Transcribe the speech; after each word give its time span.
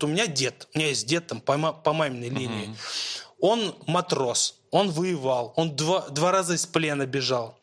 У 0.00 0.06
меня 0.06 0.26
дед, 0.26 0.68
у 0.74 0.78
меня 0.78 0.88
есть 0.88 1.06
дед 1.06 1.26
там 1.26 1.40
по, 1.40 1.72
по 1.72 1.92
маминой 1.92 2.28
линии. 2.28 2.66
Угу. 2.66 2.76
Он 3.40 3.74
матрос, 3.86 4.56
он 4.70 4.90
воевал, 4.90 5.52
он 5.56 5.76
два, 5.76 6.08
два 6.08 6.32
раза 6.32 6.54
из 6.54 6.66
плена 6.66 7.06
бежал. 7.06 7.58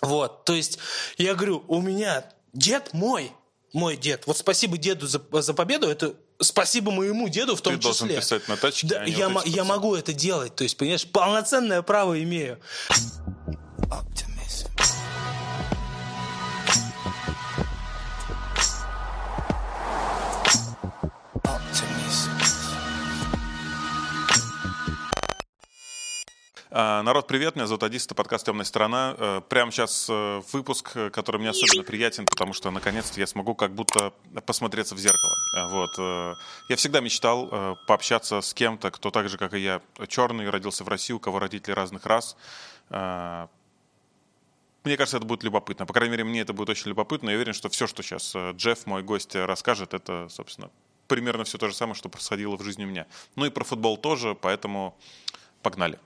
Вот, 0.00 0.44
то 0.44 0.54
есть 0.54 0.78
я 1.16 1.34
говорю, 1.34 1.64
у 1.68 1.80
меня 1.80 2.24
дед 2.52 2.92
мой, 2.92 3.32
мой 3.72 3.96
дед. 3.96 4.26
Вот 4.26 4.36
спасибо 4.36 4.76
деду 4.76 5.06
за, 5.06 5.20
за 5.30 5.54
победу, 5.54 5.88
это 5.88 6.14
спасибо 6.40 6.90
моему 6.90 7.28
деду 7.28 7.56
в 7.56 7.60
том 7.62 7.74
Ты 7.74 7.80
числе. 7.80 7.92
Ты 7.92 7.98
должен 7.98 8.16
писать 8.16 8.48
на 8.48 8.56
тачке, 8.56 8.86
да, 8.88 9.02
а 9.02 9.06
я, 9.06 9.28
вот 9.28 9.46
я 9.46 9.64
могу 9.64 9.94
это 9.94 10.12
делать, 10.12 10.54
то 10.54 10.64
есть, 10.64 10.76
понимаешь, 10.76 11.06
полноценное 11.06 11.82
право 11.82 12.20
имею. 12.22 12.60
Народ, 26.72 27.26
привет, 27.26 27.54
меня 27.54 27.66
зовут 27.66 27.82
Адис, 27.82 28.06
подкаст 28.06 28.46
«Темная 28.46 28.64
сторона». 28.64 29.14
Э, 29.18 29.40
прямо 29.46 29.70
сейчас 29.70 30.06
э, 30.08 30.40
выпуск, 30.52 30.92
э, 30.94 31.10
который 31.10 31.38
мне 31.38 31.50
особенно 31.50 31.82
приятен, 31.82 32.24
потому 32.24 32.54
что 32.54 32.70
наконец-то 32.70 33.20
я 33.20 33.26
смогу 33.26 33.54
как 33.54 33.74
будто 33.74 34.14
посмотреться 34.46 34.94
в 34.94 34.98
зеркало. 34.98 35.36
Вот. 35.68 35.98
Я 36.70 36.76
всегда 36.76 37.00
мечтал 37.00 37.76
пообщаться 37.86 38.40
с 38.40 38.54
кем-то, 38.54 38.90
кто 38.90 39.10
так 39.10 39.28
же, 39.28 39.36
как 39.36 39.52
и 39.52 39.58
я, 39.58 39.82
черный, 40.08 40.48
родился 40.48 40.82
в 40.82 40.88
России, 40.88 41.12
у 41.12 41.18
кого 41.18 41.38
родители 41.40 41.72
разных 41.72 42.06
рас. 42.06 42.36
Мне 42.88 43.48
кажется, 44.96 45.18
это 45.18 45.26
будет 45.26 45.42
любопытно. 45.42 45.84
По 45.84 45.92
крайней 45.92 46.12
мере, 46.12 46.24
мне 46.24 46.40
это 46.40 46.54
будет 46.54 46.70
очень 46.70 46.88
любопытно. 46.88 47.28
Я 47.28 47.36
уверен, 47.36 47.52
что 47.52 47.68
все, 47.68 47.86
что 47.86 48.02
сейчас 48.02 48.34
Джефф, 48.34 48.86
мой 48.86 49.02
гость, 49.02 49.36
расскажет, 49.36 49.92
это, 49.92 50.28
собственно, 50.30 50.70
примерно 51.06 51.44
все 51.44 51.58
то 51.58 51.68
же 51.68 51.74
самое, 51.74 51.94
что 51.94 52.08
происходило 52.08 52.56
в 52.56 52.62
жизни 52.62 52.84
у 52.84 52.88
меня. 52.88 53.06
Ну 53.36 53.44
и 53.44 53.50
про 53.50 53.62
футбол 53.62 53.98
тоже, 53.98 54.34
поэтому 54.34 54.96
погнали. 55.62 55.98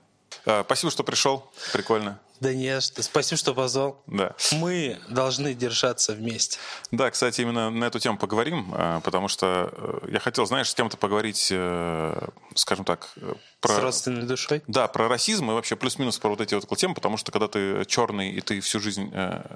А, 0.45 0.63
спасибо, 0.63 0.91
что 0.91 1.03
пришел. 1.03 1.49
Прикольно. 1.73 2.19
Да 2.39 2.53
не 2.53 2.79
что. 2.81 3.01
Спасибо, 3.01 3.37
что 3.37 3.53
позвал. 3.53 4.01
Да. 4.05 4.35
Мы 4.51 4.99
должны 5.09 5.53
держаться 5.53 6.13
вместе. 6.13 6.59
Да, 6.91 7.09
кстати, 7.09 7.41
именно 7.41 7.69
на 7.69 7.85
эту 7.85 7.99
тему 7.99 8.17
поговорим, 8.17 8.71
а, 8.75 8.99
потому 9.01 9.27
что 9.27 9.71
э, 9.71 10.09
я 10.11 10.19
хотел, 10.19 10.45
знаешь, 10.45 10.69
с 10.69 10.75
кем-то 10.75 10.97
поговорить, 10.97 11.47
э, 11.51 12.27
скажем 12.53 12.85
так, 12.85 13.09
э, 13.15 13.33
про... 13.59 13.73
С 13.73 13.79
родственной 13.79 14.23
душой? 14.23 14.61
Да, 14.67 14.87
про 14.87 15.07
расизм 15.07 15.49
и 15.49 15.53
вообще 15.53 15.75
плюс-минус 15.75 16.19
про 16.19 16.29
вот 16.29 16.41
эти 16.41 16.53
вот 16.53 16.67
темы, 16.77 16.93
потому 16.93 17.17
что 17.17 17.31
когда 17.31 17.47
ты 17.47 17.85
черный 17.85 18.31
и 18.31 18.41
ты 18.41 18.59
всю 18.59 18.79
жизнь 18.79 19.11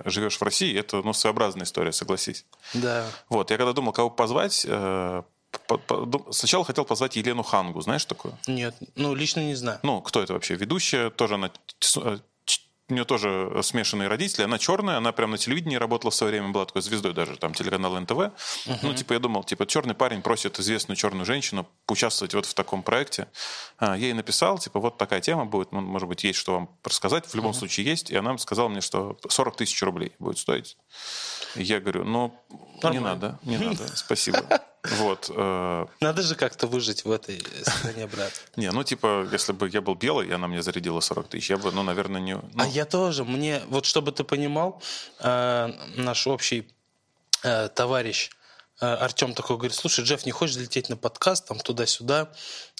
живешь 0.05 0.37
в 0.37 0.41
России, 0.41 0.75
это, 0.77 1.03
ну, 1.03 1.13
своеобразная 1.13 1.65
история, 1.65 1.91
согласись. 1.91 2.45
Да. 2.73 3.05
Вот, 3.29 3.51
я 3.51 3.57
когда 3.57 3.73
думал, 3.73 3.91
кого 3.91 4.09
позвать, 4.09 4.65
Сначала 6.31 6.65
хотел 6.65 6.85
позвать 6.85 7.15
Елену 7.15 7.43
Хангу, 7.43 7.81
знаешь 7.81 8.05
такую? 8.05 8.37
Нет, 8.47 8.75
ну 8.95 9.13
лично 9.13 9.41
не 9.41 9.55
знаю. 9.55 9.79
Ну, 9.83 10.01
кто 10.01 10.21
это 10.21 10.33
вообще? 10.33 10.55
Ведущая, 10.55 11.09
тоже 11.09 11.35
она 11.35 11.51
э, 11.97 12.17
у 12.91 12.93
нее 12.93 13.05
тоже 13.05 13.51
смешанные 13.63 14.09
родители. 14.09 14.43
Она 14.43 14.57
черная, 14.57 14.97
она 14.97 15.11
прям 15.13 15.31
на 15.31 15.37
телевидении 15.37 15.77
работала 15.77 16.11
в 16.11 16.15
свое 16.15 16.31
время, 16.31 16.49
была 16.49 16.65
такой 16.65 16.81
звездой 16.81 17.13
даже, 17.13 17.37
там, 17.37 17.53
телеканал 17.53 17.99
НТВ. 17.99 18.11
Uh-huh. 18.11 18.79
Ну, 18.81 18.93
типа, 18.93 19.13
я 19.13 19.19
думал, 19.19 19.43
типа, 19.43 19.65
черный 19.65 19.95
парень 19.95 20.21
просит 20.21 20.59
известную 20.59 20.97
черную 20.97 21.25
женщину 21.25 21.67
поучаствовать 21.85 22.33
вот 22.33 22.45
в 22.45 22.53
таком 22.53 22.83
проекте. 22.83 23.27
А, 23.77 23.97
я 23.97 24.07
ей 24.07 24.13
написал, 24.13 24.59
типа, 24.59 24.79
вот 24.79 24.97
такая 24.97 25.21
тема 25.21 25.45
будет, 25.45 25.71
ну, 25.71 25.79
может 25.79 26.07
быть, 26.07 26.23
есть 26.23 26.37
что 26.37 26.53
вам 26.53 26.69
рассказать. 26.83 27.25
В 27.25 27.33
любом 27.33 27.51
uh-huh. 27.51 27.59
случае 27.59 27.85
есть. 27.85 28.11
И 28.11 28.15
она 28.15 28.37
сказала 28.37 28.67
мне, 28.67 28.81
что 28.81 29.17
40 29.27 29.55
тысяч 29.55 29.81
рублей 29.81 30.11
будет 30.19 30.37
стоить. 30.37 30.77
Я 31.55 31.79
говорю, 31.79 32.03
ну, 32.03 32.33
не 32.83 32.99
надо, 32.99 33.39
не 33.43 33.57
надо, 33.57 33.87
спасибо. 33.95 34.43
Вот. 34.97 35.29
Э... 35.29 35.85
Надо 35.99 36.23
же 36.23 36.33
как-то 36.33 36.65
выжить 36.65 37.05
в 37.05 37.11
этой 37.11 37.39
стране, 37.61 38.07
брат. 38.07 38.33
Не, 38.55 38.71
ну 38.71 38.83
типа, 38.83 39.27
если 39.31 39.53
бы 39.53 39.69
я 39.69 39.79
был 39.79 39.93
белый, 39.93 40.27
и 40.27 40.31
она 40.31 40.47
мне 40.47 40.63
зарядила 40.63 40.99
40 41.01 41.27
тысяч, 41.27 41.51
я 41.51 41.57
бы, 41.57 41.71
ну, 41.71 41.83
наверное, 41.83 42.19
не... 42.19 42.33
Ну... 42.33 42.49
А 42.57 42.65
я 42.65 42.85
тоже. 42.85 43.23
Мне, 43.23 43.61
вот 43.67 43.85
чтобы 43.85 44.11
ты 44.11 44.23
понимал, 44.23 44.81
э, 45.19 45.71
наш 45.97 46.25
общий 46.25 46.67
э, 47.43 47.69
товарищ 47.69 48.31
э, 48.31 48.40
Артем 48.81 49.35
такой 49.35 49.57
говорит, 49.57 49.75
слушай, 49.75 50.03
Джефф, 50.03 50.25
не 50.25 50.31
хочешь 50.31 50.57
лететь 50.57 50.89
на 50.89 50.97
подкаст, 50.97 51.47
там, 51.47 51.59
туда-сюда? 51.59 52.31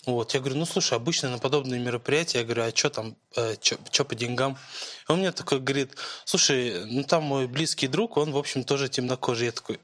Вот, 0.08 0.34
я 0.34 0.40
говорю, 0.40 0.58
ну, 0.58 0.66
слушай, 0.66 0.96
обычно 0.96 1.30
на 1.30 1.38
подобные 1.38 1.80
мероприятия, 1.80 2.40
я 2.40 2.44
говорю, 2.44 2.64
а 2.64 2.76
что 2.76 2.90
там, 2.90 3.16
э, 3.36 3.56
что 3.62 4.04
по 4.04 4.16
деньгам? 4.16 4.58
Он 5.08 5.20
мне 5.20 5.32
такой 5.32 5.60
говорит, 5.60 5.92
слушай, 6.26 6.86
ну, 6.86 7.04
там 7.04 7.24
мой 7.24 7.48
близкий 7.48 7.88
друг, 7.88 8.18
он, 8.18 8.32
в 8.32 8.38
общем, 8.38 8.64
тоже 8.64 8.90
темнокожий. 8.90 9.46
Я 9.46 9.52
такой, 9.52 9.80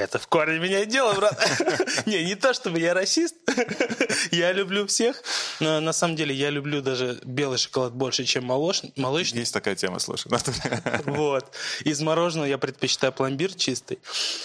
это 0.00 0.18
в 0.18 0.26
корне 0.26 0.58
меняет 0.58 0.88
дело, 0.88 1.12
брат. 1.14 1.38
Не, 2.06 2.24
не 2.24 2.34
то, 2.34 2.54
чтобы 2.54 2.78
я 2.78 2.94
расист. 2.94 3.34
Я 4.30 4.52
люблю 4.52 4.86
всех. 4.86 5.22
Но 5.60 5.80
на 5.80 5.92
самом 5.92 6.16
деле 6.16 6.34
я 6.34 6.50
люблю 6.50 6.82
даже 6.82 7.18
белый 7.24 7.58
шоколад 7.58 7.92
больше, 7.92 8.24
чем 8.24 8.44
молочный. 8.44 8.92
Есть 9.38 9.54
такая 9.54 9.74
тема, 9.74 9.98
слушай. 9.98 10.30
Вот. 11.04 11.54
Из 11.84 12.00
мороженого 12.00 12.46
я 12.46 12.58
предпочитаю 12.58 13.12
пломбир 13.12 13.54
чистый. 13.54 13.98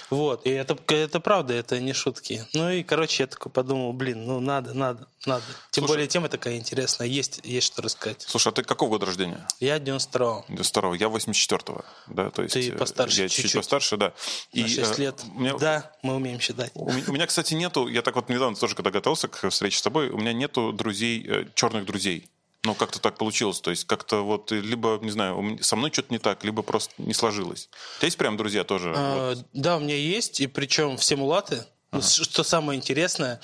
Вот. 0.10 0.46
И 0.46 0.50
это, 0.50 0.78
это 0.88 1.20
правда, 1.20 1.54
это 1.54 1.80
не 1.80 1.94
шутки. 1.94 2.46
Ну 2.54 2.70
и, 2.70 2.84
короче, 2.84 3.24
я 3.24 3.28
такой 3.28 3.52
подумал, 3.52 3.94
блин, 3.94 4.26
ну 4.26 4.40
надо, 4.40 4.74
надо, 4.74 5.08
надо. 5.26 5.44
Тем 5.72 5.86
более 5.86 6.08
тема 6.08 6.30
такая 6.30 6.56
интересная. 6.58 7.08
Есть, 7.08 7.42
есть 7.44 7.68
что 7.68 7.82
рассказать. 7.82 8.24
Слушай, 8.28 8.50
а 8.50 8.52
ты 8.52 8.64
какого 8.64 8.90
года 8.90 9.06
рождения? 9.06 9.46
Я 9.60 9.78
92-го. 9.78 10.46
92-го. 10.50 10.96
Я 10.96 11.08
84-го. 11.08 11.86
Да, 12.08 12.30
то 12.30 12.44
есть, 12.44 12.54
ты 12.54 12.70
э, 12.70 12.78
постарше 12.78 13.22
Я 13.22 13.30
чуть-чуть 13.30 13.54
постарше, 13.54 13.98
да. 13.98 14.14
И, 14.52 14.64
На 14.64 14.68
6 14.68 15.00
э, 15.00 15.02
лет. 15.02 15.22
Меня... 15.42 15.58
Да, 15.58 15.92
мы 16.04 16.16
умеем 16.16 16.40
считать. 16.40 16.72
У 16.76 16.92
меня, 16.92 17.26
кстати, 17.26 17.54
нету, 17.56 17.88
я 17.88 18.02
так 18.02 18.16
вот 18.16 18.30
недавно 18.30 18.56
тоже, 18.56 18.76
когда 18.76 18.92
готовился 18.92 19.28
к 19.28 19.50
встрече 19.50 19.80
с 19.80 19.82
тобой, 19.82 20.10
у 20.10 20.18
меня 20.18 20.34
нету 20.34 20.72
друзей, 20.72 21.26
э, 21.28 21.46
черных 21.56 21.86
друзей. 21.86 22.30
Ну, 22.64 22.76
как-то 22.76 23.02
так 23.02 23.18
получилось. 23.18 23.60
То 23.60 23.72
есть 23.72 23.86
как-то 23.86 24.24
вот 24.24 24.52
либо, 24.52 25.00
не 25.02 25.10
знаю, 25.10 25.58
со 25.62 25.76
мной 25.76 25.92
что-то 25.92 26.14
не 26.14 26.20
так, 26.20 26.44
либо 26.44 26.62
просто 26.62 26.94
не 27.00 27.14
сложилось. 27.14 27.70
У 27.96 28.00
тебя 28.00 28.06
есть 28.08 28.18
прям 28.18 28.38
друзья 28.38 28.64
тоже? 28.64 28.94
А, 28.96 29.30
вот? 29.30 29.46
Да, 29.54 29.78
у 29.78 29.80
меня 29.80 29.96
есть, 29.96 30.40
и 30.42 30.48
причем 30.48 30.98
все 30.98 31.16
мулаты. 31.16 31.66
Ага. 31.90 32.04
Что 32.04 32.44
самое 32.44 32.78
интересное, 32.78 33.42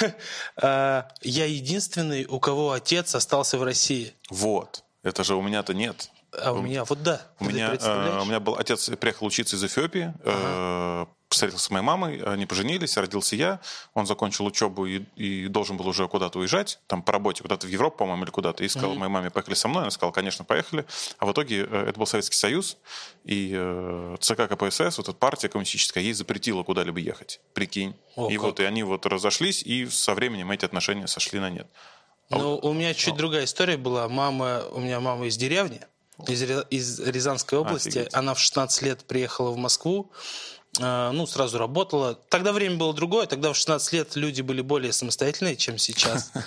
а, 0.56 1.08
я 1.20 1.46
единственный, 1.46 2.26
у 2.26 2.38
кого 2.38 2.72
отец 2.72 3.14
остался 3.14 3.58
в 3.58 3.64
России. 3.64 4.14
Вот. 4.30 4.84
Это 5.02 5.24
же 5.24 5.34
у 5.34 5.42
меня-то 5.42 5.74
нет. 5.74 6.10
А 6.32 6.52
у 6.52 6.62
меня, 6.62 6.84
вот 6.84 7.02
да. 7.02 7.20
У 7.40 7.44
меня, 7.44 7.74
э, 7.74 8.20
у 8.20 8.24
меня 8.24 8.38
был 8.38 8.54
отец 8.54 8.88
приехал 9.00 9.26
учиться 9.26 9.56
из 9.56 9.64
Эфиопии, 9.64 10.14
ага. 10.24 11.08
э, 11.10 11.19
встретился 11.30 11.66
с 11.66 11.70
моей 11.70 11.84
мамой, 11.84 12.20
они 12.22 12.44
поженились, 12.44 12.96
родился 12.96 13.36
я, 13.36 13.60
он 13.94 14.06
закончил 14.06 14.46
учебу 14.46 14.86
и, 14.86 15.04
и 15.16 15.46
должен 15.46 15.76
был 15.76 15.86
уже 15.88 16.08
куда-то 16.08 16.40
уезжать, 16.40 16.80
там 16.88 17.02
по 17.02 17.12
работе 17.12 17.42
куда-то 17.42 17.66
в 17.66 17.70
Европу, 17.70 17.98
по-моему, 17.98 18.24
или 18.24 18.30
куда-то, 18.30 18.64
и 18.64 18.68
сказал 18.68 18.92
mm 18.92 18.98
моей 18.98 19.10
маме, 19.10 19.30
поехали 19.30 19.54
со 19.54 19.68
мной, 19.68 19.82
она 19.82 19.90
сказала, 19.90 20.12
конечно, 20.12 20.44
поехали, 20.44 20.84
а 21.18 21.26
в 21.26 21.32
итоге 21.32 21.66
э, 21.70 21.84
это 21.88 21.98
был 21.98 22.06
Советский 22.06 22.36
Союз, 22.36 22.76
и 23.24 23.52
э, 23.54 24.16
ЦК 24.20 24.48
КПСС, 24.48 24.98
вот 24.98 25.08
эта 25.08 25.12
партия 25.12 25.48
коммунистическая, 25.48 26.02
ей 26.02 26.12
запретила 26.12 26.64
куда-либо 26.64 26.98
ехать, 26.98 27.40
прикинь. 27.54 27.94
О, 28.16 28.28
и 28.28 28.34
как. 28.34 28.42
вот 28.42 28.60
и 28.60 28.64
они 28.64 28.82
вот 28.82 29.06
разошлись, 29.06 29.62
и 29.62 29.86
со 29.86 30.14
временем 30.14 30.50
эти 30.50 30.64
отношения 30.64 31.06
сошли 31.06 31.38
на 31.38 31.48
нет. 31.48 31.68
Ну, 32.30 32.58
у 32.58 32.72
меня 32.72 32.94
чуть 32.94 33.16
другая 33.16 33.44
история 33.44 33.76
была. 33.76 34.08
Мама, 34.08 34.62
у 34.70 34.78
меня 34.78 35.00
мама 35.00 35.26
из 35.26 35.36
деревни, 35.36 35.80
из, 36.28 36.42
из 36.70 37.00
Рязанской 37.00 37.58
области. 37.58 37.88
Офигеть. 37.88 38.14
Она 38.14 38.34
в 38.34 38.38
16 38.38 38.82
лет 38.82 39.04
приехала 39.04 39.50
в 39.50 39.56
Москву, 39.56 40.12
ну, 40.78 41.26
сразу 41.26 41.58
работала. 41.58 42.14
Тогда 42.28 42.52
время 42.52 42.76
было 42.76 42.94
другое, 42.94 43.26
тогда 43.26 43.52
в 43.52 43.56
16 43.56 43.92
лет 43.92 44.16
люди 44.16 44.40
были 44.42 44.62
более 44.62 44.92
самостоятельные, 44.92 45.56
чем 45.56 45.78
сейчас. 45.78 46.32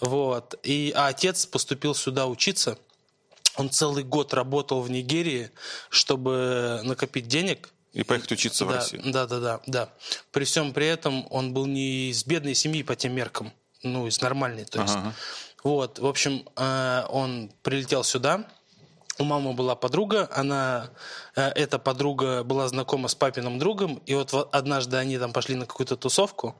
Вот. 0.00 0.54
И, 0.62 0.92
а 0.94 1.08
отец 1.08 1.46
поступил 1.46 1.96
сюда 1.96 2.28
учиться. 2.28 2.78
Он 3.56 3.70
целый 3.70 4.04
год 4.04 4.32
работал 4.32 4.82
в 4.82 4.90
Нигерии, 4.90 5.50
чтобы 5.88 6.80
накопить 6.84 7.26
денег. 7.26 7.70
И 7.92 8.04
поехать 8.04 8.32
учиться 8.32 8.64
да, 8.64 8.70
в 8.70 8.74
Россию. 8.74 9.02
Да, 9.06 9.26
да, 9.26 9.40
да, 9.40 9.60
да. 9.66 9.88
При 10.30 10.44
всем 10.44 10.72
при 10.72 10.86
этом 10.86 11.26
он 11.30 11.52
был 11.52 11.66
не 11.66 12.10
из 12.10 12.24
бедной 12.24 12.54
семьи 12.54 12.84
по 12.84 12.94
тем 12.94 13.14
меркам, 13.14 13.52
ну, 13.82 14.06
из 14.06 14.20
нормальной, 14.20 14.64
то 14.64 14.80
есть. 14.82 14.94
Ага. 14.94 15.14
Вот, 15.64 15.98
в 15.98 16.06
общем, 16.06 16.48
э, 16.56 17.04
он 17.08 17.50
прилетел 17.62 18.04
сюда, 18.04 18.48
у 19.18 19.24
мамы 19.24 19.52
была 19.52 19.74
подруга, 19.74 20.28
она, 20.32 20.90
э, 21.36 21.48
эта 21.50 21.78
подруга 21.78 22.42
была 22.42 22.68
знакома 22.68 23.08
с 23.08 23.14
папиным 23.14 23.58
другом, 23.58 24.00
и 24.06 24.14
вот 24.14 24.48
однажды 24.52 24.96
они 24.96 25.18
там 25.18 25.32
пошли 25.32 25.54
на 25.54 25.66
какую-то 25.66 25.96
тусовку, 25.96 26.54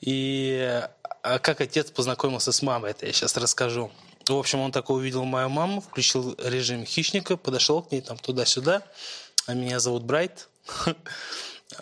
и 0.00 0.80
э, 1.22 1.38
как 1.38 1.60
отец 1.60 1.90
познакомился 1.90 2.52
с 2.52 2.62
мамой, 2.62 2.90
это 2.90 3.06
я 3.06 3.12
сейчас 3.12 3.36
расскажу. 3.36 3.90
В 4.28 4.36
общем, 4.36 4.60
он 4.60 4.72
такой 4.72 4.98
увидел 4.98 5.24
мою 5.24 5.48
маму, 5.48 5.80
включил 5.80 6.34
режим 6.38 6.84
хищника, 6.84 7.36
подошел 7.36 7.82
к 7.82 7.92
ней 7.92 8.02
там 8.02 8.18
туда-сюда, 8.18 8.82
а 9.46 9.54
меня 9.54 9.80
зовут 9.80 10.02
Брайт. 10.02 10.48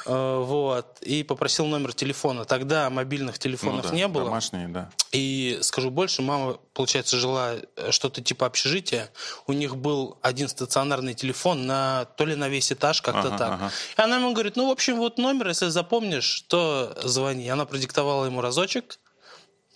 Э, 0.04 0.42
вот, 0.44 0.98
и 1.02 1.22
попросил 1.22 1.66
номер 1.66 1.92
телефона. 1.92 2.44
Тогда 2.44 2.90
мобильных 2.90 3.38
телефонов 3.38 3.84
Ну 3.84 3.90
да, 3.90 3.96
не 3.96 4.08
было. 4.08 4.24
Домашние, 4.24 4.68
да. 4.68 4.90
И 5.12 5.58
скажу 5.62 5.90
больше, 5.90 6.22
мама, 6.22 6.58
получается, 6.74 7.16
жила 7.16 7.54
э, 7.76 7.92
что-то 7.92 8.20
типа 8.20 8.46
общежития. 8.46 9.10
У 9.46 9.52
них 9.52 9.76
был 9.76 10.18
один 10.22 10.48
стационарный 10.48 11.14
телефон 11.14 11.66
на 11.66 12.06
то 12.16 12.24
ли 12.24 12.34
на 12.34 12.48
весь 12.48 12.72
этаж, 12.72 13.00
как-то 13.00 13.28
Ага, 13.28 13.38
так. 13.38 13.52
ага. 13.52 13.70
И 13.96 14.00
она 14.00 14.16
ему 14.16 14.32
говорит, 14.32 14.56
ну, 14.56 14.68
в 14.68 14.72
общем, 14.72 14.96
вот 14.96 15.18
номер, 15.18 15.48
если 15.48 15.68
запомнишь, 15.68 16.42
то 16.48 16.96
звони. 17.04 17.48
Она 17.48 17.64
продиктовала 17.64 18.26
ему 18.26 18.40
разочек, 18.40 18.98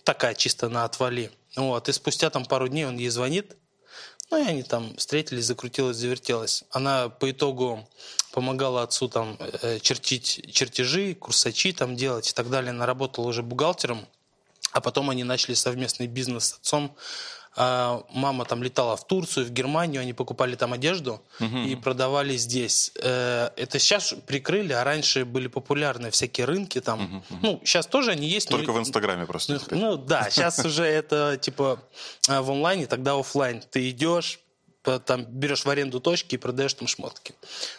такая 0.03 0.33
чисто 0.33 0.67
на 0.67 0.83
отвали. 0.83 1.31
Вот, 1.55 1.87
и 1.87 1.91
спустя 1.93 2.29
там 2.29 2.45
пару 2.45 2.67
дней 2.67 2.85
он 2.85 2.97
ей 2.97 3.09
звонит, 3.09 3.55
ну, 4.31 4.37
и 4.37 4.47
они 4.47 4.63
там 4.63 4.95
встретились, 4.95 5.45
закрутилось, 5.45 5.97
завертелось. 5.97 6.63
Она 6.71 7.09
по 7.09 7.29
итогу 7.29 7.85
помогала 8.31 8.83
отцу 8.83 9.09
там 9.09 9.37
э, 9.39 9.79
чертить 9.79 10.53
чертежи, 10.53 11.15
курсачи 11.15 11.73
там 11.73 11.97
делать 11.97 12.29
и 12.29 12.33
так 12.33 12.49
далее. 12.49 12.69
Она 12.69 12.85
работала 12.85 13.27
уже 13.27 13.43
бухгалтером. 13.43 14.07
А 14.71 14.79
потом 14.79 15.09
они 15.09 15.25
начали 15.25 15.53
совместный 15.53 16.07
бизнес 16.07 16.45
с 16.45 16.53
отцом. 16.53 16.95
А, 17.57 18.03
Мама 18.13 18.45
там 18.45 18.63
летала 18.63 18.95
в 18.95 19.05
Турцию, 19.05 19.45
в 19.45 19.49
Германию, 19.51 20.01
они 20.01 20.13
покупали 20.13 20.55
там 20.55 20.71
одежду 20.73 21.21
и 21.39 21.75
продавали 21.75 22.37
здесь. 22.37 22.91
Э, 23.01 23.49
Это 23.57 23.77
сейчас 23.79 24.13
прикрыли, 24.25 24.71
а 24.73 24.83
раньше 24.83 25.25
были 25.25 25.47
популярны 25.47 26.11
всякие 26.11 26.45
рынки 26.45 26.79
там. 26.79 27.23
Ну, 27.41 27.59
сейчас 27.65 27.87
тоже 27.87 28.11
они 28.11 28.27
есть. 28.27 28.49
но- 28.51 28.57
Только 28.57 28.71
в 28.71 28.79
Инстаграме 28.79 29.25
просто. 29.25 29.59
ну, 29.71 29.77
ну 29.77 29.97
да, 29.97 30.29
сейчас 30.29 30.59
уже 30.65 30.85
это 30.85 31.37
типа 31.41 31.79
э, 32.29 32.39
в 32.39 32.51
онлайне, 32.51 32.85
тогда 32.87 33.19
оффлайн. 33.19 33.61
Ты 33.69 33.89
идешь, 33.89 34.39
там 34.83 35.25
берешь 35.25 35.63
в 35.65 35.69
аренду 35.69 35.99
точки 35.99 36.35
и 36.35 36.37
продаешь 36.37 36.73
там 36.73 36.87
шмотки. 36.87 37.35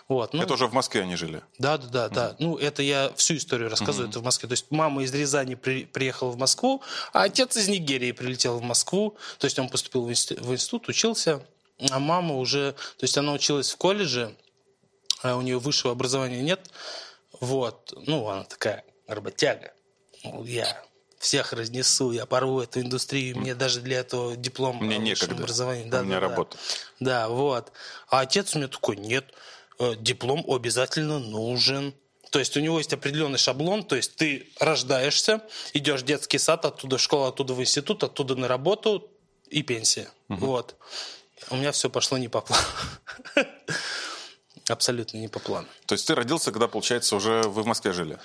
Вот. 0.08 0.32
Ну, 0.34 0.42
Это 0.42 0.54
уже 0.54 0.66
в 0.66 0.72
Москве 0.72 1.02
они 1.02 1.16
жили. 1.16 1.42
да, 1.58 1.76
да, 1.78 1.88
да, 1.88 2.08
да. 2.08 2.36
Ну, 2.38 2.56
это 2.56 2.82
я 2.82 3.12
всю 3.16 3.36
историю 3.36 3.68
рассказываю, 3.70 4.08
это 4.08 4.20
в 4.20 4.22
Москве. 4.24 4.48
То 4.48 4.52
есть 4.52 4.66
мама 4.70 5.02
из 5.02 5.12
Рязани 5.12 5.54
при- 5.56 5.84
приехала 5.84 6.30
в 6.30 6.36
Москву, 6.36 6.82
а 7.12 7.24
отец 7.24 7.56
из 7.56 7.68
Нигерии 7.68 8.12
прилетел 8.12 8.58
в 8.58 8.62
Москву. 8.62 9.16
То 9.38 9.46
есть 9.46 9.58
он 9.58 9.68
поступил 9.68 10.04
в 10.04 10.10
институт, 10.10 10.44
в 10.44 10.52
институт 10.52 10.88
учился, 10.88 11.44
а 11.90 11.98
мама 11.98 12.36
уже... 12.36 12.72
То 12.72 13.04
есть 13.04 13.18
она 13.18 13.32
училась 13.32 13.70
в 13.72 13.76
колледже, 13.76 14.36
а 15.22 15.36
у 15.36 15.40
нее 15.42 15.58
высшего 15.58 15.92
образования 15.92 16.40
нет. 16.42 16.70
Вот. 17.40 17.92
Ну, 18.06 18.28
она 18.28 18.44
такая 18.44 18.84
работяга. 19.08 19.72
Ну, 20.24 20.44
Я 20.44 20.84
всех 21.22 21.52
разнесу, 21.52 22.10
я 22.10 22.26
порву 22.26 22.60
эту 22.60 22.80
индустрию, 22.80 23.38
мне 23.38 23.54
даже 23.54 23.80
для 23.80 24.00
этого 24.00 24.36
диплом 24.36 24.78
Мне 24.78 24.98
некогда. 24.98 25.34
образовании. 25.34 25.88
У 25.88 26.02
меня 26.02 26.18
работа. 26.18 26.56
Да, 26.98 27.28
вот. 27.28 27.72
А 28.08 28.20
отец 28.20 28.54
у 28.54 28.58
меня 28.58 28.68
такой, 28.68 28.96
нет, 28.96 29.32
э, 29.78 29.94
диплом 29.98 30.44
обязательно 30.48 31.20
нужен. 31.20 31.94
То 32.30 32.40
есть 32.40 32.56
у 32.56 32.60
него 32.60 32.78
есть 32.78 32.92
определенный 32.92 33.38
шаблон, 33.38 33.84
то 33.84 33.94
есть 33.94 34.16
ты 34.16 34.50
рождаешься, 34.58 35.42
идешь 35.74 36.02
в 36.02 36.04
детский 36.04 36.38
сад, 36.38 36.64
оттуда 36.64 36.98
в 36.98 37.00
школу, 37.00 37.26
оттуда 37.26 37.54
в 37.54 37.60
институт, 37.60 38.02
оттуда 38.02 38.34
на 38.34 38.48
работу 38.48 39.08
и 39.48 39.62
пенсия. 39.62 40.08
Вот. 40.28 40.74
У 41.50 41.56
меня 41.56 41.70
все 41.70 41.88
пошло 41.88 42.18
не 42.18 42.28
по 42.28 42.40
плану. 42.40 42.64
Абсолютно 44.68 45.18
не 45.18 45.28
по 45.28 45.38
плану. 45.38 45.68
То 45.86 45.94
есть 45.94 46.06
ты 46.06 46.14
родился, 46.14 46.50
когда, 46.50 46.66
получается, 46.68 47.14
уже 47.14 47.42
вы 47.42 47.62
в 47.62 47.66
Москве 47.66 47.92
жили? 47.92 48.18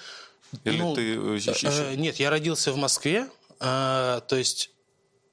Или 0.64 0.78
Ну, 0.82 0.96
ты 0.96 1.16
э, 1.16 1.36
еще- 1.36 1.68
Э, 1.68 1.96
Нет, 1.96 2.18
я 2.18 2.30
родился 2.30 2.72
в 2.72 2.78
Москве. 2.78 3.28
э, 3.60 4.22
То 4.28 4.36
есть 4.36 4.72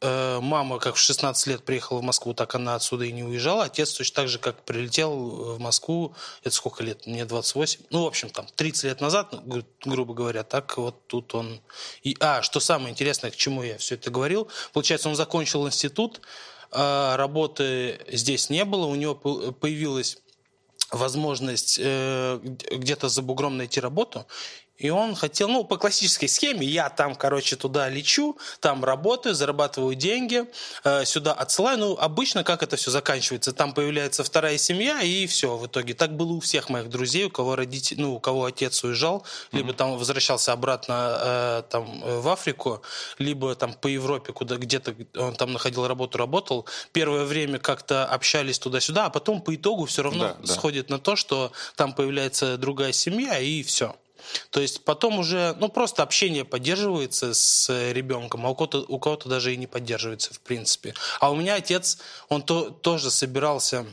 э, 0.01 0.39
мама, 0.43 0.79
как 0.81 0.97
в 0.97 0.99
16 0.99 1.47
лет 1.47 1.65
приехала 1.65 2.01
в 2.01 2.03
Москву, 2.03 2.35
так 2.35 2.55
она 2.55 2.75
отсюда 2.75 3.05
и 3.07 3.13
не 3.13 3.25
уезжала. 3.25 3.65
Отец 3.65 3.91
точно 3.93 4.17
так 4.17 4.29
же, 4.29 4.39
как 4.39 4.63
прилетел 4.65 5.11
в 5.55 5.59
Москву, 5.61 6.15
это 6.43 6.55
сколько 6.55 6.83
лет? 6.85 7.07
Мне 7.07 7.25
28. 7.25 7.81
Ну, 7.91 8.03
в 8.03 8.07
общем, 8.07 8.29
там, 8.29 8.47
30 8.55 8.85
лет 8.85 9.01
назад, 9.01 9.33
ну, 9.33 9.41
гру- 9.41 9.65
грубо 9.87 10.13
говоря, 10.13 10.43
так 10.43 10.77
вот 10.77 11.07
тут 11.07 11.35
он... 11.35 11.61
И, 12.03 12.17
а, 12.21 12.43
что 12.43 12.61
самое 12.61 12.91
интересное, 12.91 13.31
к 13.31 13.37
чему 13.37 13.63
я 13.63 13.79
все 13.79 13.95
это 13.95 14.11
говорил. 14.11 14.49
Получается, 14.75 15.09
он 15.09 15.15
закончил 15.17 15.67
институт, 15.67 16.21
э, 16.71 17.15
работы 17.17 17.99
здесь 18.13 18.51
не 18.51 18.65
было, 18.67 18.85
у 18.87 18.97
него 18.97 19.15
по- 19.15 19.53
появилась 19.53 20.19
возможность 20.91 21.79
э, 21.83 22.41
где-то 22.43 23.09
за 23.09 23.23
бугром 23.23 23.57
найти 23.57 23.81
работу. 23.81 24.27
И 24.77 24.91
он 24.91 25.15
хотел, 25.15 25.49
ну, 25.49 25.63
по 25.65 25.77
классической 25.77 26.29
схеме, 26.29 26.67
я 26.67 26.91
там, 26.91 27.15
короче, 27.15 27.55
туда 27.55 27.89
лечу, 27.89 28.37
там 28.59 28.85
работаю, 28.85 29.35
зарабатываю 29.35 29.95
деньги, 29.95 30.47
э, 30.83 31.05
сюда 31.05 31.33
отсылаю. 31.33 31.79
Ну, 31.79 31.97
обычно 31.97 32.43
как 32.43 32.63
это 32.65 32.77
все 32.77 32.91
заканчивается? 32.91 33.53
Там 33.53 33.73
появляется 33.73 34.25
вторая 34.25 34.59
семья, 34.59 35.01
и 35.01 35.27
все 35.27 35.57
в 35.57 35.67
итоге. 35.67 35.95
Так 35.95 36.17
было 36.17 36.33
у 36.33 36.41
всех 36.41 36.71
моих 36.71 36.89
друзей, 36.89 37.25
у 37.27 37.31
кого 37.31 37.55
родители, 37.55 38.01
ну, 38.01 38.15
у 38.15 38.21
кого 38.21 38.47
отец 38.47 38.83
уезжал, 38.83 39.25
либо 39.53 39.73
там 39.75 39.97
возвращался 39.97 40.53
обратно 40.53 41.19
э, 41.21 41.63
там 41.71 42.01
в 42.01 42.29
Африку, 42.29 42.83
либо 43.19 43.55
там 43.55 43.75
по 43.75 43.87
Европе, 43.87 44.33
куда 44.33 44.57
где-то 44.57 44.95
он 45.17 45.37
там 45.37 45.53
находил 45.53 45.87
работу, 45.87 46.19
работал. 46.19 46.67
Первое 46.93 47.25
время 47.25 47.61
как-то 47.61 48.07
общались 48.07 48.59
туда-сюда, 48.59 49.07
а 49.07 49.11
потом 49.11 49.41
по 49.41 49.55
итогу 49.55 49.85
все 49.87 50.03
равно 50.03 50.25
Да, 50.25 50.37
да. 50.43 50.53
сходит 50.53 50.91
на 50.91 50.99
то, 50.99 51.15
что 51.15 51.53
там 51.77 51.93
появляется 51.93 52.57
другая 52.59 52.93
семья, 52.93 53.39
и 53.39 53.63
все. 53.63 53.95
То 54.51 54.61
есть 54.61 54.85
потом 54.85 55.19
уже, 55.19 55.55
ну, 55.59 55.69
просто 55.69 56.03
общение 56.03 56.45
поддерживается 56.45 57.35
с 57.35 57.69
ребенком, 57.93 58.47
а 58.47 58.51
у 58.51 58.55
кого-то, 58.55 58.85
у 58.89 58.99
кого-то 58.99 59.29
даже 59.29 59.53
и 59.53 59.57
не 59.57 59.67
поддерживается, 59.67 60.35
в 60.35 60.41
принципе. 60.41 60.95
А 61.21 61.31
у 61.31 61.37
меня 61.37 61.55
отец, 61.55 61.99
он 62.29 62.43
то, 62.43 62.71
тоже 62.71 63.11
собирался 63.11 63.87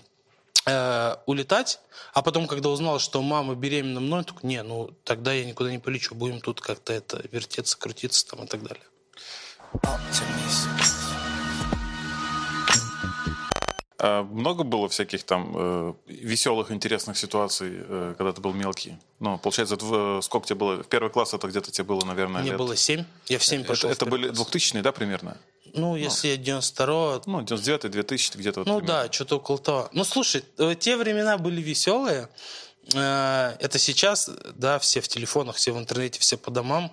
э, 0.65 1.15
улетать, 1.25 1.79
а 2.13 2.21
потом, 2.21 2.47
когда 2.47 2.69
узнал, 2.69 2.99
что 2.99 3.21
мама 3.21 3.55
беременна 3.55 3.99
мной, 3.99 4.23
такой, 4.23 4.49
не, 4.49 4.61
ну, 4.63 4.91
тогда 5.03 5.33
я 5.33 5.45
никуда 5.45 5.71
не 5.71 5.79
полечу, 5.79 6.15
будем 6.15 6.41
тут 6.41 6.61
как-то 6.61 6.93
это 6.93 7.23
вертеться, 7.31 7.77
крутиться 7.77 8.27
там 8.27 8.43
и 8.43 8.47
так 8.47 8.63
далее. 8.63 8.83
А 9.83 9.99
много 14.23 14.63
было 14.63 14.87
всяких 14.89 15.23
там 15.23 15.53
э, 15.55 15.93
веселых, 16.07 16.71
интересных 16.71 17.17
ситуаций, 17.17 17.69
э, 17.73 18.15
когда 18.17 18.31
ты 18.33 18.41
был 18.41 18.53
мелкий? 18.53 18.97
Ну, 19.19 19.37
получается, 19.37 19.75
это 19.75 19.85
э, 19.91 20.19
сколько 20.23 20.47
тебе 20.47 20.55
было? 20.59 20.83
В 20.83 20.87
первый 20.87 21.09
класс 21.11 21.33
это 21.33 21.47
где-то 21.47 21.71
тебе 21.71 21.85
было, 21.85 22.03
наверное, 22.05 22.41
Мне 22.41 22.49
лет... 22.51 22.57
было 22.57 22.75
семь, 22.75 23.03
я 23.27 23.37
в 23.37 23.43
семь 23.45 23.61
Это, 23.61 23.67
пошел. 23.69 23.89
это 23.91 24.05
первый 24.05 24.19
были 24.21 24.33
класс. 24.33 24.47
2000-е, 24.47 24.81
да, 24.81 24.91
примерно? 24.91 25.37
Ну, 25.73 25.95
если 25.95 26.29
я 26.29 26.37
92 26.37 27.21
Ну, 27.27 27.41
99-й, 27.41 27.89
2000 27.89 28.37
где-то 28.37 28.59
вот 28.61 28.67
Ну 28.67 28.79
примерно. 28.79 29.03
да, 29.05 29.11
что-то 29.11 29.37
около 29.37 29.57
того. 29.59 29.89
Ну 29.93 30.03
слушай, 30.03 30.43
э, 30.57 30.75
те 30.79 30.97
времена 30.97 31.37
были 31.37 31.61
веселые. 31.61 32.27
Э, 32.93 33.55
Это 33.59 33.77
сейчас, 33.77 34.29
да, 34.55 34.79
все 34.79 34.99
в 35.01 35.07
телефонах, 35.07 35.55
все 35.57 35.71
в 35.71 35.77
интернете, 35.77 36.19
все 36.19 36.37
по 36.37 36.49
домам. 36.51 36.91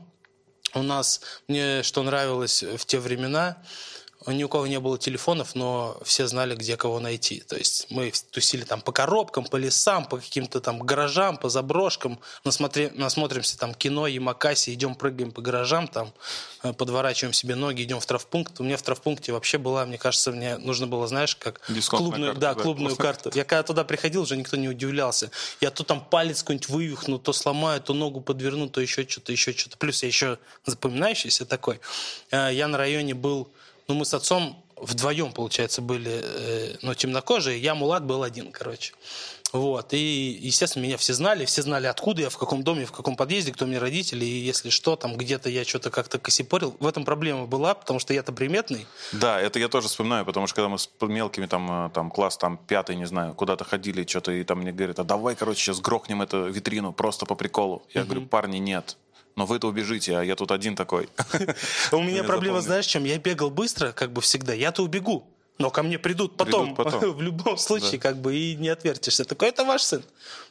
У 0.75 0.83
нас, 0.83 1.23
мне 1.49 1.83
что 1.83 2.03
нравилось 2.03 2.63
в 2.63 2.85
те 2.85 2.99
времена, 2.99 3.57
ни 4.33 4.45
у 4.45 4.49
кого 4.49 4.67
не 4.67 4.79
было 4.81 4.99
телефонов, 4.99 5.55
но 5.55 5.99
все 6.05 6.27
знали, 6.27 6.55
где 6.55 6.77
кого 6.77 7.01
найти. 7.01 7.41
То 7.41 7.57
есть 7.57 7.87
мы 7.91 8.13
тусили 8.31 8.65
там 8.65 8.81
по 8.81 8.93
коробкам, 8.93 9.45
по 9.45 9.57
лесам, 9.57 10.05
по 10.05 10.19
каким-то 10.19 10.61
там 10.61 10.81
гаражам, 10.81 11.37
по 11.37 11.49
заброшкам, 11.49 12.19
насмотре, 12.45 12.91
насмотримся 12.95 13.59
там 13.59 13.75
кино, 13.75 14.07
Ямакаси, 14.07 14.73
идем 14.75 14.95
прыгаем 14.95 15.33
по 15.33 15.41
гаражам, 15.41 15.89
там 15.89 16.13
э, 16.63 16.73
подворачиваем 16.73 17.33
себе 17.33 17.55
ноги, 17.55 17.83
идем 17.83 18.01
в 18.01 18.07
травпункт. 18.07 18.61
У 18.61 18.65
меня 18.65 18.77
в 18.77 18.83
травпункте 18.83 19.33
вообще 19.33 19.59
была, 19.59 19.87
мне 19.87 19.99
кажется, 19.99 20.33
мне 20.33 20.59
нужно 20.59 20.87
было, 20.87 21.07
знаешь, 21.07 21.37
как 21.37 21.61
Дисконтная 21.69 22.11
клубную, 22.11 22.33
карта, 22.33 22.41
да, 22.41 22.55
да. 22.55 22.63
клубную 22.63 22.97
карту. 22.97 23.31
Я 23.35 23.45
когда 23.45 23.63
туда 23.63 23.85
приходил, 23.85 24.23
уже 24.23 24.37
никто 24.37 24.57
не 24.57 24.69
удивлялся. 24.69 25.31
Я 25.61 25.71
то 25.71 25.85
там 25.85 26.05
палец 26.05 26.43
какой-нибудь 26.43 26.69
вывихну, 26.69 27.19
то 27.19 27.33
сломаю, 27.33 27.81
то 27.81 27.95
ногу 27.95 28.21
подверну, 28.21 28.69
то 28.69 28.81
еще 28.81 29.07
что-то, 29.09 29.33
еще 29.33 29.53
что-то. 29.53 29.77
Плюс 29.79 30.03
я 30.03 30.09
еще 30.09 30.39
запоминающийся 30.67 31.47
такой. 31.47 31.81
Э, 32.31 32.51
Я 32.53 32.69
на 32.69 32.79
районе 32.79 33.15
был, 33.15 33.49
ну 33.89 33.95
мы 33.95 34.05
с 34.05 34.15
отцом 34.15 34.63
вдвоем, 34.77 35.33
получается, 35.33 35.83
были, 35.83 36.21
э, 36.23 36.77
ну, 36.83 36.95
темнокожие, 36.95 37.59
я 37.59 37.75
мулат 37.75 38.05
был 38.05 38.23
один, 38.23 38.53
короче. 38.53 38.95
Вот, 39.51 39.95
и, 39.95 40.39
естественно, 40.43 40.83
меня 40.83 40.99
все 40.99 41.15
знали, 41.15 41.47
все 41.47 41.63
знали, 41.63 41.87
откуда 41.87 42.21
я, 42.21 42.29
в 42.29 42.37
каком 42.37 42.63
доме, 42.63 42.85
в 42.85 42.93
каком 42.93 43.17
подъезде, 43.17 43.51
кто 43.51 43.65
мне 43.65 43.79
родители, 43.79 44.25
и 44.25 44.41
если 44.41 44.69
что, 44.69 44.95
там 44.95 45.17
где-то 45.17 45.49
я 45.49 45.65
что-то 45.65 45.91
как-то 45.91 46.19
косипорил. 46.19 46.77
В 46.81 46.87
этом 46.87 47.07
проблема 47.07 47.47
была, 47.47 47.75
потому 47.75 47.99
что 47.99 48.13
я-то 48.13 48.33
приметный, 48.33 48.87
Да, 49.13 49.41
это 49.41 49.59
я 49.59 49.69
тоже 49.69 49.89
вспоминаю, 49.89 50.27
потому 50.27 50.47
что 50.47 50.57
когда 50.57 50.69
мы 50.69 50.79
с 50.79 50.91
мелкими, 51.01 51.47
там, 51.47 51.87
э, 51.87 51.91
там 51.91 52.11
класс 52.11 52.37
там 52.37 52.59
пятый, 52.59 52.97
не 52.97 53.07
знаю, 53.07 53.35
куда-то 53.35 53.65
ходили, 53.65 54.07
что-то, 54.07 54.33
и 54.33 54.45
там 54.45 54.59
мне 54.59 54.71
говорят, 54.71 54.99
а 54.99 55.05
давай, 55.05 55.35
короче, 55.35 55.63
сейчас 55.63 55.81
грохнем 55.81 56.21
эту 56.21 56.51
витрину 56.51 56.93
просто 56.93 57.25
по 57.25 57.35
приколу. 57.35 57.83
Я 57.95 58.05
говорю, 58.05 58.27
парни, 58.27 58.59
нет. 58.59 58.99
Но 59.39 59.47
вы-то 59.47 59.69
убежите, 59.69 60.19
а 60.19 60.23
я 60.25 60.35
тут 60.35 60.51
один 60.51 60.75
такой. 60.75 61.09
У 61.93 62.03
меня 62.03 62.25
проблема, 62.25 62.61
знаешь, 62.61 62.87
чем? 62.87 63.05
Я 63.05 63.19
бегал 63.19 63.51
быстро, 63.51 63.93
как 63.93 64.13
бы 64.13 64.21
всегда. 64.21 64.53
Я-то 64.53 64.83
убегу. 64.83 65.29
Но 65.59 65.71
ко 65.71 65.85
мне 65.85 65.97
придут 65.97 66.37
потом, 66.37 66.75
Придут 66.75 66.93
потом. 66.93 67.13
в 67.17 67.23
любом 67.23 67.57
случае, 67.57 68.01
как 68.01 68.17
бы, 68.17 68.35
и 68.37 68.57
не 68.57 68.69
отвертишься. 68.69 69.25
Такой, 69.25 69.51
это 69.51 69.65
ваш 69.65 69.83
сын. 69.83 70.03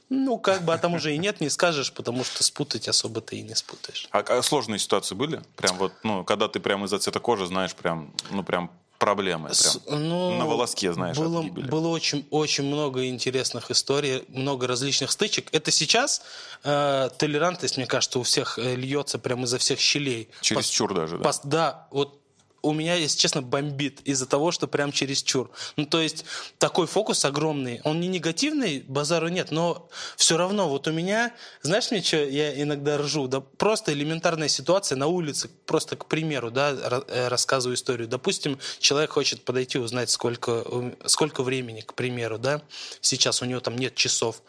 Ну, 0.07 0.39
как 0.39 0.61
бы, 0.61 0.73
а 0.73 0.77
там 0.77 0.93
уже 0.93 1.13
и 1.13 1.17
нет, 1.17 1.41
не 1.41 1.49
скажешь, 1.49 1.91
потому 1.91 2.23
что 2.23 2.45
спутать 2.45 2.87
особо 2.87 3.19
ты 3.19 3.35
и 3.35 3.41
не 3.41 3.55
спутаешь. 3.55 4.07
А, 4.11 4.19
а 4.19 4.41
сложные 4.41 4.79
ситуации 4.79 5.15
были? 5.15 5.41
Прям 5.57 5.77
вот, 5.77 5.91
ну, 6.03 6.23
когда 6.23 6.47
ты 6.47 6.61
прям 6.61 6.85
из-за 6.85 6.97
цвета 6.99 7.19
кожи 7.19 7.45
знаешь, 7.45 7.75
прям, 7.75 8.13
ну, 8.31 8.41
прям 8.41 8.71
проблемы. 8.97 9.49
Прям. 9.49 9.99
ну, 10.01 10.37
На 10.37 10.45
волоске, 10.45 10.91
знаешь, 10.93 11.17
было, 11.17 11.41
было 11.43 11.87
очень, 11.89 12.25
очень 12.31 12.65
много 12.65 13.07
интересных 13.07 13.71
историй, 13.71 14.23
много 14.29 14.67
различных 14.67 15.11
стычек. 15.11 15.49
Это 15.51 15.71
сейчас 15.71 16.21
э, 16.63 17.09
толерантность, 17.17 17.77
мне 17.77 17.85
кажется, 17.85 18.19
у 18.19 18.23
всех 18.23 18.57
э, 18.59 18.75
льется 18.75 19.19
прямо 19.19 19.43
изо 19.43 19.57
всех 19.57 19.79
щелей. 19.79 20.29
Чересчур 20.41 20.93
даже, 20.93 21.17
да. 21.17 21.29
Пос- 21.29 21.41
да, 21.43 21.87
вот 21.91 22.16
у 22.61 22.73
меня, 22.73 22.95
если 22.95 23.17
честно, 23.17 23.41
бомбит 23.41 24.01
из-за 24.01 24.25
того, 24.25 24.51
что 24.51 24.67
прям 24.67 24.91
чересчур. 24.91 25.49
Ну, 25.75 25.85
то 25.85 26.01
есть 26.01 26.25
такой 26.57 26.87
фокус 26.87 27.23
огромный. 27.25 27.81
Он 27.83 27.99
не 27.99 28.07
негативный, 28.07 28.83
базару 28.87 29.27
нет, 29.27 29.51
но 29.51 29.89
все 30.15 30.37
равно 30.37 30.67
вот 30.67 30.87
у 30.87 30.91
меня, 30.91 31.33
знаешь, 31.61 31.91
мне 31.91 32.01
что, 32.01 32.17
я 32.17 32.61
иногда 32.61 32.97
ржу, 32.97 33.27
да 33.27 33.41
просто 33.41 33.93
элементарная 33.93 34.47
ситуация 34.47 34.95
на 34.95 35.07
улице, 35.07 35.49
просто 35.65 35.95
к 35.95 36.07
примеру, 36.07 36.51
да, 36.51 36.71
э, 37.07 37.27
рассказываю 37.27 37.75
историю. 37.75 38.07
Допустим, 38.07 38.59
человек 38.79 39.11
хочет 39.11 39.43
подойти 39.43 39.77
узнать, 39.77 40.09
сколько, 40.09 40.63
сколько 41.05 41.43
времени, 41.43 41.81
к 41.81 41.93
примеру, 41.93 42.37
да, 42.37 42.61
сейчас 43.01 43.41
у 43.41 43.45
него 43.45 43.59
там 43.59 43.77
нет 43.77 43.95
часов. 43.95 44.41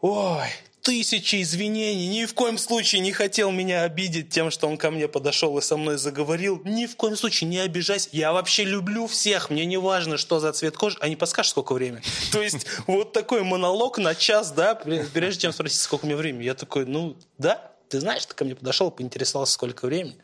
Ой, 0.00 0.48
тысячи 0.88 1.42
извинений. 1.42 2.06
Ни 2.08 2.24
в 2.24 2.32
коем 2.32 2.56
случае 2.56 3.02
не 3.02 3.12
хотел 3.12 3.50
меня 3.50 3.82
обидеть 3.82 4.30
тем, 4.30 4.50
что 4.50 4.66
он 4.66 4.78
ко 4.78 4.90
мне 4.90 5.06
подошел 5.06 5.58
и 5.58 5.60
со 5.60 5.76
мной 5.76 5.98
заговорил. 5.98 6.62
Ни 6.64 6.86
в 6.86 6.96
коем 6.96 7.14
случае 7.14 7.50
не 7.50 7.58
обижайся. 7.58 8.08
Я 8.12 8.32
вообще 8.32 8.64
люблю 8.64 9.06
всех. 9.06 9.50
Мне 9.50 9.66
не 9.66 9.76
важно, 9.76 10.16
что 10.16 10.40
за 10.40 10.50
цвет 10.54 10.78
кожи. 10.78 10.96
А 11.02 11.10
не 11.10 11.16
подскажешь, 11.16 11.50
сколько 11.50 11.74
времени? 11.74 12.00
То 12.32 12.40
есть 12.40 12.66
вот 12.86 13.12
такой 13.12 13.42
монолог 13.42 13.98
на 13.98 14.14
час, 14.14 14.50
да, 14.50 14.80
пре- 14.82 15.06
прежде 15.12 15.42
чем 15.42 15.52
спросить, 15.52 15.78
сколько 15.78 16.06
мне 16.06 16.16
времени. 16.16 16.44
Я 16.44 16.54
такой, 16.54 16.86
ну, 16.86 17.18
да, 17.36 17.70
ты 17.90 18.00
знаешь, 18.00 18.24
ты 18.24 18.34
ко 18.34 18.46
мне 18.46 18.54
подошел, 18.54 18.90
поинтересовался, 18.90 19.52
сколько 19.52 19.84
времени. 19.84 20.16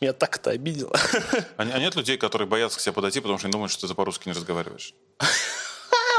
Меня 0.00 0.12
так 0.12 0.38
это 0.38 0.50
обидело. 0.50 0.98
А, 1.56 1.62
а 1.62 1.78
нет 1.78 1.94
людей, 1.94 2.16
которые 2.16 2.48
боятся 2.48 2.80
к 2.80 2.82
тебе 2.82 2.94
подойти, 2.94 3.20
потому 3.20 3.38
что 3.38 3.46
они 3.46 3.52
думают, 3.52 3.70
что 3.70 3.86
ты 3.86 3.94
по-русски 3.94 4.26
не 4.26 4.34
разговариваешь? 4.34 4.92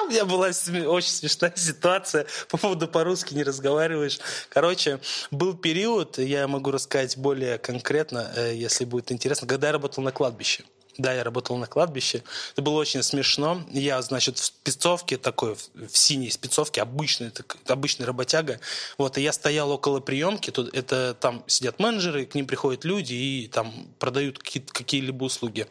У 0.04 0.10
меня 0.10 0.26
была 0.26 0.48
очень 0.48 1.10
смешная 1.10 1.54
ситуация 1.56 2.26
по 2.50 2.58
поводу 2.58 2.88
по-русски 2.88 3.34
не 3.34 3.44
разговариваешь. 3.44 4.20
Короче, 4.50 5.00
был 5.30 5.56
период, 5.56 6.18
я 6.18 6.48
могу 6.48 6.72
рассказать 6.72 7.18
более 7.18 7.58
конкретно, 7.58 8.32
э, 8.36 8.54
если 8.56 8.86
будет 8.86 9.12
интересно, 9.12 9.48
когда 9.48 9.68
я 9.68 9.74
работал 9.74 10.04
на 10.04 10.12
кладбище. 10.12 10.64
Да, 10.98 11.14
я 11.14 11.24
работал 11.24 11.58
на 11.58 11.68
кладбище. 11.68 12.24
Это 12.54 12.62
было 12.62 12.78
очень 12.80 13.02
смешно. 13.02 13.64
Я, 13.72 14.02
значит, 14.02 14.38
в 14.38 14.44
спецовке 14.44 15.18
такой, 15.18 15.56
в 15.56 15.98
синей 15.98 16.30
спецовке, 16.30 16.82
обычный, 16.82 17.30
так- 17.30 17.58
обычный 17.68 18.06
работяга. 18.06 18.60
Вот, 18.98 19.18
и 19.18 19.22
я 19.22 19.32
стоял 19.32 19.72
около 19.72 20.02
приемки. 20.02 20.52
Тут 20.52 20.74
это 20.74 21.14
там 21.20 21.44
сидят 21.48 21.80
менеджеры, 21.80 22.26
к 22.26 22.36
ним 22.36 22.46
приходят 22.46 22.84
люди 22.84 23.14
и 23.14 23.48
там 23.48 23.88
продают 24.00 24.40
какие- 24.40 24.64
какие-либо 24.64 25.24
услуги. 25.24 25.68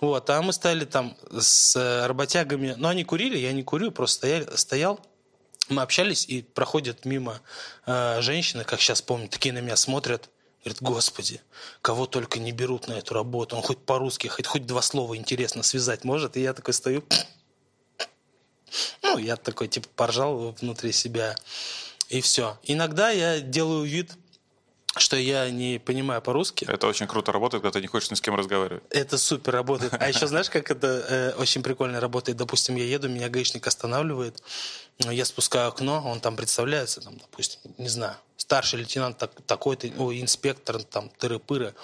Вот, 0.00 0.30
а 0.30 0.40
мы 0.40 0.52
стояли 0.52 0.84
там 0.84 1.16
с 1.36 2.06
работягами. 2.06 2.74
Ну, 2.76 2.88
они 2.88 3.04
курили, 3.04 3.38
я 3.38 3.52
не 3.52 3.62
курю, 3.64 3.90
просто 3.90 4.16
стояли, 4.18 4.56
стоял. 4.56 5.00
Мы 5.68 5.82
общались, 5.82 6.26
и 6.26 6.42
проходят 6.42 7.04
мимо 7.04 7.40
э, 7.86 8.20
женщины, 8.22 8.64
как 8.64 8.80
сейчас 8.80 9.02
помню, 9.02 9.28
такие 9.28 9.52
на 9.52 9.58
меня 9.60 9.76
смотрят. 9.76 10.28
Говорит, 10.62 10.82
господи, 10.82 11.40
кого 11.80 12.06
только 12.06 12.38
не 12.38 12.52
берут 12.52 12.86
на 12.86 12.92
эту 12.92 13.14
работу. 13.14 13.56
Он 13.56 13.62
хоть 13.62 13.78
по-русски, 13.78 14.28
хоть, 14.28 14.46
хоть 14.46 14.66
два 14.66 14.82
слова 14.82 15.16
интересно 15.16 15.62
связать 15.62 16.04
может. 16.04 16.36
И 16.36 16.42
я 16.42 16.52
такой 16.52 16.74
стою. 16.74 17.02
Ну, 19.02 19.18
я 19.18 19.36
такой, 19.36 19.68
типа, 19.68 19.88
поржал 19.96 20.52
внутри 20.60 20.92
себя. 20.92 21.34
И 22.08 22.20
все. 22.20 22.58
Иногда 22.64 23.10
я 23.10 23.40
делаю 23.40 23.84
вид, 23.84 24.12
что 25.00 25.16
я 25.16 25.50
не 25.50 25.78
понимаю 25.78 26.22
по-русски. 26.22 26.66
Это 26.68 26.86
очень 26.86 27.06
круто 27.06 27.32
работает, 27.32 27.62
когда 27.62 27.78
ты 27.78 27.80
не 27.80 27.86
хочешь 27.86 28.10
ни 28.10 28.14
с 28.14 28.20
кем 28.20 28.34
разговаривать. 28.34 28.82
Это 28.90 29.18
супер 29.18 29.54
работает. 29.54 29.94
А 29.98 30.08
еще 30.08 30.26
знаешь, 30.26 30.50
как 30.50 30.70
это 30.70 30.86
э, 30.86 31.32
очень 31.40 31.62
прикольно 31.62 32.00
работает? 32.00 32.38
Допустим, 32.38 32.76
я 32.76 32.84
еду, 32.84 33.08
меня 33.08 33.28
гаишник 33.28 33.66
останавливает, 33.66 34.42
ну, 34.98 35.10
я 35.10 35.24
спускаю 35.24 35.68
окно, 35.68 36.02
он 36.04 36.20
там 36.20 36.36
представляется, 36.36 37.00
там, 37.00 37.16
допустим, 37.18 37.60
не 37.78 37.88
знаю, 37.88 38.16
старший 38.36 38.80
лейтенант 38.80 39.18
так, 39.18 39.32
такой-то, 39.46 39.90
ой, 39.98 40.20
инспектор, 40.20 40.82
там, 40.82 41.10
тыры-пыры. 41.18 41.74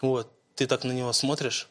Вот, 0.00 0.30
ты 0.56 0.66
так 0.66 0.84
на 0.84 0.92
него 0.92 1.12
смотришь, 1.12 1.68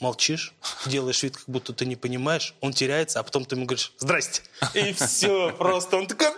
молчишь, 0.00 0.54
делаешь 0.86 1.22
вид, 1.22 1.36
как 1.36 1.48
будто 1.48 1.72
ты 1.72 1.86
не 1.86 1.96
понимаешь, 1.96 2.54
он 2.60 2.72
теряется, 2.72 3.20
а 3.20 3.22
потом 3.22 3.44
ты 3.44 3.56
ему 3.56 3.66
говоришь 3.66 3.92
«Здрасте!» 3.98 4.42
И 4.74 4.92
все, 4.92 5.52
просто 5.52 5.96
он 5.96 6.06
такой 6.06 6.28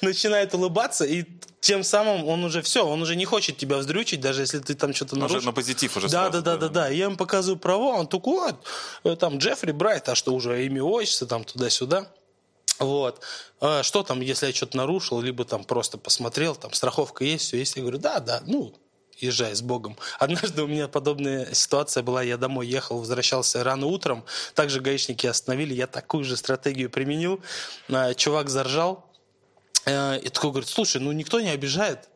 начинает 0.00 0.54
улыбаться, 0.54 1.04
и 1.04 1.24
тем 1.68 1.84
самым 1.84 2.26
он 2.26 2.44
уже 2.44 2.62
все, 2.62 2.86
он 2.86 3.02
уже 3.02 3.14
не 3.14 3.26
хочет 3.26 3.58
тебя 3.58 3.76
вздрючить, 3.76 4.22
даже 4.22 4.40
если 4.40 4.58
ты 4.58 4.74
там 4.74 4.94
что-то 4.94 5.16
Он 5.16 5.24
уже 5.24 5.34
нарушил. 5.34 5.50
на 5.50 5.52
позитив 5.52 5.94
уже 5.98 6.08
Да, 6.08 6.30
сразу, 6.30 6.42
да, 6.42 6.56
да, 6.56 6.56
да, 6.56 6.68
да. 6.68 6.88
Я 6.88 7.04
ему 7.04 7.16
показываю 7.18 7.58
права, 7.58 7.98
он 7.98 8.06
такой, 8.06 8.40
вот, 8.40 8.56
э, 9.04 9.16
там 9.16 9.36
Джеффри 9.36 9.72
Брайт, 9.72 10.08
а 10.08 10.14
что 10.14 10.32
уже 10.32 10.64
имя, 10.64 10.82
отчество, 10.82 11.26
там 11.26 11.44
туда-сюда. 11.44 12.08
Вот. 12.78 13.20
А 13.60 13.82
что 13.82 14.02
там, 14.02 14.22
если 14.22 14.46
я 14.46 14.54
что-то 14.54 14.78
нарушил, 14.78 15.20
либо 15.20 15.44
там 15.44 15.62
просто 15.62 15.98
посмотрел, 15.98 16.54
там 16.56 16.72
страховка 16.72 17.22
есть, 17.24 17.44
все 17.44 17.58
есть. 17.58 17.76
Я 17.76 17.82
говорю, 17.82 17.98
да, 17.98 18.20
да, 18.20 18.40
ну, 18.46 18.74
езжай 19.18 19.54
с 19.54 19.60
Богом. 19.60 19.98
Однажды 20.18 20.62
у 20.62 20.66
меня 20.66 20.88
подобная 20.88 21.52
ситуация 21.52 22.02
была, 22.02 22.22
я 22.22 22.38
домой 22.38 22.66
ехал, 22.66 22.98
возвращался 22.98 23.62
рано 23.62 23.84
утром, 23.84 24.24
также 24.54 24.80
гаишники 24.80 25.26
остановили, 25.26 25.74
я 25.74 25.86
такую 25.86 26.24
же 26.24 26.38
стратегию 26.38 26.88
применил. 26.88 27.42
А, 27.90 28.14
Чувак 28.14 28.48
заржал, 28.48 29.07
и 29.88 30.28
такой 30.28 30.50
говорит, 30.50 30.68
слушай, 30.68 31.00
ну 31.00 31.12
никто 31.12 31.40
не 31.40 31.50
обижает. 31.50 32.08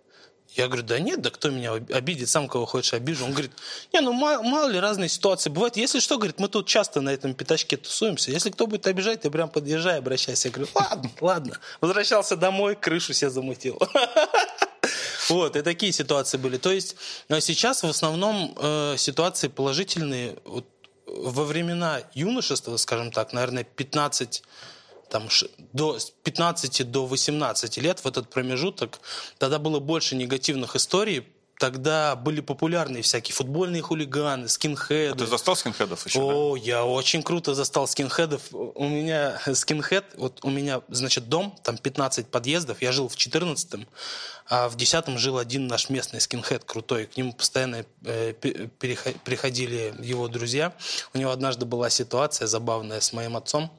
Я 0.55 0.67
говорю, 0.67 0.83
да 0.83 0.99
нет, 0.99 1.23
да 1.23 1.31
кто 1.31 1.49
меня 1.49 1.73
об- 1.73 1.91
обидит, 1.93 2.29
сам 2.29 2.47
кого 2.47 2.67
хочешь 2.67 2.93
обижу. 2.93 3.25
Он 3.25 3.31
говорит, 3.33 3.53
не, 3.93 4.01
ну 4.01 4.13
ма- 4.13 4.43
мало 4.43 4.69
ли 4.69 4.79
разные 4.79 5.09
ситуации 5.09 5.49
бывают. 5.49 5.77
Если 5.79 5.99
что, 5.99 6.19
говорит, 6.19 6.39
мы 6.39 6.49
тут 6.49 6.67
часто 6.67 7.01
на 7.01 7.09
этом 7.09 7.33
пятачке 7.35 7.79
тусуемся. 7.79 8.31
Если 8.31 8.51
кто 8.51 8.67
будет 8.67 8.87
обижать, 8.87 9.23
ты 9.23 9.31
прям 9.31 9.49
подъезжай, 9.49 9.97
обращайся. 9.99 10.49
Я 10.49 10.53
говорю, 10.53 10.71
ладно, 10.75 11.11
ладно. 11.21 11.59
Возвращался 11.81 12.37
домой, 12.37 12.77
крышу 12.77 13.13
себе 13.15 13.31
замутил. 13.31 13.81
Вот, 15.29 15.57
и 15.57 15.63
такие 15.63 15.93
ситуации 15.93 16.37
были. 16.37 16.59
То 16.59 16.73
есть 16.73 16.97
э, 17.29 17.41
сейчас 17.41 17.85
в 17.85 17.87
основном 17.87 18.55
э, 18.61 18.97
ситуации 18.99 19.47
положительные. 19.49 20.37
Во 21.07 21.45
времена 21.45 22.01
юношества, 22.13 22.77
скажем 22.77 23.13
так, 23.13 23.33
наверное, 23.33 23.65
15 23.65 24.43
там, 25.13 25.29
до, 25.75 25.99
с 25.99 26.11
15 26.11 26.91
до 26.91 27.05
18 27.07 27.77
лет 27.77 28.01
в 28.01 28.07
этот 28.07 28.31
промежуток, 28.31 28.99
тогда 29.37 29.59
было 29.59 29.79
больше 29.79 30.17
негативных 30.17 30.75
историй, 30.75 31.29
тогда 31.59 32.17
были 32.17 32.41
популярны 32.41 33.03
всякие 33.03 33.35
футбольные 33.35 33.83
хулиганы, 33.83 34.49
скинхеды. 34.49 35.19
Ты 35.19 35.27
застал 35.27 35.55
скинхедов 35.55 36.07
еще, 36.07 36.19
да? 36.19 36.25
О, 36.25 36.57
я 36.57 36.85
очень 36.87 37.23
круто 37.23 37.55
застал 37.55 37.87
скинхедов. 37.87 38.41
У 38.53 38.89
меня 38.89 39.39
скинхед, 39.55 40.07
вот 40.17 40.41
у 40.45 40.49
меня, 40.49 40.81
значит, 40.89 41.29
дом, 41.29 41.55
там 41.63 41.77
15 41.77 42.29
подъездов, 42.29 42.81
я 42.81 42.91
жил 42.91 43.09
в 43.09 43.15
14-м, 43.15 43.87
а 44.49 44.71
в 44.71 44.77
10-м 44.77 45.19
жил 45.19 45.37
один 45.37 45.67
наш 45.67 45.91
местный 45.91 46.23
скинхед 46.23 46.65
крутой. 46.65 47.05
К 47.05 47.19
нему 47.19 47.35
постоянно 47.35 47.85
э, 48.03 48.33
пе- 48.33 48.71
перехо- 48.81 49.17
приходили 49.23 49.95
его 50.01 50.27
друзья. 50.29 50.73
У 51.13 51.19
него 51.19 51.31
однажды 51.33 51.67
была 51.67 51.91
ситуация 51.91 52.47
забавная 52.49 53.01
с 53.03 53.13
моим 53.13 53.37
отцом. 53.37 53.71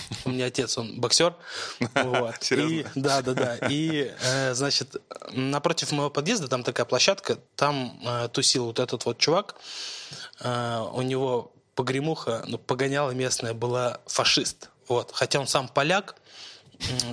У 0.24 0.30
меня 0.30 0.46
отец, 0.46 0.78
он 0.78 1.00
боксер. 1.00 1.34
Вот. 1.94 2.34
И, 2.52 2.86
да, 2.94 3.22
да, 3.22 3.34
да. 3.34 3.56
И, 3.68 4.12
э, 4.22 4.54
значит, 4.54 4.96
напротив 5.32 5.92
моего 5.92 6.10
подъезда 6.10 6.48
там 6.48 6.62
такая 6.62 6.86
площадка, 6.86 7.38
там 7.56 8.00
э, 8.04 8.28
тусил 8.32 8.66
вот 8.66 8.78
этот 8.78 9.04
вот 9.04 9.18
чувак. 9.18 9.56
Э, 10.40 10.84
у 10.92 11.02
него 11.02 11.52
погремуха, 11.74 12.44
ну, 12.46 12.58
погоняла 12.58 13.12
местная 13.12 13.54
была 13.54 14.00
фашист. 14.06 14.70
Вот. 14.88 15.12
Хотя 15.12 15.40
он 15.40 15.46
сам 15.46 15.68
поляк, 15.68 16.16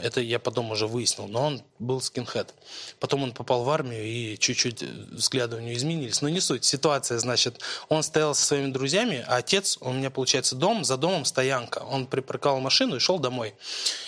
это 0.01 0.21
я 0.21 0.39
потом 0.39 0.71
уже 0.71 0.87
выяснил, 0.87 1.27
но 1.27 1.47
он 1.47 1.63
был 1.79 2.01
скинхед. 2.01 2.53
Потом 2.99 3.23
он 3.23 3.33
попал 3.33 3.63
в 3.63 3.69
армию, 3.69 4.03
и 4.03 4.37
чуть-чуть 4.37 4.83
э, 4.83 4.85
взгляды 5.11 5.57
у 5.57 5.59
него 5.59 5.73
изменились. 5.73 6.21
Но 6.21 6.29
не 6.29 6.39
суть. 6.39 6.63
Ситуация, 6.63 7.17
значит, 7.17 7.59
он 7.89 8.03
стоял 8.03 8.35
со 8.35 8.45
своими 8.45 8.71
друзьями, 8.71 9.25
а 9.27 9.37
отец, 9.37 9.77
у 9.81 9.91
меня, 9.91 10.11
получается, 10.11 10.55
дом, 10.55 10.85
за 10.85 10.97
домом 10.97 11.25
стоянка. 11.25 11.79
Он 11.79 12.05
припарковал 12.05 12.59
машину 12.59 12.97
и 12.97 12.99
шел 12.99 13.17
домой. 13.17 13.55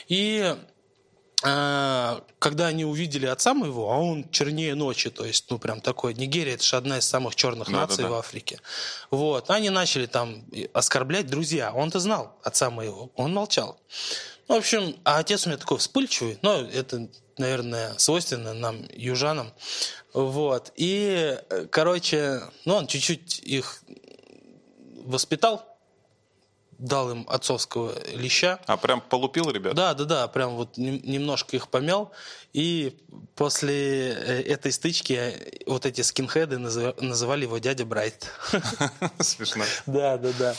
И 0.08 0.56
а, 1.44 2.24
когда 2.40 2.68
они 2.68 2.84
увидели 2.86 3.26
отца 3.26 3.54
моего, 3.54 3.92
а 3.92 3.98
он 3.98 4.30
чернее 4.30 4.74
ночи, 4.74 5.10
то 5.10 5.24
есть, 5.24 5.46
ну, 5.50 5.60
прям 5.60 5.82
такой, 5.82 6.16
Нигерия, 6.16 6.56
это 6.56 6.64
же 6.64 6.76
одна 6.78 6.98
из 6.98 7.08
самых 7.08 7.36
черных 7.36 7.70
Да, 7.70 7.74
наций 7.82 8.04
да, 8.04 8.10
да. 8.10 8.10
в 8.10 8.14
Африке. 8.16 8.60
Вот, 9.12 9.50
они 9.50 9.70
начали 9.70 10.08
там 10.08 10.44
оскорблять 10.74 11.28
друзья. 11.28 11.72
Он-то 11.74 12.00
знал 12.00 12.38
отца 12.44 12.72
моего, 12.72 13.12
он 13.16 13.34
молчал. 13.34 13.80
В 14.48 14.54
общем, 14.54 14.96
а 15.04 15.20
отец 15.20 15.46
у 15.46 15.50
меня 15.50 15.58
такой 15.58 15.78
вспыльчивый, 15.78 16.40
но 16.42 16.62
это, 16.62 17.10
наверное, 17.38 17.98
свойственно 17.98 18.54
нам, 18.54 18.86
южанам. 18.94 19.52
Вот, 20.14 20.72
и, 20.76 21.38
э, 21.50 21.66
короче, 21.70 22.42
ну, 22.66 22.76
он 22.76 22.88
чуть-чуть 22.88 23.40
их 23.40 23.84
воспитал, 25.04 25.64
дал 26.80 27.12
им 27.12 27.26
отцовского 27.28 27.94
леща. 28.14 28.60
А 28.68 28.78
прям 28.78 29.02
полупил 29.02 29.50
ребят? 29.50 29.76
Да, 29.76 29.94
да, 29.94 30.06
да, 30.06 30.28
прям 30.28 30.56
вот 30.56 30.78
немножко 30.78 31.56
их 31.56 31.70
помял. 31.70 32.12
И 32.54 32.98
после 33.36 34.14
э, 34.14 34.42
этой 34.44 34.72
стычки 34.72 35.14
э, 35.14 35.64
вот 35.66 35.86
эти 35.86 36.02
скинхеды 36.02 36.58
называли 36.58 37.44
его 37.44 37.58
дядя 37.58 37.86
Брайт. 37.86 38.32
Смешно. 39.20 39.66
Да, 39.86 40.18
да, 40.18 40.32
да. 40.38 40.56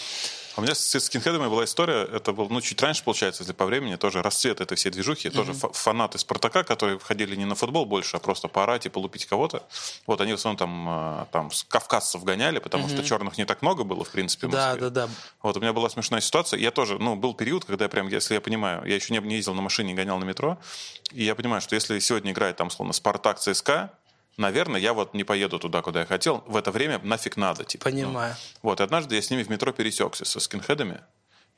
У 0.59 0.61
меня 0.61 0.75
с 0.75 0.99
скинхедами 0.99 1.47
была 1.47 1.65
история, 1.65 2.03
это 2.03 2.33
был, 2.33 2.49
ну, 2.49 2.61
чуть 2.61 2.83
раньше, 2.83 3.05
получается, 3.05 3.45
если 3.45 3.53
по 3.53 3.65
времени, 3.65 3.95
тоже 3.95 4.23
расцвет 4.23 4.61
этой 4.61 4.75
всей 4.75 4.91
движухи, 4.91 5.29
mm-hmm. 5.29 5.33
тоже 5.33 5.55
фанаты 5.55 6.19
Спартака, 6.19 6.65
которые 6.65 6.99
ходили 6.99 7.37
не 7.37 7.45
на 7.45 7.55
футбол 7.55 7.87
больше, 7.87 8.17
а 8.17 8.19
просто 8.19 8.49
поорать 8.49 8.85
и 8.85 8.89
полупить 8.89 9.27
кого-то. 9.27 9.63
Вот 10.09 10.21
они 10.21 10.33
в 10.33 10.35
основном 10.35 10.57
там, 10.57 10.89
э, 10.89 11.27
там 11.31 11.51
с 11.53 11.63
кавказцев 11.63 12.25
гоняли, 12.25 12.59
потому 12.59 12.87
mm-hmm. 12.87 12.93
что 12.93 13.05
черных 13.05 13.39
не 13.39 13.45
так 13.45 13.63
много 13.63 13.85
было, 13.85 14.03
в 14.03 14.11
принципе, 14.11 14.49
в. 14.49 14.51
Да, 14.51 14.75
да, 14.75 14.91
да. 14.91 15.09
Вот 15.43 15.57
у 15.57 15.61
меня 15.61 15.73
была 15.73 15.89
смешная 15.91 16.21
ситуация. 16.21 16.59
Я 16.59 16.73
тоже, 16.73 16.99
ну, 16.99 17.15
был 17.15 17.35
период, 17.35 17.65
когда 17.65 17.85
я 17.85 17.89
прям, 17.89 18.09
если 18.09 18.35
я 18.35 18.41
понимаю, 18.41 18.85
я 18.85 18.97
еще 18.97 19.13
не, 19.13 19.21
не 19.21 19.37
ездил 19.37 19.55
на 19.55 19.63
машине, 19.63 19.95
гонял 19.95 20.19
на 20.19 20.25
метро, 20.25 20.59
и 21.13 21.23
я 21.23 21.37
понимаю, 21.37 21.61
что 21.61 21.77
если 21.77 21.97
сегодня 22.01 22.33
играет 22.33 22.57
там, 22.57 22.71
словно, 22.71 22.93
Спартак, 22.93 23.39
ЦСКА, 23.39 23.93
наверное, 24.39 24.81
я 24.81 24.95
вот 24.95 25.15
не 25.15 25.25
поеду 25.25 25.59
туда, 25.59 25.83
куда 25.83 26.01
я 26.01 26.07
хотел. 26.07 26.43
В 26.47 26.57
это 26.57 26.71
время 26.71 26.99
нафиг 27.03 27.37
надо. 27.37 27.65
Типа, 27.65 27.85
Понимаю. 27.85 28.35
Ну. 28.39 28.59
Вот, 28.71 28.81
и 28.81 28.83
однажды 28.83 29.15
я 29.15 29.23
с 29.23 29.31
ними 29.31 29.43
в 29.43 29.51
метро 29.51 29.73
пересекся 29.73 30.25
со 30.25 30.41
скинхедами. 30.41 31.01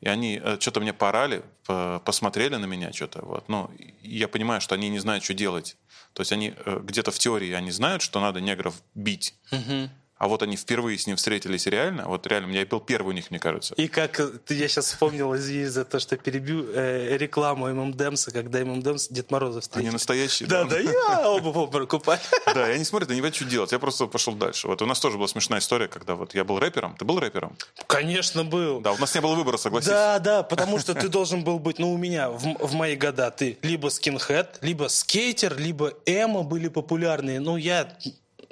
И 0.00 0.08
они 0.08 0.40
э, 0.42 0.56
что-то 0.58 0.80
мне 0.80 0.94
порали, 0.94 1.42
посмотрели 1.66 2.56
на 2.56 2.64
меня 2.64 2.92
что-то. 2.92 3.22
Вот. 3.22 3.48
Ну, 3.48 3.70
я 4.02 4.28
понимаю, 4.28 4.60
что 4.60 4.74
они 4.74 4.88
не 4.88 4.98
знают, 4.98 5.22
что 5.22 5.34
делать. 5.34 5.76
То 6.14 6.22
есть 6.22 6.32
они 6.32 6.54
э, 6.56 6.80
где-то 6.82 7.10
в 7.10 7.18
теории 7.18 7.52
они 7.52 7.70
знают, 7.70 8.02
что 8.02 8.18
надо 8.20 8.40
негров 8.40 8.74
бить. 8.94 9.34
Угу 9.52 9.90
а 10.20 10.28
вот 10.28 10.42
они 10.42 10.56
впервые 10.56 10.98
с 10.98 11.06
ним 11.06 11.16
встретились 11.16 11.66
реально, 11.66 12.06
вот 12.06 12.26
реально, 12.26 12.52
я 12.52 12.66
был 12.66 12.78
первый 12.78 13.08
у 13.08 13.12
них, 13.12 13.30
мне 13.30 13.40
кажется. 13.40 13.74
И 13.76 13.88
как 13.88 14.20
я 14.50 14.68
сейчас 14.68 14.84
вспомнил, 14.84 15.34
извини 15.34 15.64
за 15.64 15.86
то, 15.86 15.98
что 15.98 16.18
перебью 16.18 16.66
э, 16.74 17.16
рекламу 17.16 17.72
ММДМСа, 17.72 18.30
когда 18.30 18.62
ММДМС 18.62 19.08
Дед 19.08 19.30
Мороза 19.30 19.62
встретил. 19.62 19.80
Они 19.80 19.90
настоящие. 19.90 20.46
Да, 20.46 20.64
да, 20.64 20.78
я 20.78 21.30
оба 21.30 21.86
купали. 21.86 22.20
Да, 22.54 22.68
я 22.68 22.76
не 22.76 22.84
смотрю, 22.84 23.06
они 23.06 23.14
не 23.14 23.20
понимают, 23.22 23.34
что 23.34 23.44
делать, 23.46 23.72
я 23.72 23.78
просто 23.78 24.06
пошел 24.06 24.34
дальше. 24.34 24.68
Вот 24.68 24.82
у 24.82 24.86
нас 24.86 25.00
тоже 25.00 25.16
была 25.16 25.26
смешная 25.26 25.60
история, 25.60 25.88
когда 25.88 26.16
вот 26.16 26.34
я 26.34 26.44
был 26.44 26.58
рэпером, 26.58 26.96
ты 26.98 27.06
был 27.06 27.18
рэпером? 27.18 27.56
Конечно, 27.86 28.44
был. 28.44 28.80
Да, 28.80 28.92
у 28.92 28.98
нас 28.98 29.14
не 29.14 29.22
было 29.22 29.34
выбора, 29.34 29.56
согласись. 29.56 29.88
Да, 29.88 30.18
да, 30.18 30.42
потому 30.42 30.78
что 30.78 30.94
ты 30.94 31.08
должен 31.08 31.44
был 31.44 31.58
быть, 31.58 31.78
ну, 31.78 31.94
у 31.94 31.96
меня 31.96 32.28
в, 32.28 32.42
в 32.58 32.74
мои 32.74 32.94
года 32.94 33.30
ты 33.30 33.56
либо 33.62 33.88
скинхед, 33.88 34.58
либо 34.60 34.88
скейтер, 34.88 35.56
либо 35.56 35.94
эмо 36.04 36.42
были 36.42 36.68
популярные. 36.68 37.40
Ну, 37.40 37.56
я 37.56 37.88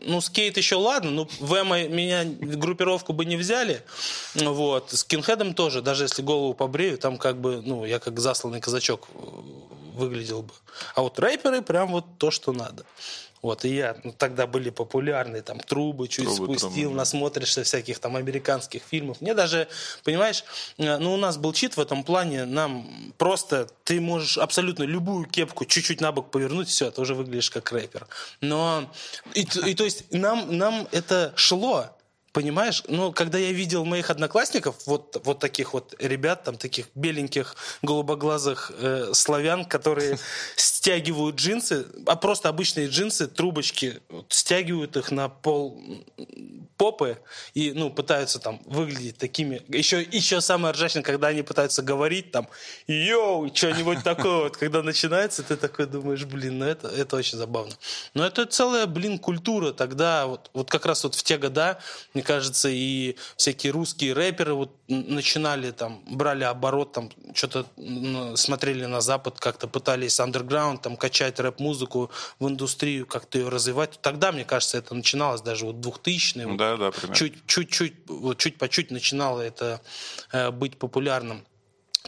ну, 0.00 0.20
скейт 0.20 0.56
еще 0.56 0.76
ладно, 0.76 1.10
но 1.10 1.28
в 1.40 1.54
эмо 1.54 1.86
меня 1.88 2.24
группировку 2.24 3.12
бы 3.12 3.24
не 3.24 3.36
взяли. 3.36 3.82
Вот. 4.34 4.92
С 4.92 5.04
кинхедом 5.04 5.54
тоже, 5.54 5.82
даже 5.82 6.04
если 6.04 6.22
голову 6.22 6.54
побрею, 6.54 6.98
там 6.98 7.18
как 7.18 7.40
бы, 7.40 7.62
ну, 7.64 7.84
я 7.84 7.98
как 7.98 8.20
засланный 8.20 8.60
казачок 8.60 9.08
выглядел 9.98 10.42
бы. 10.42 10.54
А 10.94 11.02
вот 11.02 11.18
рэперы 11.18 11.62
прям 11.62 11.92
вот 11.92 12.04
то, 12.18 12.30
что 12.30 12.52
надо. 12.52 12.84
Вот, 13.40 13.64
и 13.64 13.74
я, 13.74 13.96
ну, 14.02 14.12
тогда 14.12 14.46
были 14.46 14.70
популярны, 14.70 15.42
там, 15.42 15.60
трубы 15.60 16.08
чуть 16.08 16.24
трубы, 16.24 16.58
спустил, 16.58 16.88
трубы, 16.88 16.96
насмотришься 16.96 17.62
всяких 17.62 18.00
там 18.00 18.16
американских 18.16 18.82
фильмов. 18.82 19.20
Мне 19.20 19.32
даже, 19.32 19.68
понимаешь, 20.02 20.44
э, 20.76 20.98
ну, 20.98 21.14
у 21.14 21.16
нас 21.16 21.36
был 21.36 21.52
чит 21.52 21.76
в 21.76 21.80
этом 21.80 22.02
плане, 22.02 22.46
нам 22.46 23.12
просто, 23.16 23.68
ты 23.84 24.00
можешь 24.00 24.38
абсолютно 24.38 24.82
любую 24.82 25.26
кепку 25.26 25.64
чуть-чуть 25.64 26.00
на 26.00 26.10
бок 26.10 26.30
повернуть, 26.30 26.68
все, 26.68 26.90
ты 26.90 27.00
уже 27.00 27.14
выглядишь 27.14 27.50
как 27.50 27.70
рэпер. 27.70 28.08
Но, 28.40 28.90
и, 29.34 29.42
и 29.66 29.74
то 29.74 29.84
есть 29.84 30.12
нам, 30.12 30.56
нам 30.56 30.88
это 30.90 31.32
шло, 31.36 31.86
Понимаешь, 32.38 32.84
ну, 32.86 33.10
когда 33.10 33.36
я 33.36 33.50
видел 33.50 33.84
моих 33.84 34.10
одноклассников, 34.10 34.76
вот, 34.86 35.20
вот 35.24 35.40
таких 35.40 35.72
вот 35.72 35.96
ребят, 35.98 36.44
там, 36.44 36.56
таких 36.56 36.86
беленьких, 36.94 37.56
голубоглазых 37.82 38.70
э, 38.78 39.10
славян, 39.12 39.64
которые 39.64 40.20
стягивают 40.54 41.34
джинсы, 41.34 41.86
а 42.06 42.14
просто 42.14 42.48
обычные 42.48 42.86
джинсы, 42.86 43.26
трубочки, 43.26 44.00
вот, 44.08 44.26
стягивают 44.28 44.96
их 44.96 45.10
на 45.10 45.28
пол 45.28 45.82
попы 46.76 47.18
и, 47.54 47.72
ну, 47.72 47.90
пытаются 47.90 48.38
там 48.38 48.60
выглядеть 48.64 49.18
такими. 49.18 49.60
Еще, 49.68 50.00
еще 50.00 50.40
самое 50.40 50.72
ржачное, 50.72 51.02
когда 51.02 51.28
они 51.28 51.42
пытаются 51.42 51.82
говорить 51.82 52.30
там, 52.30 52.48
йоу, 52.86 53.52
что-нибудь 53.52 54.04
такое. 54.04 54.44
Вот, 54.44 54.56
когда 54.56 54.82
начинается, 54.84 55.42
ты 55.42 55.56
такой 55.56 55.86
думаешь, 55.86 56.24
блин, 56.24 56.60
ну, 56.60 56.66
это, 56.66 56.86
это 56.86 57.16
очень 57.16 57.36
забавно. 57.36 57.74
Но 58.14 58.24
это 58.24 58.46
целая, 58.46 58.86
блин, 58.86 59.18
культура 59.18 59.72
тогда, 59.72 60.26
вот, 60.26 60.50
вот 60.54 60.70
как 60.70 60.86
раз 60.86 61.02
вот 61.02 61.16
в 61.16 61.22
те 61.24 61.36
года, 61.36 61.80
мне 62.14 62.22
кажется, 62.28 62.68
и 62.68 63.16
всякие 63.38 63.72
русские 63.72 64.12
рэперы 64.12 64.52
вот 64.52 64.70
начинали 64.86 65.70
там, 65.70 66.02
брали 66.10 66.44
оборот, 66.44 66.92
там, 66.92 67.10
что-то 67.32 67.64
смотрели 68.36 68.84
на 68.84 69.00
Запад, 69.00 69.40
как-то 69.40 69.66
пытались 69.66 70.20
андерграунд, 70.20 70.82
там, 70.82 70.98
качать 70.98 71.40
рэп-музыку 71.40 72.10
в 72.38 72.46
индустрию, 72.46 73.06
как-то 73.06 73.38
ее 73.38 73.48
развивать. 73.48 73.98
Тогда, 74.02 74.30
мне 74.30 74.44
кажется, 74.44 74.76
это 74.76 74.94
начиналось 74.94 75.40
даже 75.40 75.64
вот 75.64 75.76
2000-е. 75.76 76.54
Да, 76.58 76.76
да, 76.76 76.90
примерно. 76.90 77.14
Чуть-чуть, 77.14 77.94
вот, 78.08 78.36
чуть 78.36 78.58
по 78.58 78.68
чуть 78.68 78.90
начинало 78.90 79.40
это 79.40 79.80
э, 80.30 80.50
быть 80.50 80.76
популярным. 80.76 81.46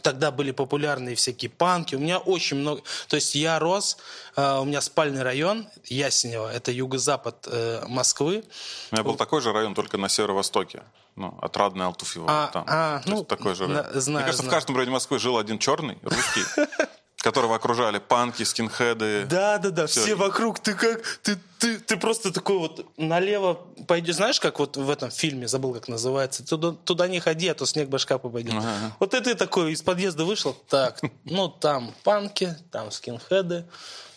Тогда 0.01 0.31
были 0.31 0.51
популярные 0.51 1.15
всякие 1.15 1.49
панки. 1.49 1.95
У 1.95 1.99
меня 1.99 2.17
очень 2.17 2.57
много... 2.57 2.81
То 3.07 3.15
есть 3.15 3.35
я 3.35 3.59
рос, 3.59 3.97
э, 4.35 4.59
у 4.59 4.65
меня 4.65 4.81
спальный 4.81 5.23
район 5.23 5.67
Ясенево, 5.85 6.51
это 6.51 6.71
юго-запад 6.71 7.47
э, 7.51 7.83
Москвы. 7.87 8.43
У 8.91 8.95
меня 8.95 9.03
был 9.03 9.15
такой 9.15 9.41
же 9.41 9.51
район, 9.51 9.73
только 9.73 9.97
на 9.97 10.09
северо-востоке. 10.09 10.83
Ну, 11.15 11.37
отрадный 11.41 11.85
Алтуфьево. 11.85 12.25
А, 12.29 12.47
там. 12.47 12.65
а, 12.67 13.01
ну, 13.05 13.23
такой 13.23 13.53
же. 13.53 13.67
На, 13.67 13.83
знаю, 13.99 14.19
Мне 14.19 14.25
кажется, 14.25 14.43
знаю. 14.43 14.49
в 14.49 14.53
каждом 14.53 14.75
районе 14.77 14.93
Москвы 14.93 15.19
жил 15.19 15.37
один 15.37 15.59
черный, 15.59 15.97
русский, 16.03 16.41
которого 17.21 17.55
окружали 17.55 17.99
панки, 17.99 18.43
скинхеды. 18.43 19.25
Да, 19.29 19.57
да, 19.59 19.69
да, 19.69 19.87
все, 19.87 20.01
все 20.01 20.15
вокруг. 20.15 20.59
Ты 20.59 20.73
как, 20.73 21.01
ты, 21.21 21.37
ты, 21.59 21.77
ты 21.77 21.97
просто 21.97 22.33
такой 22.33 22.57
вот 22.57 22.85
налево 22.97 23.53
пойдешь, 23.87 24.15
знаешь, 24.15 24.39
как 24.39 24.59
вот 24.59 24.75
в 24.75 24.89
этом 24.89 25.11
фильме, 25.11 25.47
забыл, 25.47 25.73
как 25.73 25.87
называется, 25.87 26.43
туда, 26.45 26.71
туда 26.71 27.07
не 27.07 27.19
ходи, 27.19 27.47
а 27.47 27.53
то 27.53 27.65
снег 27.65 27.89
башка 27.89 28.17
попадет. 28.17 28.55
Ага. 28.55 28.95
Вот 28.99 29.13
это 29.13 29.25
ты 29.25 29.35
такой 29.35 29.73
из 29.73 29.81
подъезда 29.83 30.25
вышел, 30.25 30.53
так, 30.53 30.99
ну 31.23 31.47
там 31.47 31.93
панки, 32.03 32.55
там 32.71 32.91
скинхеды, 32.91 33.65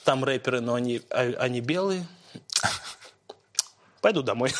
там 0.04 0.24
рэперы, 0.24 0.60
но 0.60 0.74
они, 0.74 1.02
а, 1.10 1.34
они 1.38 1.60
белые. 1.60 2.06
Пойду 4.00 4.22
домой. 4.22 4.52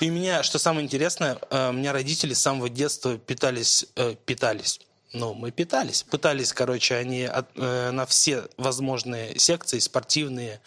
И 0.00 0.10
меня, 0.10 0.42
что 0.42 0.58
самое 0.58 0.84
интересное, 0.84 1.38
э, 1.50 1.70
у 1.70 1.72
меня 1.72 1.94
родители 1.94 2.34
с 2.34 2.40
самого 2.40 2.68
детства 2.68 3.16
питались, 3.16 3.86
э, 3.96 4.14
питались 4.26 4.80
ну, 5.16 5.32
мы 5.34 5.50
питались. 5.50 6.02
Пытались, 6.02 6.52
короче, 6.52 6.94
они 6.94 7.24
от, 7.24 7.48
э, 7.56 7.90
на 7.90 8.04
все 8.04 8.44
возможные 8.58 9.38
секции 9.38 9.78
спортивные 9.78 10.60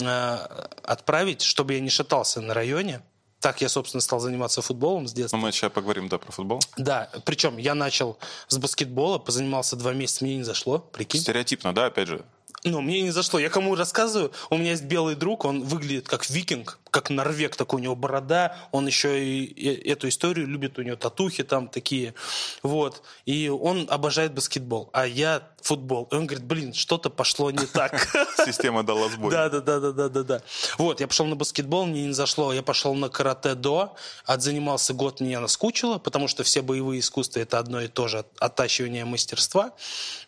э, 0.00 0.38
отправить, 0.82 1.42
чтобы 1.42 1.74
я 1.74 1.80
не 1.80 1.90
шатался 1.90 2.40
на 2.40 2.54
районе. 2.54 3.02
Так 3.40 3.60
я, 3.60 3.68
собственно, 3.68 4.00
стал 4.00 4.20
заниматься 4.20 4.62
футболом 4.62 5.06
с 5.06 5.12
детства. 5.12 5.36
Ну, 5.36 5.42
мы 5.42 5.52
сейчас 5.52 5.70
поговорим, 5.72 6.08
да, 6.08 6.18
про 6.18 6.32
футбол. 6.32 6.60
Да, 6.76 7.10
причем 7.24 7.58
я 7.58 7.74
начал 7.74 8.18
с 8.48 8.56
баскетбола, 8.58 9.18
позанимался 9.18 9.76
два 9.76 9.92
месяца, 9.92 10.24
мне 10.24 10.36
не 10.36 10.44
зашло, 10.44 10.78
прикинь. 10.78 11.20
Стереотипно, 11.20 11.74
да, 11.74 11.86
опять 11.86 12.08
же? 12.08 12.24
Ну, 12.64 12.80
мне 12.82 13.00
не 13.00 13.10
зашло. 13.10 13.38
Я 13.38 13.48
кому 13.48 13.74
рассказываю, 13.74 14.32
у 14.50 14.56
меня 14.58 14.72
есть 14.72 14.84
белый 14.84 15.14
друг, 15.14 15.46
он 15.46 15.62
выглядит 15.64 16.08
как 16.08 16.28
викинг, 16.28 16.78
как 16.90 17.10
норвег, 17.10 17.56
такой 17.56 17.80
у 17.80 17.82
него 17.82 17.96
борода, 17.96 18.56
он 18.72 18.86
еще 18.86 19.24
и 19.24 19.88
эту 19.88 20.08
историю 20.08 20.46
любит, 20.46 20.78
у 20.78 20.82
него 20.82 20.96
татухи 20.96 21.42
там 21.42 21.68
такие, 21.68 22.14
вот. 22.62 23.02
И 23.26 23.48
он 23.48 23.86
обожает 23.90 24.34
баскетбол, 24.34 24.90
а 24.92 25.06
я 25.06 25.42
футбол. 25.62 26.08
И 26.10 26.14
он 26.14 26.26
говорит, 26.26 26.44
блин, 26.44 26.74
что-то 26.74 27.10
пошло 27.10 27.50
не 27.50 27.66
так. 27.72 28.08
Система 28.44 28.82
дала 28.82 29.08
сбой. 29.08 29.30
Да, 29.30 29.48
да, 29.48 29.60
да, 29.60 29.80
да, 29.80 29.92
да, 29.92 30.08
да, 30.08 30.22
да. 30.22 30.42
Вот, 30.78 31.00
я 31.00 31.08
пошел 31.08 31.26
на 31.26 31.36
баскетбол, 31.36 31.86
мне 31.86 32.06
не 32.06 32.12
зашло. 32.12 32.52
Я 32.52 32.62
пошел 32.62 32.94
на 32.94 33.08
карате 33.08 33.54
до, 33.54 33.94
отзанимался 34.24 34.94
год, 34.94 35.20
меня 35.20 35.40
наскучило, 35.40 35.98
потому 35.98 36.28
что 36.28 36.42
все 36.42 36.62
боевые 36.62 37.00
искусства 37.00 37.40
это 37.40 37.58
одно 37.58 37.80
и 37.80 37.88
то 37.88 38.08
же, 38.08 38.24
оттачивание 38.38 39.04
мастерства. 39.04 39.72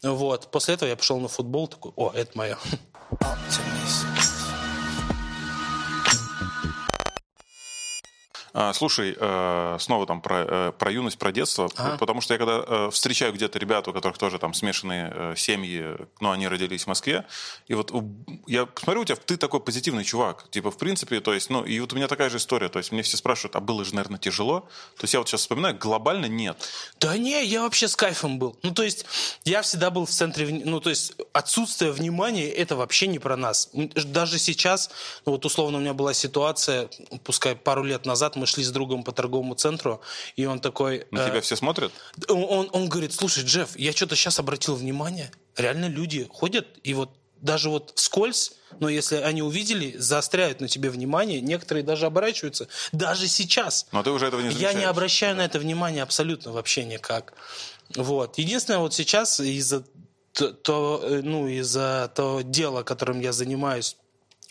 Вот, 0.02 0.50
после 0.50 0.74
этого 0.74 0.88
я 0.88 0.96
пошел 0.96 1.18
на 1.18 1.28
футбол, 1.28 1.68
такой, 1.68 1.92
о, 1.96 2.12
это 2.14 2.36
мое. 2.36 2.58
А, 8.54 8.72
слушай, 8.74 9.16
э, 9.18 9.76
снова 9.80 10.06
там 10.06 10.20
про, 10.20 10.44
э, 10.46 10.72
про 10.78 10.90
юность, 10.90 11.18
про 11.18 11.32
детство, 11.32 11.70
ага. 11.76 11.96
потому 11.96 12.20
что 12.20 12.34
я 12.34 12.38
когда 12.38 12.62
э, 12.66 12.90
встречаю 12.90 13.32
где-то 13.32 13.58
ребят, 13.58 13.88
у 13.88 13.92
которых 13.92 14.18
тоже 14.18 14.38
там 14.38 14.52
смешанные 14.52 15.34
семьи, 15.36 15.96
но 16.20 16.32
они 16.32 16.48
родились 16.48 16.84
в 16.84 16.86
Москве, 16.86 17.24
и 17.68 17.74
вот 17.74 17.92
я 18.46 18.66
посмотрю 18.66 19.02
у 19.02 19.04
тебя, 19.04 19.16
ты 19.16 19.38
такой 19.38 19.60
позитивный 19.60 20.04
чувак, 20.04 20.50
типа 20.50 20.70
в 20.70 20.76
принципе, 20.76 21.20
то 21.20 21.32
есть, 21.32 21.48
ну 21.48 21.64
и 21.64 21.80
вот 21.80 21.92
у 21.94 21.96
меня 21.96 22.08
такая 22.08 22.28
же 22.28 22.36
история, 22.36 22.68
то 22.68 22.78
есть 22.78 22.92
мне 22.92 23.02
все 23.02 23.16
спрашивают, 23.16 23.56
а 23.56 23.60
было 23.60 23.84
же, 23.84 23.94
наверное, 23.94 24.18
тяжело, 24.18 24.60
то 24.96 25.04
есть 25.04 25.14
я 25.14 25.20
вот 25.20 25.28
сейчас 25.28 25.40
вспоминаю, 25.42 25.76
глобально 25.78 26.26
нет. 26.26 26.56
Да 27.00 27.16
не, 27.16 27.42
я 27.44 27.62
вообще 27.62 27.88
с 27.88 27.96
кайфом 27.96 28.38
был, 28.38 28.58
ну 28.62 28.72
то 28.72 28.82
есть 28.82 29.06
я 29.44 29.62
всегда 29.62 29.90
был 29.90 30.04
в 30.04 30.10
центре, 30.10 30.46
ну 30.64 30.80
то 30.80 30.90
есть 30.90 31.14
отсутствие 31.32 31.90
внимания 31.90 32.50
это 32.50 32.76
вообще 32.76 33.06
не 33.06 33.18
про 33.18 33.36
нас, 33.36 33.70
даже 33.72 34.38
сейчас, 34.38 34.90
ну 35.24 35.32
вот 35.32 35.44
условно 35.46 35.78
у 35.78 35.80
меня 35.80 35.94
была 35.94 36.12
ситуация, 36.12 36.90
пускай 37.24 37.56
пару 37.56 37.82
лет 37.82 38.04
назад 38.04 38.36
мы 38.36 38.41
шли 38.46 38.64
с 38.64 38.70
другом 38.70 39.04
по 39.04 39.12
торговому 39.12 39.54
центру, 39.54 40.00
и 40.36 40.46
он 40.46 40.60
такой... 40.60 41.06
На 41.10 41.26
э, 41.26 41.30
тебя 41.30 41.40
все 41.40 41.56
смотрят? 41.56 41.92
он, 42.28 42.44
он, 42.48 42.68
он 42.72 42.88
говорит, 42.88 43.12
слушай, 43.12 43.44
Джефф, 43.44 43.78
я 43.78 43.92
что-то 43.92 44.16
сейчас 44.16 44.38
обратил 44.38 44.74
внимание, 44.74 45.30
реально 45.56 45.86
люди 45.86 46.26
ходят, 46.30 46.66
и 46.82 46.94
вот 46.94 47.10
даже 47.42 47.70
вот 47.70 47.92
вскользь, 47.96 48.52
но 48.78 48.88
если 48.88 49.16
они 49.16 49.42
увидели, 49.42 49.96
заостряют 49.98 50.60
на 50.60 50.68
тебе 50.68 50.90
внимание, 50.90 51.40
некоторые 51.40 51.82
даже 51.82 52.06
оборачиваются, 52.06 52.68
даже 52.92 53.26
сейчас. 53.26 53.86
Но 53.92 54.02
ты 54.02 54.10
уже 54.10 54.26
этого 54.26 54.40
не 54.40 54.46
Я 54.46 54.52
замечаешь. 54.52 54.76
не 54.76 54.84
обращаю 54.84 55.36
на 55.36 55.44
это 55.44 55.58
внимания 55.58 56.02
абсолютно 56.02 56.52
вообще 56.52 56.84
никак. 56.84 57.34
Вот. 57.96 58.38
Единственное, 58.38 58.78
вот 58.78 58.94
сейчас 58.94 59.40
из-за 59.40 59.84
то, 60.32 60.52
то, 60.52 61.00
э, 61.02 61.20
ну, 61.22 61.48
из-за 61.48 62.10
того 62.14 62.42
дела, 62.42 62.84
которым 62.84 63.20
я 63.20 63.32
занимаюсь, 63.32 63.96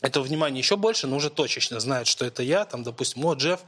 этого 0.02 0.24
внимания 0.24 0.60
еще 0.60 0.78
больше, 0.78 1.08
но 1.08 1.16
уже 1.16 1.30
точечно 1.30 1.80
знают, 1.80 2.08
что 2.08 2.26
это 2.26 2.42
я, 2.42 2.66
там, 2.66 2.84
допустим, 2.84 3.26
о, 3.26 3.34
Джефф. 3.34 3.60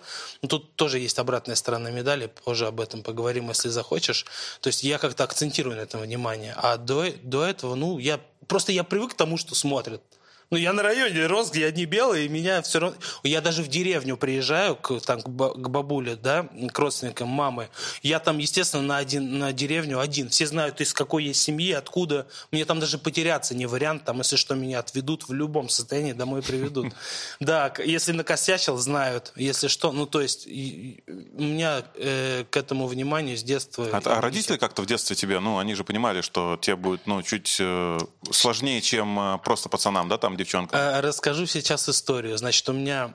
Ну, 0.42 0.48
тут 0.48 0.76
тоже 0.76 1.00
есть 1.00 1.20
обратная 1.20 1.56
сторона 1.56 1.92
медали, 1.92 2.32
позже 2.44 2.66
об 2.66 2.80
этом 2.80 3.04
поговорим, 3.04 3.50
если 3.50 3.70
захочешь. 3.70 4.26
То 4.60 4.68
есть 4.68 4.84
я 4.84 4.98
как-то 4.98 5.24
акцентирую 5.24 5.76
на 5.76 5.82
этом 5.82 6.02
внимание. 6.02 6.54
А 6.58 6.78
до, 6.78 7.06
до 7.22 7.46
этого, 7.46 7.76
ну, 7.76 8.00
я 8.00 8.20
просто 8.48 8.72
я 8.72 8.84
привык 8.84 9.12
к 9.12 9.16
тому, 9.16 9.38
что 9.38 9.54
смотрят. 9.54 10.02
Ну, 10.50 10.58
я 10.58 10.74
на 10.74 10.84
районе 10.84 11.26
рос, 11.26 11.52
где 11.52 11.66
одни 11.66 11.86
белые, 11.86 12.26
и 12.26 12.30
меня 12.30 12.62
все 12.62 12.80
равно... 12.80 12.98
Я 13.24 13.42
даже 13.42 13.64
в 13.64 13.68
деревню 13.68 14.18
приезжаю, 14.18 14.76
к, 14.76 15.00
там, 15.02 15.22
к, 15.22 15.30
ба- 15.30 15.54
к 15.54 15.70
бабуле, 15.70 16.16
да, 16.16 16.48
к 16.72 16.80
родственникам 16.80 17.30
мамы. 17.30 17.70
Я 18.02 18.20
там, 18.20 18.38
естественно, 18.38 18.84
на, 18.84 18.98
один, 18.98 19.40
на 19.40 19.52
деревню 19.54 20.00
один. 20.00 20.30
Все 20.30 20.46
знают, 20.46 20.82
из 20.82 20.94
какой 20.94 21.26
есть 21.26 21.42
семьи, 21.42 21.72
откуда. 21.72 22.28
Мне 22.52 22.66
там 22.66 22.80
даже 22.80 22.98
потеряться 22.98 23.56
не 23.56 23.66
вариант. 23.66 24.06
Там, 24.06 24.20
если 24.20 24.36
что, 24.36 24.56
меня 24.56 24.80
отведут 24.80 25.28
в 25.28 25.34
любом 25.34 25.70
состоянии, 25.70 26.14
домой 26.14 26.42
приведут. 26.42 26.94
Да, 27.40 27.74
если 27.84 28.12
накосячил, 28.12 28.78
знают. 28.78 29.34
Если 29.36 29.68
что, 29.68 29.92
ну, 29.92 30.06
то 30.06 30.22
есть 30.22 30.48
у 30.48 30.50
меня 31.42 31.84
э, 31.96 32.46
к 32.50 32.56
этому 32.58 32.88
вниманию 32.88 33.38
с 33.38 33.44
детства... 33.44 33.88
А, 33.92 34.02
а 34.06 34.22
родители 34.22 34.58
как-то 34.58 34.82
в 34.82 34.86
детстве 34.86 35.16
тебе, 35.16 35.40
ну, 35.40 35.58
они 35.58 35.76
же 35.76 35.84
понимали, 35.84 36.22
что 36.22 36.58
тебе 36.62 36.76
будет, 36.76 37.06
ну, 37.08 37.22
чуть 37.22 37.58
э, 37.60 37.98
сложнее, 38.32 38.82
чем 38.82 39.20
э, 39.20 39.38
просто 39.40 39.70
пацанам, 39.70 40.10
да, 40.10 40.18
там, 40.18 40.33
девчонкам? 40.38 40.80
Э, 40.80 41.00
Расскажу 41.02 41.46
сейчас 41.46 41.88
историю. 41.90 42.38
Значит, 42.38 42.68
у 42.70 42.74
меня 42.74 43.14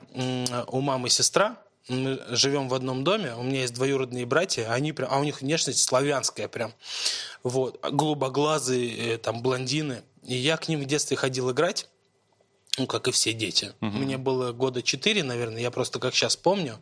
у 0.67 0.81
мамы 0.81 1.09
сестра, 1.09 1.57
мы 1.89 2.21
живем 2.29 2.69
в 2.69 2.73
одном 2.73 3.03
доме, 3.03 3.33
у 3.35 3.43
меня 3.43 3.61
есть 3.61 3.73
двоюродные 3.73 4.25
братья, 4.25 4.71
они 4.71 4.91
прям, 4.93 5.09
а 5.11 5.19
у 5.19 5.23
них 5.23 5.41
внешность 5.41 5.81
славянская 5.81 6.47
прям, 6.47 6.73
вот, 7.43 7.79
голубоглазые, 7.81 9.15
э, 9.15 9.17
там, 9.17 9.41
блондины. 9.41 10.03
И 10.23 10.35
я 10.35 10.57
к 10.57 10.67
ним 10.67 10.81
в 10.81 10.85
детстве 10.85 11.17
ходил 11.17 11.51
играть, 11.51 11.89
ну, 12.77 12.87
как 12.87 13.07
и 13.07 13.11
все 13.11 13.33
дети. 13.33 13.73
Мне 13.81 14.17
было 14.17 14.51
года 14.51 14.81
четыре, 14.81 15.23
наверное, 15.23 15.61
я 15.61 15.71
просто 15.71 15.99
как 15.99 16.13
сейчас 16.13 16.35
помню. 16.35 16.79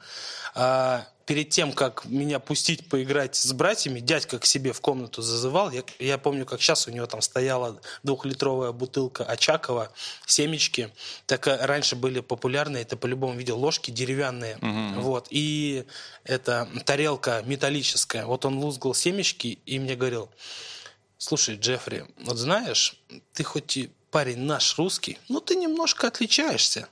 А, 0.53 1.07
перед 1.27 1.49
тем, 1.49 1.73
как 1.73 2.05
меня 2.05 2.39
пустить 2.39 2.87
поиграть 2.87 3.35
с 3.35 3.51
братьями, 3.51 3.99
дядька 3.99 4.39
к 4.39 4.45
себе 4.45 4.71
в 4.71 4.79
комнату 4.79 5.21
зазывал. 5.21 5.69
Я, 5.71 5.83
я 5.99 6.17
помню, 6.17 6.45
как 6.45 6.61
сейчас 6.61 6.87
у 6.87 6.91
него 6.91 7.05
там 7.05 7.21
стояла 7.21 7.79
двухлитровая 8.01 8.71
бутылка 8.71 9.25
Очакова, 9.25 9.91
семечки. 10.25 10.89
Так 11.25 11.47
э, 11.47 11.57
раньше 11.57 11.97
были 11.97 12.21
популярны, 12.21 12.77
это 12.77 12.95
по-любому 12.95 13.37
видел, 13.37 13.59
ложки 13.59 13.91
деревянные. 13.91 14.57
Вот. 14.95 15.27
И 15.29 15.85
эта 16.23 16.67
тарелка 16.85 17.43
металлическая. 17.45 18.25
Вот 18.25 18.45
он 18.45 18.57
лузгал 18.57 18.93
семечки 18.93 19.59
и 19.65 19.79
мне 19.79 19.95
говорил, 19.95 20.29
Слушай, 21.17 21.55
Джеффри, 21.55 22.05
вот 22.19 22.37
знаешь, 22.37 22.95
ты 23.33 23.43
хоть 23.43 23.75
и 23.75 23.89
парень 24.11 24.39
наш 24.39 24.77
русский, 24.77 25.17
но 25.27 25.39
ты 25.41 25.55
немножко 25.55 26.07
отличаешься. 26.07 26.87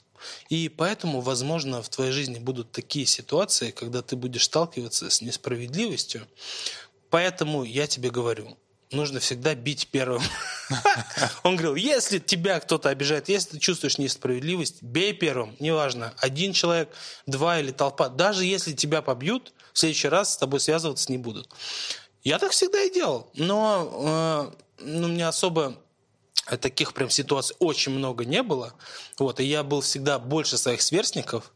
И 0.50 0.70
поэтому, 0.70 1.22
возможно, 1.22 1.82
в 1.82 1.90
твоей 1.90 2.12
жизни 2.12 2.40
будут 2.40 2.72
такие 2.72 3.06
ситуации, 3.06 3.72
когда 3.72 4.02
ты 4.02 4.16
будешь 4.16 4.44
сталкиваться 4.44 5.10
с 5.10 5.22
несправедливостью. 5.22 6.28
Поэтому 7.10 7.64
я 7.64 7.88
тебе 7.88 8.10
говорю, 8.10 8.58
нужно 8.92 9.20
всегда 9.20 9.56
бить 9.56 9.88
первым. 9.92 10.24
Он 11.44 11.56
говорил, 11.56 11.76
если 11.76 12.20
тебя 12.20 12.60
кто-то 12.60 12.90
обижает, 12.90 13.30
если 13.30 13.52
ты 13.52 13.60
чувствуешь 13.60 13.98
несправедливость, 13.98 14.82
бей 14.82 15.14
первым. 15.14 15.56
Неважно, 15.60 16.14
один 16.18 16.54
человек, 16.54 16.90
два 17.26 17.60
или 17.60 17.72
толпа. 17.72 18.10
Даже 18.10 18.46
если 18.46 18.74
тебя 18.74 19.02
побьют, 19.02 19.54
в 19.74 19.80
следующий 19.80 20.08
раз 20.08 20.34
с 20.34 20.38
тобой 20.38 20.60
связываться 20.60 21.12
не 21.12 21.18
будут. 21.18 21.50
Я 22.24 22.40
так 22.40 22.52
всегда 22.52 22.82
и 22.82 22.94
делал. 22.94 23.30
Но 23.36 24.52
э, 24.80 24.84
ну, 24.84 25.08
у 25.08 25.10
меня 25.10 25.28
особо 25.28 25.76
таких 26.60 26.94
прям 26.94 27.10
ситуаций 27.10 27.56
очень 27.60 27.92
много 27.92 28.26
не 28.26 28.44
было. 28.44 28.74
Вот, 29.18 29.40
и 29.40 29.44
я 29.44 29.64
был 29.64 29.82
всегда 29.82 30.20
больше 30.20 30.58
своих 30.58 30.82
сверстников, 30.82 31.52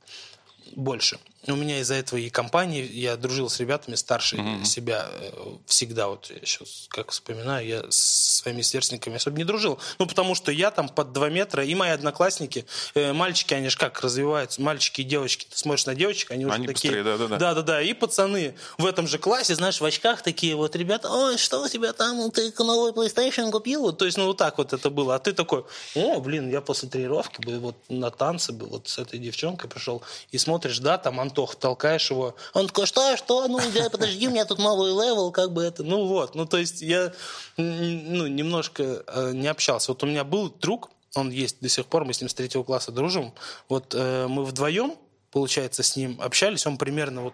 больше. 0.76 1.20
У 1.54 1.56
меня 1.56 1.80
из-за 1.80 1.96
этого 1.96 2.20
и 2.20 2.30
компании, 2.30 2.84
я 2.84 3.18
дружил 3.18 3.50
с 3.50 3.60
ребятами 3.60 3.96
старше 3.96 4.38
себя 4.64 5.08
э, 5.10 5.32
всегда. 5.66 6.08
Вот 6.08 6.30
я 6.30 6.46
сейчас, 6.46 6.88
как 6.90 7.12
вспоминаю, 7.12 7.66
я 7.68 7.84
со 7.90 8.42
своими 8.42 8.62
сверстниками 8.62 9.16
особо 9.16 9.38
не 9.38 9.44
дружил. 9.44 9.80
Ну, 9.98 10.06
потому 10.06 10.36
что 10.36 10.52
я 10.52 10.72
там 10.72 10.90
под 10.90 11.14
2 11.14 11.30
метра, 11.30 11.66
и 11.66 11.76
мои 11.76 11.90
одноклассники, 11.90 12.66
э, 12.96 13.14
мальчики, 13.14 13.54
они 13.54 13.70
же 13.70 13.78
как 13.78 14.02
развиваются, 14.02 14.62
мальчики 14.62 15.02
и 15.02 15.04
девочки. 15.04 15.48
Ты 15.50 15.58
смотришь 15.58 15.86
на 15.86 15.96
девочек, 15.96 16.32
они 16.32 16.46
уже 16.46 16.56
Они 16.56 16.68
такие... 16.68 16.92
быстрее, 16.92 17.04
да-да-да. 17.04 17.38
Да-да-да, 17.38 17.82
и 17.82 17.94
пацаны 17.94 18.56
в 18.78 18.86
этом 18.86 19.08
же 19.08 19.18
классе, 19.18 19.56
знаешь, 19.56 19.82
в 19.82 19.86
очках 19.86 20.22
такие 20.22 20.56
вот 20.56 20.76
ребята, 20.76 21.10
ой, 21.10 21.38
что 21.38 21.64
у 21.64 21.68
тебя 21.68 21.94
там, 21.94 22.32
ты 22.32 22.54
новый 22.60 22.92
PlayStation 22.92 23.52
купил? 23.52 23.82
Вот, 23.82 23.98
То 23.98 24.06
есть, 24.06 24.18
ну, 24.18 24.26
вот 24.28 24.38
так 24.38 24.58
вот 24.58 24.74
это 24.74 24.90
было. 24.90 25.16
А 25.16 25.20
ты 25.20 25.34
такой, 25.34 25.66
о, 25.96 26.20
блин, 26.20 26.50
я 26.50 26.62
после 26.62 26.90
тренировки 26.90 27.42
был, 27.42 27.60
вот 27.60 27.76
на 27.90 28.12
танцы 28.12 28.52
был, 28.54 28.68
вот 28.68 28.88
с 28.88 28.98
этой 29.00 29.20
девчонкой 29.20 29.70
пришел, 29.70 30.02
и 30.32 30.38
смотришь, 30.38 30.80
да, 30.80 30.98
там 30.98 31.20
Антох, 31.40 31.56
толкаешь 31.56 32.12
его, 32.12 32.36
он 32.54 32.68
такой, 32.68 32.86
что, 32.86 33.16
что, 33.16 33.48
ну, 33.48 33.60
да, 33.74 33.90
подожди, 33.90 34.28
у 34.28 34.32
меня 34.32 34.46
тут 34.46 34.60
новый 34.60 34.92
level, 34.92 35.32
как 35.32 35.54
бы 35.54 35.64
это, 35.64 35.84
ну, 35.84 36.06
вот, 36.06 36.36
ну, 36.36 36.46
то 36.46 36.58
есть, 36.58 36.82
я, 36.82 37.14
ну, 37.58 38.28
немножко 38.28 39.04
э, 39.08 39.32
не 39.34 39.48
общался. 39.48 39.92
Вот 39.92 40.04
у 40.04 40.06
меня 40.06 40.24
был 40.24 40.50
друг, 40.50 40.90
он 41.16 41.30
есть 41.30 41.62
до 41.62 41.70
сих 41.70 41.86
пор, 41.86 42.04
мы 42.04 42.14
с 42.14 42.22
ним 42.22 42.30
с 42.30 42.34
третьего 42.34 42.64
класса 42.64 42.92
дружим, 42.92 43.34
вот 43.70 43.94
э, 43.96 44.28
мы 44.28 44.44
вдвоем, 44.44 44.96
получается, 45.32 45.82
с 45.82 45.96
ним 45.96 46.20
общались, 46.22 46.68
он 46.68 46.78
примерно 46.78 47.22
вот 47.22 47.34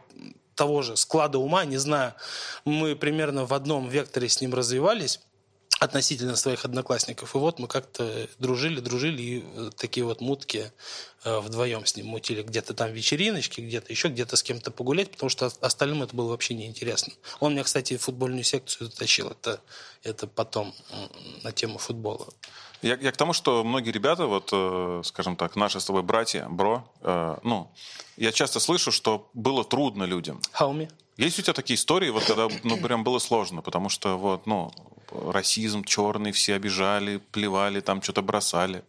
того 0.53 0.83
же 0.83 0.95
склада 0.95 1.39
ума, 1.39 1.65
не 1.65 1.77
знаю, 1.77 2.13
мы 2.63 2.95
примерно 2.95 3.45
в 3.45 3.53
одном 3.53 3.89
векторе 3.89 4.29
с 4.29 4.39
ним 4.39 4.53
развивались 4.53 5.19
относительно 5.79 6.35
своих 6.35 6.65
одноклассников. 6.65 7.35
И 7.35 7.38
вот 7.38 7.59
мы 7.59 7.67
как-то 7.67 8.27
дружили, 8.39 8.79
дружили, 8.79 9.21
и 9.21 9.45
такие 9.77 10.05
вот 10.05 10.21
мутки 10.21 10.71
э, 11.23 11.39
вдвоем 11.39 11.85
с 11.85 11.95
ним 11.95 12.07
мутили. 12.07 12.43
Где-то 12.43 12.73
там 12.73 12.91
вечериночки, 12.91 13.61
где-то 13.61 13.91
еще, 13.91 14.07
где-то 14.07 14.38
с 14.38 14.43
кем-то 14.43 14.71
погулять, 14.71 15.11
потому 15.11 15.29
что 15.29 15.51
остальным 15.61 16.03
это 16.03 16.15
было 16.15 16.29
вообще 16.29 16.53
неинтересно. 16.53 17.13
Он 17.39 17.53
меня, 17.53 17.63
кстати, 17.63 17.97
в 17.97 18.01
футбольную 18.03 18.43
секцию 18.43 18.89
затащил. 18.89 19.29
Это, 19.29 19.59
это 20.03 20.27
потом 20.27 20.73
на 21.43 21.51
тему 21.51 21.77
футбола. 21.77 22.27
Я, 22.81 22.97
я 23.01 23.11
к 23.11 23.17
тому, 23.17 23.33
что 23.33 23.63
многие 23.63 23.91
ребята, 23.91 24.27
вот, 24.27 24.49
э, 24.51 25.01
скажем 25.03 25.35
так, 25.35 25.55
наши 25.55 25.79
с 25.79 25.85
тобой 25.85 26.03
братья, 26.03 26.47
бро, 26.49 26.88
э, 27.01 27.38
ну, 27.43 27.71
я 28.15 28.31
часто 28.31 28.59
слышу, 28.59 28.91
что 28.91 29.29
было 29.33 29.65
трудно 29.65 30.03
людям. 30.03 30.39
Хауми? 30.51 30.89
Есть 31.17 31.39
у 31.39 31.41
тебя 31.41 31.53
такие 31.53 31.75
истории, 31.75 32.09
вот 32.09 32.25
когда, 32.25 32.47
ну, 32.63 32.77
прям 32.77 33.03
было 33.03 33.19
сложно, 33.19 33.61
потому 33.61 33.89
что, 33.89 34.17
вот, 34.17 34.45
ну, 34.45 34.71
расизм 35.32 35.84
черный, 35.84 36.32
все 36.32 36.56
обижали, 36.56 37.21
плевали, 37.32 37.80
там 37.80 38.01
что-то 38.01 38.21
бросали. 38.21 38.84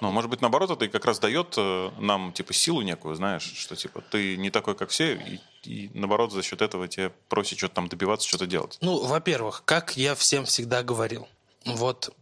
Ну, 0.00 0.12
может 0.12 0.30
быть, 0.30 0.40
наоборот, 0.40 0.70
это 0.70 0.84
и 0.84 0.88
как 0.88 1.04
раз 1.04 1.18
дает 1.18 1.54
э, 1.56 1.90
нам, 1.98 2.32
типа, 2.32 2.52
силу 2.52 2.82
некую, 2.82 3.16
знаешь, 3.16 3.52
что, 3.56 3.74
типа, 3.74 4.00
ты 4.00 4.36
не 4.36 4.50
такой, 4.50 4.76
как 4.76 4.90
все, 4.90 5.14
и, 5.14 5.40
и 5.64 5.90
наоборот, 5.92 6.32
за 6.32 6.42
счет 6.42 6.62
этого 6.62 6.86
тебе 6.86 7.10
просят 7.28 7.58
что-то 7.58 7.74
там 7.74 7.88
добиваться, 7.88 8.28
что-то 8.28 8.46
делать. 8.46 8.78
Ну, 8.80 9.04
во-первых, 9.04 9.62
как 9.64 9.96
я 9.96 10.14
всем 10.14 10.44
всегда 10.44 10.84
говорил, 10.84 11.26
вот 11.64 12.14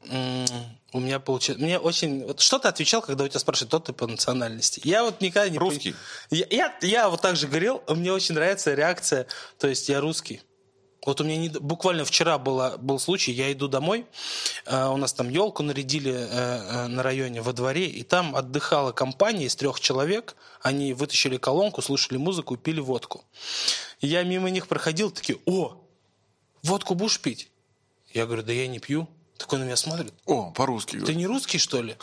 у 0.93 1.01
меня 1.01 1.21
получилось... 1.21 1.61
Мне 1.61 1.79
очень... 1.79 2.25
Вот 2.25 2.41
что 2.41 2.59
ты 2.59 2.69
отвечал, 2.69 3.03
когда 3.03 3.25
у 3.25 3.29
тебя 3.29 3.39
спрашивают, 3.39 3.69
кто 3.69 3.79
ты 3.81 3.93
по 3.93 4.07
национальности? 4.07 4.81
Я 4.85 5.05
вот 5.05 5.21
никогда 5.21 5.49
не... 5.49 5.59
Русский. 5.59 5.95
Я, 6.31 6.47
я, 6.51 6.75
я 6.81 7.09
вот 7.11 7.21
так 7.21 7.37
же 7.37 7.47
говорил, 7.47 7.83
мне 7.89 8.12
очень 8.12 8.35
нравится 8.35 8.73
реакция, 8.75 9.27
то 9.59 9.69
есть 9.69 9.89
я 9.89 10.01
русский. 10.01 10.41
Вот 11.07 11.21
у 11.21 11.25
меня 11.25 11.37
не- 11.38 11.49
буквально 11.49 12.05
вчера 12.05 12.37
была, 12.37 12.77
был 12.79 12.99
случай, 12.99 13.33
я 13.33 13.51
иду 13.53 13.69
домой, 13.69 14.05
э, 14.66 14.87
у 14.88 14.97
нас 14.97 15.12
там 15.12 15.29
елку 15.31 15.62
нарядили 15.62 16.12
э, 16.12 16.27
э, 16.29 16.87
на 16.88 17.03
районе 17.03 17.40
во 17.42 17.53
дворе, 17.53 17.87
и 17.87 18.03
там 18.03 18.35
отдыхала 18.35 18.90
компания 18.92 19.47
из 19.47 19.55
трех 19.55 19.79
человек, 19.81 20.37
они 20.62 20.92
вытащили 20.92 21.37
колонку, 21.37 21.81
слушали 21.81 22.19
музыку 22.19 22.57
пили 22.57 22.81
водку. 22.81 23.25
И 24.01 24.09
я 24.09 24.25
мимо 24.25 24.51
них 24.51 24.66
проходил, 24.66 25.11
такие, 25.12 25.38
о, 25.47 25.81
водку 26.64 26.95
будешь 26.97 27.21
пить? 27.21 27.51
Я 28.12 28.27
говорю, 28.27 28.42
да 28.42 28.53
я 28.53 28.66
не 28.66 28.81
пью. 28.81 29.09
Такой 29.38 29.59
на 29.59 29.64
меня 29.64 29.77
смотрит, 29.77 30.12
О, 30.25 30.51
по-русски. 30.51 30.99
ты 31.01 31.14
не 31.14 31.27
русский, 31.27 31.59
что 31.59 31.83
ли? 31.83 31.97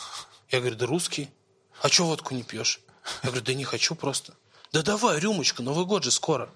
Я 0.50 0.60
говорю, 0.60 0.76
да 0.76 0.86
русский. 0.86 1.28
А 1.82 1.88
что 1.88 2.04
водку 2.04 2.32
не 2.34 2.44
пьешь? 2.44 2.80
Я 3.24 3.30
говорю, 3.30 3.44
да 3.44 3.54
не 3.54 3.64
хочу 3.64 3.96
просто. 3.96 4.32
Да 4.72 4.82
давай, 4.82 5.18
рюмочку, 5.18 5.62
Новый 5.62 5.84
год 5.84 6.04
же 6.04 6.10
скоро. 6.12 6.48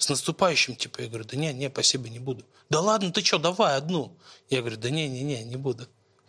С 0.00 0.08
наступающим, 0.08 0.76
типа. 0.76 1.02
Я 1.02 1.08
говорю, 1.08 1.24
да 1.24 1.36
не, 1.36 1.52
не, 1.52 1.68
спасибо, 1.68 2.08
не 2.08 2.18
буду. 2.18 2.42
Да 2.70 2.80
ладно, 2.80 3.12
ты 3.12 3.22
что, 3.22 3.38
давай 3.38 3.76
одну. 3.76 4.16
Я 4.48 4.60
говорю, 4.60 4.78
да 4.78 4.88
не, 4.88 5.06
не, 5.08 5.22
не, 5.22 5.44
не 5.44 5.56
буду. 5.56 5.86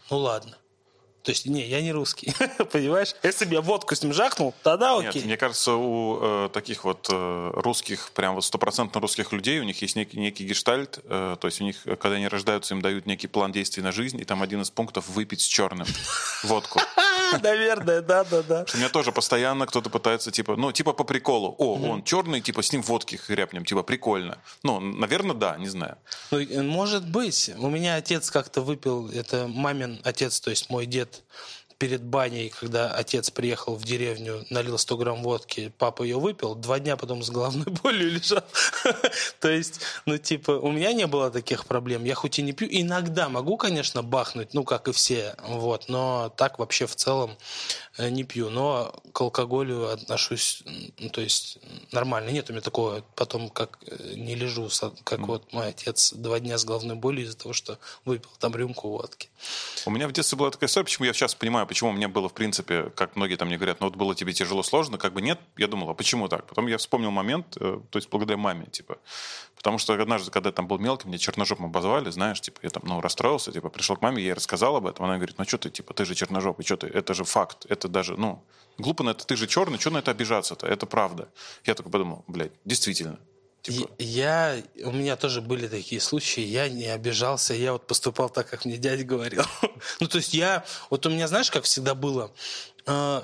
Ну 0.09 0.17
ладно. 0.17 0.57
То 1.23 1.31
есть, 1.31 1.45
не, 1.45 1.65
я 1.67 1.81
не 1.81 1.91
русский, 1.91 2.33
понимаешь? 2.71 3.15
Если 3.23 3.45
бы 3.45 3.53
я 3.53 3.61
водку 3.61 3.95
с 3.95 4.01
ним 4.01 4.13
жахнул, 4.13 4.53
тогда 4.63 4.97
окей. 4.97 5.13
Нет, 5.15 5.25
мне 5.25 5.37
кажется, 5.37 5.73
у 5.73 6.19
э, 6.21 6.49
таких 6.51 6.83
вот 6.83 7.07
э, 7.11 7.51
русских, 7.55 8.11
прям 8.11 8.35
вот 8.35 8.45
стопроцентно 8.45 8.99
русских 8.99 9.31
людей, 9.31 9.59
у 9.59 9.63
них 9.63 9.81
есть 9.81 9.95
некий, 9.95 10.17
некий 10.19 10.45
гештальт, 10.45 10.99
э, 11.03 11.37
то 11.39 11.47
есть 11.47 11.61
у 11.61 11.63
них, 11.63 11.83
когда 11.83 12.15
они 12.15 12.27
рождаются, 12.27 12.73
им 12.73 12.81
дают 12.81 13.05
некий 13.05 13.27
план 13.27 13.51
действий 13.51 13.83
на 13.83 13.91
жизнь, 13.91 14.19
и 14.19 14.23
там 14.23 14.41
один 14.41 14.61
из 14.61 14.71
пунктов 14.71 15.09
выпить 15.09 15.41
с 15.41 15.45
черным 15.45 15.87
водку. 16.43 16.79
Наверное, 17.43 18.01
да, 18.01 18.23
да, 18.23 18.41
да. 18.41 18.65
У 18.73 18.77
меня 18.77 18.89
тоже 18.89 19.11
постоянно 19.11 19.65
кто-то 19.65 19.89
пытается, 19.89 20.31
типа, 20.31 20.55
ну, 20.55 20.71
типа 20.71 20.93
по 20.93 21.03
приколу. 21.03 21.55
О, 21.57 21.75
он 21.75 22.03
черный, 22.03 22.41
типа, 22.41 22.61
с 22.61 22.71
ним 22.71 22.81
водки 22.81 23.15
хряпнем, 23.15 23.65
типа, 23.65 23.83
прикольно. 23.83 24.37
Ну, 24.63 24.79
наверное, 24.79 25.35
да, 25.35 25.57
не 25.57 25.67
знаю. 25.67 25.97
Ну, 26.31 26.63
может 26.63 27.07
быть. 27.09 27.51
У 27.57 27.69
меня 27.69 27.95
отец 27.95 28.29
как-то 28.31 28.61
выпил, 28.61 29.09
это 29.09 29.47
мамин 29.47 30.01
отец, 30.03 30.39
то 30.39 30.49
есть 30.49 30.69
мой 30.69 30.85
дед 30.85 31.10
перед 31.81 32.03
баней, 32.03 32.49
когда 32.49 32.93
отец 32.93 33.31
приехал 33.31 33.73
в 33.73 33.83
деревню, 33.83 34.45
налил 34.51 34.77
100 34.77 34.97
грамм 34.97 35.23
водки, 35.23 35.73
папа 35.79 36.03
ее 36.03 36.19
выпил, 36.19 36.53
два 36.53 36.77
дня 36.77 36.95
потом 36.95 37.23
с 37.23 37.31
головной 37.31 37.65
болью 37.83 38.11
лежал. 38.11 38.43
То 39.39 39.49
есть, 39.49 39.81
ну, 40.05 40.19
типа, 40.19 40.51
у 40.51 40.71
меня 40.71 40.93
не 40.93 41.07
было 41.07 41.31
таких 41.31 41.65
проблем. 41.65 42.03
Я 42.03 42.13
хоть 42.13 42.37
и 42.37 42.43
не 42.43 42.53
пью, 42.53 42.67
иногда 42.69 43.29
могу, 43.29 43.57
конечно, 43.57 44.03
бахнуть, 44.03 44.53
ну, 44.53 44.63
как 44.63 44.89
и 44.89 44.91
все, 44.91 45.35
вот, 45.43 45.85
но 45.87 46.31
так 46.37 46.59
вообще 46.59 46.85
в 46.85 46.95
целом 46.95 47.35
не 48.09 48.23
пью. 48.23 48.49
Но 48.49 48.93
к 49.13 49.21
алкоголю 49.21 49.89
отношусь, 49.89 50.63
ну, 50.97 51.09
то 51.09 51.21
есть, 51.21 51.59
нормально. 51.91 52.29
Нет 52.29 52.49
у 52.49 52.53
меня 52.53 52.61
такого, 52.61 53.03
потом 53.15 53.49
как 53.49 53.79
э, 53.87 54.13
не 54.15 54.35
лежу, 54.35 54.69
как 55.03 55.19
вот 55.19 55.51
мой 55.53 55.69
отец 55.69 56.13
два 56.13 56.39
дня 56.39 56.57
с 56.57 56.65
головной 56.65 56.95
болью 56.95 57.25
из-за 57.25 57.37
того, 57.37 57.53
что 57.53 57.77
выпил 58.05 58.29
там 58.39 58.55
рюмку 58.55 58.89
водки. 58.89 59.29
У 59.85 59.91
меня 59.91 60.07
в 60.07 60.11
детстве 60.11 60.37
была 60.37 60.51
такая 60.51 60.67
история, 60.67 60.85
почему 60.85 61.05
я 61.05 61.13
сейчас 61.13 61.35
понимаю, 61.35 61.67
почему 61.67 61.91
мне 61.91 62.07
было, 62.07 62.29
в 62.29 62.33
принципе, 62.33 62.91
как 62.95 63.15
многие 63.15 63.35
там 63.35 63.47
мне 63.47 63.57
говорят, 63.57 63.79
ну 63.79 63.87
вот 63.87 63.95
было 63.95 64.15
тебе 64.15 64.33
тяжело, 64.33 64.63
сложно, 64.63 64.97
как 64.97 65.13
бы 65.13 65.21
нет, 65.21 65.39
я 65.57 65.67
думал, 65.67 65.89
а 65.89 65.93
почему 65.93 66.27
так? 66.27 66.47
Потом 66.47 66.67
я 66.67 66.77
вспомнил 66.77 67.11
момент, 67.11 67.57
э, 67.59 67.79
то 67.89 67.97
есть 67.97 68.09
благодаря 68.09 68.37
маме, 68.37 68.67
типа, 68.67 68.97
потому 69.55 69.77
что 69.77 69.93
однажды, 69.93 70.31
когда 70.31 70.49
я 70.49 70.53
там 70.53 70.67
был 70.67 70.79
мелкий, 70.79 71.07
мне 71.07 71.17
черножопом 71.17 71.67
обозвали, 71.67 72.09
знаешь, 72.09 72.41
типа, 72.41 72.59
я 72.63 72.69
там, 72.69 72.83
ну, 72.85 73.01
расстроился, 73.01 73.51
типа, 73.51 73.69
пришел 73.69 73.95
к 73.95 74.01
маме, 74.01 74.21
я 74.21 74.29
ей 74.29 74.33
рассказал 74.33 74.75
об 74.75 74.87
этом, 74.87 75.05
она 75.05 75.17
говорит, 75.17 75.35
ну 75.37 75.45
что 75.45 75.57
ты, 75.57 75.69
типа, 75.69 75.93
ты 75.93 76.05
же 76.05 76.15
черножопый, 76.15 76.65
что 76.65 76.77
ты, 76.77 76.87
это 76.87 77.13
же 77.13 77.23
факт, 77.23 77.65
это 77.69 77.87
даже, 77.91 78.17
ну, 78.17 78.43
глупо 78.77 79.03
на 79.03 79.11
это, 79.11 79.25
ты 79.25 79.35
же 79.35 79.47
черный, 79.47 79.79
что 79.79 79.91
на 79.91 79.97
это 79.97 80.11
обижаться-то, 80.11 80.67
это 80.67 80.85
правда. 80.85 81.29
Я 81.65 81.75
только 81.75 81.89
подумал, 81.89 82.23
блядь, 82.27 82.51
действительно, 82.65 83.19
Типа... 83.61 83.91
Я, 83.99 84.57
у 84.83 84.91
меня 84.91 85.15
тоже 85.15 85.39
были 85.39 85.67
такие 85.67 86.01
случаи, 86.01 86.41
я 86.41 86.67
не 86.67 86.87
обижался, 86.87 87.53
я 87.53 87.73
вот 87.73 87.85
поступал 87.85 88.29
так, 88.29 88.49
как 88.49 88.65
мне 88.65 88.77
дядя 88.77 89.03
говорил. 89.03 89.43
ну, 89.99 90.07
то 90.07 90.17
есть 90.17 90.33
я, 90.33 90.65
вот 90.89 91.05
у 91.05 91.09
меня, 91.11 91.27
знаешь, 91.27 91.51
как 91.51 91.65
всегда 91.65 91.93
было, 91.93 92.31
э, 92.87 93.21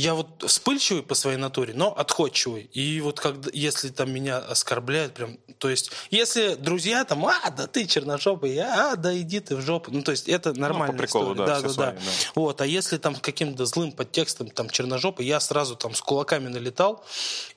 я 0.00 0.14
вот 0.14 0.44
вспыльчивый 0.46 1.02
по 1.02 1.14
своей 1.14 1.38
натуре, 1.38 1.72
но 1.74 1.90
отходчивый. 1.96 2.64
И 2.64 3.00
вот 3.00 3.18
когда, 3.18 3.48
если 3.52 3.88
там 3.88 4.12
меня 4.12 4.36
оскорбляют, 4.38 5.14
прям, 5.14 5.38
то 5.58 5.70
есть, 5.70 5.90
если 6.10 6.54
друзья 6.54 7.02
там, 7.04 7.24
а, 7.24 7.50
да 7.50 7.66
ты 7.66 7.86
черножопый, 7.86 8.58
а, 8.58 8.96
да 8.96 9.16
иди 9.18 9.40
ты 9.40 9.56
в 9.56 9.62
жопу. 9.62 9.90
Ну, 9.90 10.02
то 10.02 10.10
есть, 10.10 10.28
это 10.28 10.52
нормально. 10.52 10.92
Ну, 10.92 10.98
по 10.98 11.04
приколу, 11.04 11.32
история. 11.32 11.46
да, 11.46 11.60
да, 11.60 11.68
да, 11.68 11.72
свои, 11.72 11.86
да. 11.92 12.00
Вот, 12.34 12.60
а 12.60 12.66
если 12.66 12.98
там 12.98 13.16
каким-то 13.16 13.64
злым 13.64 13.90
подтекстом, 13.90 14.50
там, 14.50 14.68
черножопый, 14.68 15.24
я 15.24 15.40
сразу 15.40 15.76
там 15.76 15.94
с 15.94 16.02
кулаками 16.02 16.48
налетал, 16.48 17.02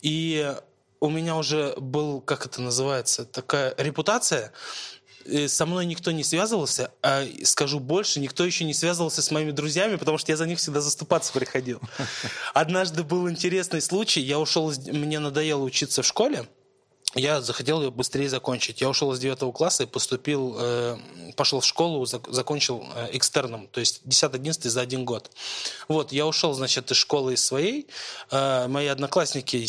и 0.01 0.55
у 1.01 1.09
меня 1.09 1.35
уже 1.35 1.73
был, 1.77 2.21
как 2.21 2.45
это 2.45 2.61
называется, 2.61 3.25
такая 3.25 3.73
репутация, 3.77 4.53
со 5.47 5.65
мной 5.65 5.85
никто 5.85 6.11
не 6.11 6.23
связывался, 6.23 6.91
а 7.01 7.23
скажу 7.43 7.79
больше, 7.79 8.19
никто 8.19 8.45
еще 8.45 8.63
не 8.63 8.73
связывался 8.73 9.21
с 9.21 9.31
моими 9.31 9.51
друзьями, 9.51 9.95
потому 9.95 10.17
что 10.17 10.31
я 10.31 10.37
за 10.37 10.45
них 10.45 10.59
всегда 10.59 10.81
заступаться 10.81 11.33
приходил. 11.33 11.81
Однажды 12.53 13.03
был 13.03 13.29
интересный 13.29 13.81
случай, 13.81 14.21
я 14.21 14.39
ушел, 14.39 14.73
мне 14.87 15.19
надоело 15.19 15.63
учиться 15.63 16.01
в 16.01 16.05
школе, 16.05 16.47
я 17.15 17.41
захотел 17.41 17.81
ее 17.81 17.89
быстрее 17.89 18.29
закончить. 18.29 18.81
Я 18.81 18.89
ушел 18.89 19.11
из 19.13 19.19
9 19.19 19.51
класса 19.53 19.83
и 19.83 19.85
поступил, 19.87 20.55
э, 20.59 20.97
пошел 21.35 21.59
в 21.59 21.65
школу, 21.65 22.05
закончил 22.05 22.85
э, 22.93 23.09
экстерном, 23.13 23.67
то 23.67 23.79
есть 23.79 24.01
10-11 24.05 24.69
за 24.69 24.81
один 24.81 25.05
год. 25.05 25.31
Вот, 25.87 26.11
я 26.11 26.27
ушел, 26.27 26.53
значит, 26.53 26.91
из 26.91 26.97
школы 26.97 27.33
из 27.33 27.43
своей, 27.43 27.87
э, 28.29 28.67
мои 28.67 28.85
одноклассники 28.85 29.65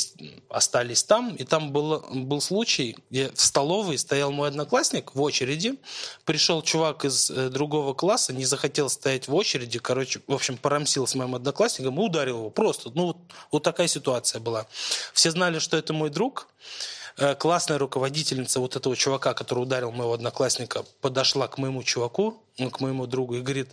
остались 0.51 1.03
там, 1.03 1.35
и 1.35 1.45
там 1.45 1.73
был, 1.73 2.05
был 2.11 2.43
случай, 2.43 2.95
где 3.09 3.31
в 3.31 3.41
столовой 3.41 3.97
стоял 3.97 4.33
мой 4.33 4.49
одноклассник 4.49 5.15
в 5.15 5.23
очереди, 5.23 5.77
пришел 6.27 6.61
чувак 6.61 7.07
из 7.07 7.31
э, 7.31 7.49
другого 7.49 7.95
класса, 7.95 8.35
не 8.35 8.45
захотел 8.45 8.91
стоять 8.91 9.29
в 9.29 9.35
очереди, 9.35 9.79
короче, 9.79 10.21
в 10.27 10.35
общем, 10.35 10.59
порамсил 10.59 11.07
с 11.07 11.15
моим 11.15 11.35
одноклассником 11.35 11.99
и 11.99 12.05
ударил 12.05 12.37
его, 12.37 12.51
просто, 12.51 12.91
ну, 12.95 13.07
вот, 13.07 13.17
вот 13.51 13.63
такая 13.63 13.89
ситуация 13.89 14.41
была. 14.41 14.67
Все 15.15 15.31
знали, 15.31 15.59
что 15.59 15.79
это 15.79 15.95
мой 15.95 16.11
друг, 16.11 16.47
классная 17.39 17.79
руководительница 17.79 18.61
вот 18.61 18.77
этого 18.77 18.97
чувака, 18.97 19.35
который 19.35 19.61
ударил 19.61 19.93
моего 19.93 20.13
одноклассника, 20.13 20.85
подошла 21.01 21.49
к 21.49 21.59
моему 21.59 21.83
чуваку, 21.83 22.43
ну, 22.59 22.71
к 22.71 22.81
моему 22.81 23.07
другу 23.07 23.37
и 23.37 23.41
говорит, 23.41 23.69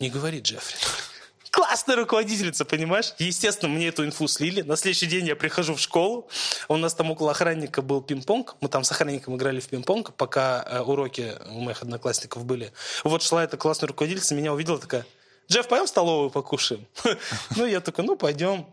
не 0.00 0.10
говори, 0.10 0.40
Джеффри. 0.40 0.76
Классная 1.52 1.96
руководительница, 1.96 2.64
понимаешь? 2.64 3.12
Естественно, 3.18 3.70
мне 3.70 3.88
эту 3.88 4.04
инфу 4.06 4.26
слили. 4.26 4.62
На 4.62 4.74
следующий 4.74 5.06
день 5.06 5.26
я 5.26 5.36
прихожу 5.36 5.74
в 5.74 5.80
школу. 5.80 6.26
У 6.68 6.76
нас 6.76 6.94
там 6.94 7.10
около 7.10 7.32
охранника 7.32 7.82
был 7.82 8.00
пинг-понг. 8.00 8.56
Мы 8.60 8.68
там 8.68 8.84
с 8.84 8.90
охранником 8.90 9.36
играли 9.36 9.60
в 9.60 9.68
пинг-понг, 9.68 10.14
пока 10.14 10.64
э, 10.66 10.80
уроки 10.80 11.34
у 11.50 11.60
моих 11.60 11.82
одноклассников 11.82 12.46
были. 12.46 12.72
Вот 13.04 13.22
шла 13.22 13.44
эта 13.44 13.58
классная 13.58 13.88
руководительница, 13.88 14.34
меня 14.34 14.54
увидела 14.54 14.78
такая, 14.78 15.04
Джефф, 15.48 15.68
пойдем 15.68 15.86
в 15.86 15.90
столовую 15.90 16.30
покушаем? 16.30 16.86
Ну, 17.56 17.66
я 17.66 17.80
такой, 17.80 18.04
ну, 18.06 18.16
пойдем 18.16 18.66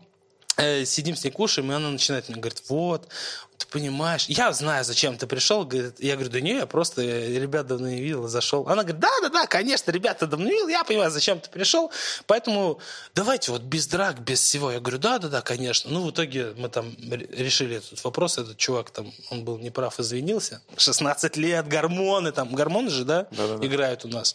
э, 0.56 0.84
сидим 0.86 1.16
с 1.16 1.22
ней 1.24 1.30
кушаем, 1.30 1.70
и 1.70 1.74
она 1.74 1.90
начинает 1.90 2.28
мне 2.28 2.38
говорить, 2.38 2.62
вот, 2.68 3.08
ты 3.60 3.66
понимаешь, 3.66 4.26
я 4.28 4.52
знаю, 4.52 4.84
зачем 4.84 5.16
ты 5.16 5.26
пришел. 5.26 5.64
Говорит, 5.64 6.00
я 6.00 6.14
говорю, 6.14 6.30
да 6.30 6.40
не, 6.40 6.54
я 6.54 6.66
просто 6.66 7.02
ребят 7.02 7.66
давно 7.66 7.88
не 7.88 8.00
видел, 8.00 8.26
зашел. 8.26 8.66
Она 8.66 8.82
говорит, 8.82 9.00
да, 9.00 9.10
да, 9.22 9.28
да, 9.28 9.46
конечно, 9.46 9.90
ребята 9.90 10.26
давно 10.26 10.46
не 10.46 10.52
видел, 10.52 10.68
я 10.68 10.84
понимаю, 10.84 11.10
зачем 11.10 11.40
ты 11.40 11.50
пришел. 11.50 11.90
Поэтому 12.26 12.80
давайте 13.14 13.52
вот 13.52 13.62
без 13.62 13.86
драк, 13.86 14.20
без 14.20 14.40
всего. 14.40 14.70
Я 14.70 14.80
говорю, 14.80 14.98
да, 14.98 15.18
да, 15.18 15.28
да, 15.28 15.42
конечно. 15.42 15.90
Ну, 15.90 16.06
в 16.06 16.10
итоге 16.10 16.54
мы 16.56 16.68
там 16.68 16.94
решили 17.00 17.76
этот 17.76 18.02
вопрос, 18.02 18.38
этот 18.38 18.56
чувак 18.56 18.90
там, 18.90 19.12
он 19.30 19.44
был 19.44 19.58
неправ, 19.58 20.00
извинился. 20.00 20.62
16 20.76 21.36
лет, 21.36 21.68
гормоны 21.68 22.32
там, 22.32 22.54
гормоны 22.54 22.90
же, 22.90 23.04
да, 23.04 23.26
да, 23.30 23.46
да, 23.46 23.58
да. 23.58 23.66
играют 23.66 24.04
у 24.04 24.08
нас. 24.08 24.34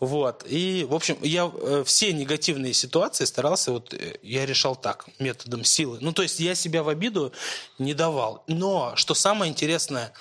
Вот. 0.00 0.44
И, 0.48 0.86
в 0.88 0.94
общем, 0.94 1.16
я 1.22 1.50
э, 1.52 1.84
все 1.86 2.12
негативные 2.12 2.72
ситуации 2.72 3.24
старался, 3.24 3.72
вот 3.72 3.94
э, 3.94 4.16
я 4.22 4.46
решал 4.46 4.74
так, 4.74 5.06
методом 5.18 5.64
силы. 5.64 5.98
Ну, 6.00 6.12
то 6.12 6.22
есть 6.22 6.40
я 6.40 6.54
себя 6.54 6.82
в 6.82 6.88
обиду 6.88 7.32
не 7.78 7.94
давал. 7.94 8.44
Но, 8.62 8.94
что 8.94 9.14
самое 9.14 9.50
интересное, 9.50 10.12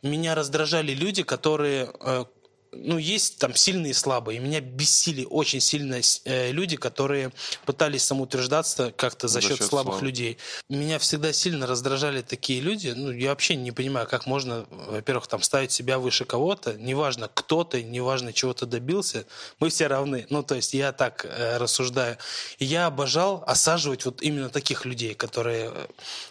меня 0.00 0.34
раздражали 0.34 0.92
люди, 0.94 1.22
которые 1.24 1.92
э, 2.00 2.24
ну, 2.72 2.98
есть 2.98 3.38
там 3.38 3.54
сильные 3.54 3.90
и 3.90 3.94
слабые. 3.94 4.38
И 4.38 4.40
меня 4.40 4.60
бесили 4.60 5.26
очень 5.28 5.60
сильно 5.60 6.00
э, 6.24 6.52
люди, 6.52 6.76
которые 6.76 7.32
пытались 7.66 8.02
самоутверждаться 8.04 8.92
как-то 8.96 9.28
за, 9.28 9.40
за 9.40 9.48
счет, 9.48 9.58
счет 9.58 9.66
слабых 9.66 9.94
слаб. 9.94 10.04
людей. 10.04 10.38
Меня 10.68 10.98
всегда 10.98 11.32
сильно 11.32 11.66
раздражали 11.66 12.22
такие 12.22 12.60
люди. 12.60 12.88
Ну, 12.88 13.10
я 13.10 13.30
вообще 13.30 13.56
не 13.56 13.72
понимаю, 13.72 14.06
как 14.06 14.26
можно, 14.26 14.66
во-первых, 14.70 15.26
там 15.26 15.42
ставить 15.42 15.70
себя 15.70 15.98
выше 15.98 16.24
кого-то. 16.24 16.74
Неважно, 16.74 17.30
кто 17.32 17.64
ты, 17.64 17.82
неважно, 17.82 18.32
чего 18.32 18.54
ты 18.54 18.66
добился. 18.66 19.26
Мы 19.60 19.68
все 19.68 19.86
равны. 19.86 20.26
Ну, 20.30 20.42
то 20.42 20.54
есть 20.54 20.72
я 20.72 20.92
так 20.92 21.26
э, 21.26 21.58
рассуждаю. 21.58 22.16
И 22.58 22.64
я 22.64 22.86
обожал 22.86 23.44
осаживать 23.46 24.06
вот 24.06 24.22
именно 24.22 24.48
таких 24.48 24.86
людей, 24.86 25.14
которые 25.14 25.70
э, 25.74 25.86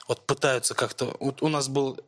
вот 0.08 0.26
пытаются 0.26 0.74
как-то... 0.74 1.16
Вот 1.20 1.44
у 1.44 1.48
нас 1.50 1.68
был 1.68 2.00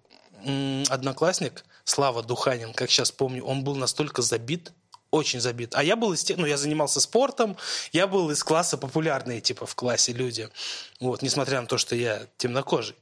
одноклассник, 0.90 1.64
Слава 1.86 2.24
Духанин, 2.24 2.74
как 2.74 2.90
сейчас 2.90 3.12
помню, 3.12 3.44
он 3.44 3.64
был 3.64 3.76
настолько 3.76 4.22
забит, 4.22 4.72
очень 5.12 5.40
забит. 5.40 5.76
А 5.76 5.84
я 5.84 5.96
был 5.96 6.14
из 6.14 6.24
тех, 6.24 6.38
ну, 6.38 6.46
я 6.46 6.58
занимался 6.58 7.00
спортом, 7.00 7.56
я 7.92 8.08
был 8.08 8.32
из 8.32 8.44
класса 8.44 8.78
популярные, 8.78 9.42
типа, 9.42 9.66
в 9.66 9.76
классе 9.76 10.12
люди. 10.14 10.50
Вот, 11.00 11.22
несмотря 11.22 11.62
на 11.62 11.68
то, 11.68 11.78
что 11.78 11.96
я 11.96 12.24
темнокожий. 12.38 12.96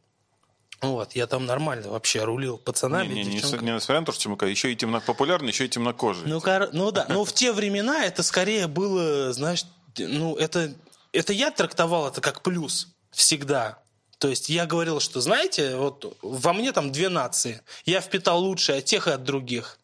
Вот, 0.82 1.14
я 1.14 1.28
там 1.28 1.46
нормально 1.46 1.90
вообще 1.90 2.24
рулил 2.24 2.58
пацанами, 2.58 3.14
не, 3.14 3.24
не, 3.24 3.24
не, 3.24 3.30
не 3.36 3.72
несмотря 3.72 4.00
на 4.00 4.06
то, 4.06 4.12
что 4.12 4.24
темнокожий, 4.24 4.52
еще 4.52 4.74
и 4.74 4.76
темно 4.76 5.00
популярный, 5.00 5.50
еще 5.50 5.66
и 5.66 5.70
темнокожий. 5.70 6.28
Ну, 6.28 6.42
кор... 6.42 6.70
ну 6.74 6.92
да, 6.92 7.06
но 7.08 7.24
в 7.24 7.32
те 7.34 7.52
времена 7.54 8.04
это 8.04 8.24
скорее 8.24 8.68
было, 8.68 9.32
знаешь, 9.32 9.64
ну, 10.00 10.36
это, 10.36 10.74
это 11.14 11.34
я 11.34 11.52
трактовал 11.52 12.08
это 12.08 12.20
как 12.20 12.42
плюс 12.42 12.88
всегда. 13.12 13.78
То 14.22 14.28
есть 14.28 14.50
я 14.50 14.68
говорил, 14.68 15.00
что, 15.00 15.20
знаете, 15.20 15.76
вот 15.78 16.16
во 16.22 16.54
мне 16.54 16.72
там 16.74 16.92
две 16.92 17.10
нации. 17.10 17.64
Я 17.86 18.02
впитал 18.02 18.40
лучшее 18.40 18.78
от 18.78 18.86
тех 18.86 19.08
и 19.08 19.10
от 19.10 19.24
других. 19.24 19.80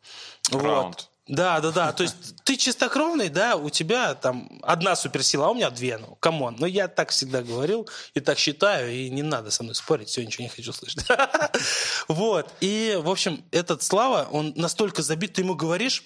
Раунд. 0.51 0.95
Вот. 0.95 1.09
Да, 1.27 1.59
да, 1.59 1.71
да. 1.71 1.91
То 1.91 2.03
есть 2.03 2.35
ты 2.43 2.55
чистокровный, 2.55 3.29
да, 3.29 3.55
у 3.55 3.71
тебя 3.71 4.13
там 4.13 4.61
одна 4.61 4.95
суперсила, 4.95 5.47
а 5.47 5.49
у 5.49 5.55
меня 5.55 5.71
две. 5.71 5.97
Ну, 5.97 6.15
come 6.19 6.40
on. 6.40 6.55
Но 6.59 6.67
я 6.67 6.87
так 6.87 7.09
всегда 7.09 7.41
говорил 7.41 7.89
и 8.13 8.19
так 8.19 8.37
считаю, 8.37 8.93
и 8.93 9.09
не 9.09 9.23
надо 9.23 9.49
со 9.49 9.63
мной 9.63 9.73
спорить, 9.73 10.09
все, 10.09 10.23
ничего 10.23 10.43
не 10.43 10.49
хочу 10.49 10.71
слышать. 10.71 11.03
Вот. 12.07 12.47
И, 12.61 12.95
в 13.01 13.09
общем, 13.09 13.43
этот 13.49 13.81
Слава, 13.81 14.27
он 14.31 14.53
настолько 14.55 15.01
забит, 15.01 15.33
ты 15.33 15.41
ему 15.41 15.55
говоришь, 15.55 16.03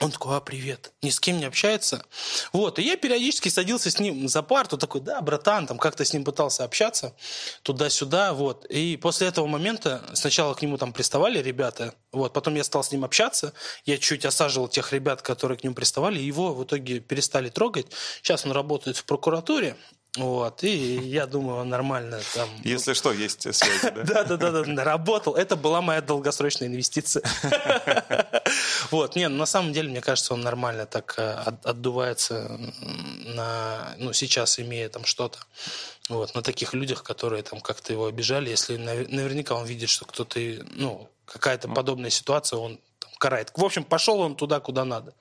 Он 0.00 0.10
такой, 0.10 0.36
а, 0.36 0.40
привет. 0.40 0.92
Ни 1.02 1.10
с 1.10 1.20
кем 1.20 1.38
не 1.38 1.44
общается. 1.44 2.04
Вот, 2.52 2.78
и 2.78 2.82
я 2.82 2.96
периодически 2.96 3.48
садился 3.48 3.90
с 3.90 4.00
ним 4.00 4.26
за 4.26 4.42
парту, 4.42 4.76
такой, 4.76 5.00
да, 5.00 5.20
братан, 5.20 5.66
там 5.66 5.78
как-то 5.78 6.04
с 6.04 6.12
ним 6.12 6.24
пытался 6.24 6.64
общаться, 6.64 7.14
туда-сюда, 7.62 8.32
вот. 8.32 8.64
И 8.64 8.96
после 8.96 9.28
этого 9.28 9.46
момента 9.46 10.04
сначала 10.14 10.54
к 10.54 10.62
нему 10.62 10.76
там 10.76 10.92
приставали 10.92 11.40
ребята, 11.40 11.94
вот, 12.10 12.32
потом 12.32 12.54
я 12.56 12.64
стал 12.64 12.82
с 12.82 12.90
ним 12.90 13.04
общаться, 13.04 13.52
я 13.84 13.98
чуть 13.98 14.24
осаживал 14.24 14.66
тех 14.66 14.92
ребят, 14.92 15.22
которые 15.22 15.58
к 15.58 15.62
нему 15.62 15.74
приставали, 15.74 16.18
его 16.18 16.52
в 16.52 16.64
итоге 16.64 16.98
перестали 16.98 17.48
трогать. 17.48 17.86
Сейчас 18.22 18.44
он 18.44 18.52
работает 18.52 18.96
в 18.96 19.04
прокуратуре, 19.04 19.76
вот, 20.18 20.62
и 20.62 20.98
я 20.98 21.26
думаю, 21.26 21.60
он 21.60 21.70
нормально 21.70 22.20
там... 22.34 22.46
Если 22.64 22.92
что, 22.92 23.12
есть 23.12 23.42
связи, 23.54 23.90
да? 23.94 24.24
Да-да-да, 24.24 24.84
работал. 24.84 25.34
Это 25.34 25.56
была 25.56 25.80
моя 25.80 26.02
долгосрочная 26.02 26.68
инвестиция. 26.68 27.22
Вот, 28.90 29.16
не, 29.16 29.26
на 29.28 29.46
самом 29.46 29.72
деле, 29.72 29.88
мне 29.88 30.02
кажется, 30.02 30.34
он 30.34 30.42
нормально 30.42 30.84
так 30.84 31.14
э, 31.16 31.52
отдувается 31.64 32.60
на, 33.24 33.94
ну, 33.96 34.12
сейчас 34.12 34.58
имея 34.60 34.90
там 34.90 35.06
что-то. 35.06 35.38
Вот, 36.10 36.34
на 36.34 36.42
таких 36.42 36.74
людях, 36.74 37.02
которые 37.02 37.42
там 37.42 37.62
как-то 37.62 37.94
его 37.94 38.04
обижали, 38.04 38.50
если 38.50 38.76
наверняка 38.76 39.54
он 39.54 39.64
видит, 39.64 39.88
что 39.88 40.04
кто-то, 40.04 40.38
ну, 40.74 41.08
какая-то 41.24 41.68
ну. 41.68 41.74
подобная 41.74 42.10
ситуация, 42.10 42.58
он 42.58 42.78
там, 42.98 43.10
карает. 43.16 43.50
В 43.56 43.64
общем, 43.64 43.84
пошел 43.84 44.20
он 44.20 44.36
туда, 44.36 44.60
куда 44.60 44.84
надо. 44.84 45.14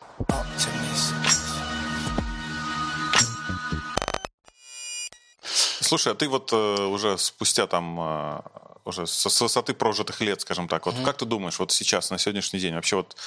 Слушай, 5.91 6.13
а 6.13 6.15
ты 6.15 6.29
вот 6.29 6.53
э, 6.53 6.85
уже 6.85 7.17
спустя 7.17 7.67
там 7.67 7.99
э, 7.99 8.41
уже 8.85 9.05
с, 9.05 9.29
с 9.29 9.41
высоты 9.41 9.73
прожитых 9.73 10.21
лет, 10.21 10.39
скажем 10.39 10.69
так, 10.69 10.85
вот 10.85 10.95
mm-hmm. 10.95 11.03
как 11.03 11.17
ты 11.17 11.25
думаешь, 11.25 11.59
вот 11.59 11.73
сейчас 11.73 12.11
на 12.11 12.17
сегодняшний 12.17 12.61
день 12.61 12.75
вообще 12.75 12.95
вот 12.95 13.17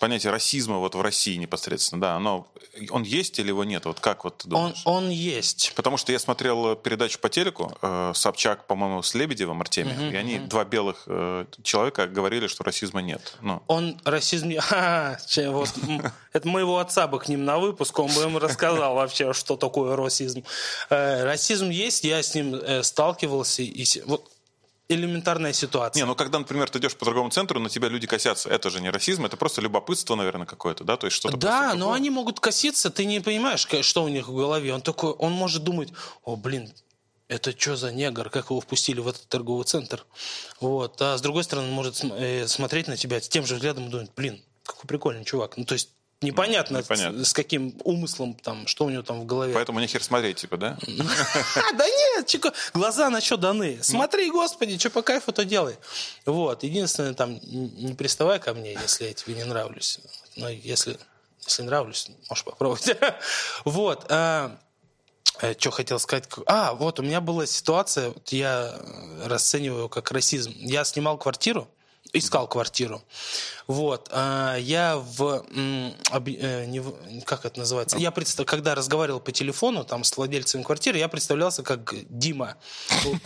понятие 0.00 0.30
расизма 0.32 0.78
вот 0.78 0.94
в 0.94 1.00
России 1.00 1.36
непосредственно, 1.36 2.00
да, 2.00 2.16
оно, 2.16 2.46
он 2.90 3.02
есть 3.02 3.38
или 3.38 3.48
его 3.48 3.64
нет? 3.64 3.84
Вот 3.86 4.00
как 4.00 4.24
вот 4.24 4.38
ты 4.38 4.48
думаешь? 4.48 4.82
Он, 4.84 5.04
он 5.04 5.10
есть. 5.10 5.72
Потому 5.74 5.96
что 5.96 6.12
я 6.12 6.18
смотрел 6.18 6.76
передачу 6.76 7.18
по 7.18 7.28
телеку, 7.28 7.76
э, 7.80 8.12
Собчак, 8.14 8.66
по-моему, 8.66 9.02
с 9.02 9.14
Лебедевым, 9.14 9.60
Артемием, 9.60 9.98
uh-huh, 9.98 10.12
и 10.12 10.16
они, 10.16 10.36
uh-huh. 10.36 10.46
два 10.46 10.64
белых 10.64 11.04
э, 11.06 11.46
человека, 11.62 12.06
говорили, 12.06 12.46
что 12.48 12.64
расизма 12.64 13.00
нет. 13.00 13.36
Ну. 13.40 13.62
Он 13.66 14.00
расизм... 14.04 14.52
А, 14.76 15.16
вот, 15.48 15.72
это 16.32 16.48
моего 16.48 16.78
отца 16.78 17.06
бы 17.06 17.18
к 17.18 17.28
ним 17.28 17.44
на 17.44 17.58
выпуск, 17.58 17.98
он 17.98 18.12
бы 18.12 18.22
им 18.22 18.36
рассказал 18.36 18.94
вообще, 18.94 19.32
что 19.32 19.56
такое 19.56 19.96
расизм. 19.96 20.44
Э, 20.90 21.24
расизм 21.24 21.70
есть, 21.70 22.04
я 22.04 22.22
с 22.22 22.34
ним 22.34 22.54
э, 22.54 22.82
сталкивался, 22.82 23.62
и 23.62 23.84
вот 24.04 24.30
элементарная 24.88 25.52
ситуация. 25.52 26.00
Не, 26.00 26.06
ну 26.06 26.14
когда, 26.14 26.38
например, 26.38 26.70
ты 26.70 26.78
идешь 26.78 26.96
по 26.96 27.04
торговому 27.04 27.30
центру, 27.30 27.58
на 27.58 27.68
тебя 27.68 27.88
люди 27.88 28.06
косятся, 28.06 28.48
это 28.48 28.70
же 28.70 28.80
не 28.80 28.90
расизм, 28.90 29.24
это 29.24 29.36
просто 29.36 29.60
любопытство, 29.60 30.14
наверное, 30.14 30.46
какое-то, 30.46 30.84
да, 30.84 30.96
то 30.96 31.06
есть 31.06 31.16
что-то. 31.16 31.36
Да, 31.36 31.74
но 31.74 31.92
они 31.92 32.10
могут 32.10 32.40
коситься, 32.40 32.90
ты 32.90 33.04
не 33.04 33.20
понимаешь, 33.20 33.66
что 33.82 34.04
у 34.04 34.08
них 34.08 34.28
в 34.28 34.34
голове. 34.34 34.72
Он 34.72 34.82
такой, 34.82 35.12
он 35.12 35.32
может 35.32 35.64
думать, 35.64 35.92
о, 36.24 36.36
блин, 36.36 36.72
это 37.28 37.58
что 37.58 37.76
за 37.76 37.92
негр, 37.92 38.30
как 38.30 38.50
его 38.50 38.60
впустили 38.60 39.00
в 39.00 39.08
этот 39.08 39.28
торговый 39.28 39.64
центр. 39.64 40.06
Вот. 40.60 41.00
А 41.02 41.18
с 41.18 41.20
другой 41.20 41.44
стороны, 41.44 41.68
он 41.68 41.74
может 41.74 42.02
э, 42.04 42.46
смотреть 42.46 42.86
на 42.86 42.96
тебя 42.96 43.20
с 43.20 43.28
тем 43.28 43.44
же 43.44 43.56
взглядом 43.56 43.86
и 43.86 43.90
думать, 43.90 44.10
блин, 44.14 44.42
какой 44.62 44.86
прикольный 44.86 45.24
чувак. 45.24 45.56
Ну, 45.56 45.64
то 45.64 45.74
есть 45.74 45.90
Непонятно, 46.22 46.78
Непонятно. 46.78 47.24
С, 47.24 47.28
с 47.28 47.32
каким 47.34 47.74
умыслом, 47.84 48.34
там, 48.34 48.66
что 48.66 48.86
у 48.86 48.90
него 48.90 49.02
там 49.02 49.20
в 49.20 49.26
голове. 49.26 49.52
Поэтому 49.52 49.80
нехер 49.80 50.02
смотреть, 50.02 50.38
типа, 50.38 50.56
да? 50.56 50.78
Да 51.76 51.86
нет, 51.86 52.42
глаза 52.72 53.10
на 53.10 53.20
что 53.20 53.36
даны. 53.36 53.78
Смотри, 53.82 54.30
господи, 54.30 54.78
что 54.78 54.88
по 54.88 55.02
кайфу, 55.02 55.32
то 55.32 55.44
делай. 55.44 55.76
Вот, 56.24 56.62
единственное, 56.62 57.12
там, 57.12 57.38
не 57.42 57.94
приставай 57.94 58.40
ко 58.40 58.54
мне, 58.54 58.72
если 58.72 59.04
я 59.04 59.12
тебе 59.12 59.34
не 59.34 59.44
нравлюсь. 59.44 60.00
Но 60.36 60.48
если, 60.48 60.98
если 61.44 61.62
нравлюсь, 61.62 62.08
можешь 62.30 62.44
попробовать. 62.44 62.96
Вот. 63.66 64.06
А, 64.08 64.58
э, 65.42 65.54
что 65.58 65.70
хотел 65.70 65.98
сказать? 65.98 66.24
А, 66.46 66.72
вот 66.72 66.98
у 66.98 67.02
меня 67.02 67.20
была 67.20 67.44
ситуация, 67.44 68.14
я 68.28 68.74
расцениваю 69.24 69.90
как 69.90 70.10
расизм. 70.12 70.54
Я 70.56 70.84
снимал 70.84 71.18
квартиру, 71.18 71.68
искал 72.12 72.48
квартиру. 72.48 73.02
Вот. 73.66 74.08
А 74.12 74.56
я 74.56 74.96
в... 74.96 75.44
Э, 75.54 77.20
как 77.24 77.44
это 77.44 77.58
называется? 77.58 77.98
Я 77.98 78.10
представ... 78.10 78.46
Когда 78.46 78.74
разговаривал 78.74 79.20
по 79.20 79.32
телефону 79.32 79.84
там, 79.84 80.04
с 80.04 80.16
владельцем 80.16 80.62
квартиры, 80.62 80.98
я 80.98 81.08
представлялся 81.08 81.62
как 81.62 81.94
Дима. 82.08 82.56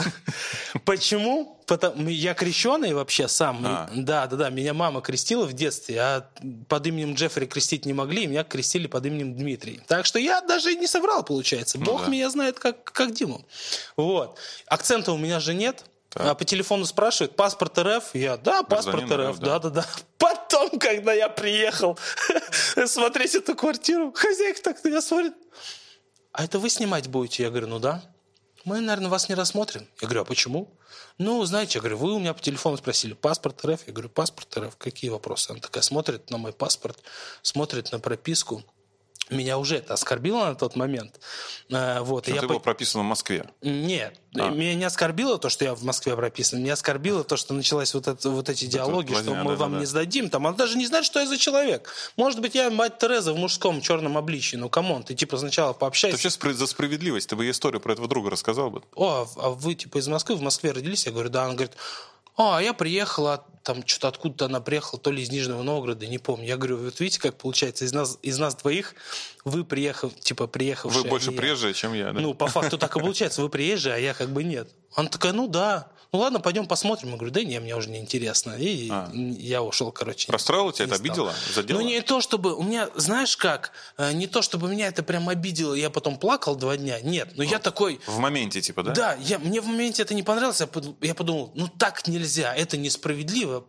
Почему? 0.84 1.58
Потому 1.66 2.08
я 2.08 2.34
крещеный 2.34 2.94
вообще 2.94 3.28
сам. 3.28 3.62
А. 3.64 3.90
Да, 3.94 4.26
да, 4.26 4.36
да. 4.36 4.50
Меня 4.50 4.74
мама 4.74 5.02
крестила 5.02 5.46
в 5.46 5.52
детстве, 5.52 6.00
а 6.00 6.30
под 6.68 6.86
именем 6.86 7.14
Джеффри 7.14 7.46
крестить 7.46 7.86
не 7.86 7.92
могли, 7.92 8.24
и 8.24 8.26
меня 8.26 8.42
крестили 8.42 8.86
под 8.86 9.06
именем 9.06 9.36
Дмитрий. 9.36 9.80
Так 9.86 10.06
что 10.06 10.18
я 10.18 10.40
даже 10.40 10.74
не 10.74 10.86
соврал, 10.86 11.22
получается. 11.22 11.78
Ну 11.78 11.84
Бог 11.84 12.08
меня 12.08 12.28
знает 12.30 12.58
как, 12.58 12.84
как 12.84 13.12
Диму. 13.12 13.44
Вот. 13.96 14.38
Акцента 14.66 15.12
у 15.12 15.18
меня 15.18 15.38
же 15.38 15.54
нет. 15.54 15.84
Так. 16.10 16.26
А 16.26 16.34
по 16.34 16.44
телефону 16.44 16.84
спрашивают, 16.86 17.36
паспорт 17.36 17.78
РФ? 17.78 18.14
Я, 18.14 18.36
да, 18.36 18.64
паспорт 18.64 19.10
РФ, 19.10 19.38
да-да-да. 19.38 19.86
Потом, 20.18 20.78
когда 20.78 21.12
я 21.12 21.28
приехал 21.28 21.98
смотреть 22.86 23.36
эту 23.36 23.54
квартиру, 23.54 24.12
хозяйка 24.12 24.60
так 24.60 24.82
на 24.82 24.88
меня 24.88 25.02
смотрит. 25.02 25.34
А 26.32 26.44
это 26.44 26.58
вы 26.58 26.68
снимать 26.68 27.06
будете? 27.08 27.44
Я 27.44 27.50
говорю, 27.50 27.68
ну 27.68 27.78
да. 27.78 28.02
Мы, 28.64 28.80
наверное, 28.80 29.08
вас 29.08 29.28
не 29.28 29.36
рассмотрим. 29.36 29.88
Я 30.00 30.08
говорю, 30.08 30.22
а 30.22 30.24
почему? 30.24 30.68
Ну, 31.16 31.44
знаете, 31.44 31.78
я 31.78 31.80
говорю, 31.80 31.98
вы 31.98 32.12
у 32.12 32.18
меня 32.18 32.34
по 32.34 32.42
телефону 32.42 32.76
спросили, 32.76 33.14
паспорт 33.14 33.64
РФ? 33.64 33.86
Я 33.86 33.92
говорю, 33.92 34.08
паспорт 34.08 34.56
РФ, 34.58 34.76
какие 34.76 35.10
вопросы? 35.10 35.50
Она 35.50 35.60
такая 35.60 35.82
смотрит 35.82 36.28
на 36.30 36.38
мой 36.38 36.52
паспорт, 36.52 36.98
смотрит 37.42 37.92
на 37.92 38.00
прописку 38.00 38.64
меня 39.30 39.58
уже 39.58 39.76
это 39.76 39.94
оскорбило 39.94 40.46
на 40.46 40.54
тот 40.54 40.76
момент. 40.76 41.20
Э, 41.70 42.00
вот, 42.00 42.24
что 42.24 42.32
и 42.32 42.34
ты 42.34 42.40
я 42.42 42.48
был 42.48 42.56
по... 42.56 42.64
прописан 42.64 43.02
в 43.02 43.04
Москве? 43.04 43.48
Нет, 43.62 44.18
а. 44.34 44.50
меня 44.50 44.74
не 44.74 44.84
оскорбило 44.84 45.38
то, 45.38 45.48
что 45.48 45.64
я 45.64 45.74
в 45.74 45.82
Москве 45.82 46.16
прописан, 46.16 46.60
меня 46.60 46.74
оскорбило 46.74 47.24
то, 47.24 47.36
что 47.36 47.54
началась 47.54 47.94
вот, 47.94 48.08
это, 48.08 48.30
вот 48.30 48.48
эти 48.48 48.66
диалоги, 48.66 49.12
это 49.12 49.22
что 49.22 49.34
мы 49.34 49.52
да, 49.52 49.56
вам 49.56 49.72
да, 49.72 49.78
не 49.80 49.86
сдадим. 49.86 50.30
Там, 50.30 50.46
он 50.46 50.56
даже 50.56 50.76
не 50.76 50.86
знает, 50.86 51.04
что 51.04 51.20
я 51.20 51.26
за 51.26 51.38
человек. 51.38 51.92
Может 52.16 52.40
быть, 52.40 52.54
я 52.54 52.70
мать 52.70 52.98
Тереза 52.98 53.32
в 53.32 53.36
мужском 53.36 53.80
черном 53.80 54.16
обличии. 54.18 54.56
Ну, 54.56 54.68
come 54.68 54.88
on, 54.88 55.02
ты 55.02 55.14
типа 55.14 55.36
сначала 55.36 55.72
пообщайся. 55.72 56.16
Ты 56.16 56.28
вообще 56.28 56.54
за 56.54 56.66
справедливость, 56.66 57.28
ты 57.28 57.36
бы 57.36 57.48
историю 57.48 57.80
про 57.80 57.92
этого 57.92 58.08
друга 58.08 58.30
рассказал 58.30 58.70
бы. 58.70 58.82
О, 58.94 59.26
а 59.36 59.50
вы 59.50 59.74
типа 59.74 59.98
из 59.98 60.08
Москвы, 60.08 60.36
в 60.36 60.42
Москве 60.42 60.72
родились? 60.72 61.06
Я 61.06 61.12
говорю, 61.12 61.30
да. 61.30 61.48
Он 61.48 61.56
говорит, 61.56 61.76
а, 62.40 62.60
я 62.60 62.72
приехала, 62.72 63.44
там 63.62 63.86
что-то 63.86 64.08
откуда-то 64.08 64.46
она 64.46 64.60
приехала, 64.60 65.00
то 65.00 65.10
ли 65.10 65.22
из 65.22 65.30
Нижнего 65.30 65.62
Новгорода, 65.62 66.06
не 66.06 66.18
помню. 66.18 66.46
Я 66.46 66.56
говорю, 66.56 66.78
вот 66.78 66.98
видите, 67.00 67.20
как 67.20 67.36
получается, 67.36 67.84
из 67.84 67.92
нас, 67.92 68.18
из 68.22 68.38
нас 68.38 68.54
двоих 68.54 68.94
вы 69.44 69.64
приехав, 69.64 70.14
типа 70.14 70.46
приехавшие. 70.46 71.02
Вы 71.02 71.08
больше 71.08 71.32
приезжие, 71.32 71.74
чем 71.74 71.92
я, 71.92 72.12
да? 72.12 72.20
Ну, 72.20 72.34
по 72.34 72.46
факту 72.46 72.78
так 72.78 72.96
и 72.96 73.00
получается, 73.00 73.42
вы 73.42 73.48
приезжие, 73.48 73.94
а 73.94 73.98
я 73.98 74.14
как 74.14 74.30
бы 74.30 74.44
нет. 74.44 74.68
Она 74.94 75.08
такая, 75.08 75.32
ну 75.32 75.48
да 75.48 75.90
ну 76.12 76.18
ладно, 76.18 76.40
пойдем 76.40 76.66
посмотрим. 76.66 77.10
Я 77.10 77.16
говорю, 77.16 77.32
да 77.32 77.42
не, 77.42 77.58
мне 77.60 77.76
уже 77.76 77.88
не 77.90 77.98
интересно. 77.98 78.54
И 78.58 78.88
а. 78.90 79.10
я 79.12 79.62
ушел, 79.62 79.92
короче. 79.92 80.30
Расстроило 80.32 80.72
тебя 80.72 80.86
это, 80.86 80.96
обидело? 80.96 81.34
Задело? 81.54 81.78
Ну 81.78 81.86
не 81.86 82.00
то, 82.00 82.20
чтобы, 82.20 82.54
у 82.54 82.62
меня, 82.62 82.88
знаешь 82.94 83.36
как, 83.36 83.72
э, 83.96 84.12
не 84.12 84.26
то, 84.26 84.42
чтобы 84.42 84.68
меня 84.68 84.88
это 84.88 85.02
прям 85.02 85.28
обидело, 85.28 85.74
я 85.74 85.90
потом 85.90 86.18
плакал 86.18 86.56
два 86.56 86.76
дня, 86.76 87.00
нет, 87.00 87.28
но 87.36 87.44
вот. 87.44 87.50
я 87.50 87.58
такой... 87.58 88.00
В 88.06 88.18
моменте 88.18 88.60
типа, 88.60 88.82
да? 88.82 88.92
Да, 88.92 89.14
я, 89.20 89.38
мне 89.38 89.60
в 89.60 89.66
моменте 89.66 90.02
это 90.02 90.14
не 90.14 90.22
понравилось, 90.22 90.60
я 91.00 91.14
подумал, 91.14 91.52
ну 91.54 91.68
так 91.68 92.06
нельзя, 92.06 92.54
это 92.54 92.76
несправедливо. 92.76 93.64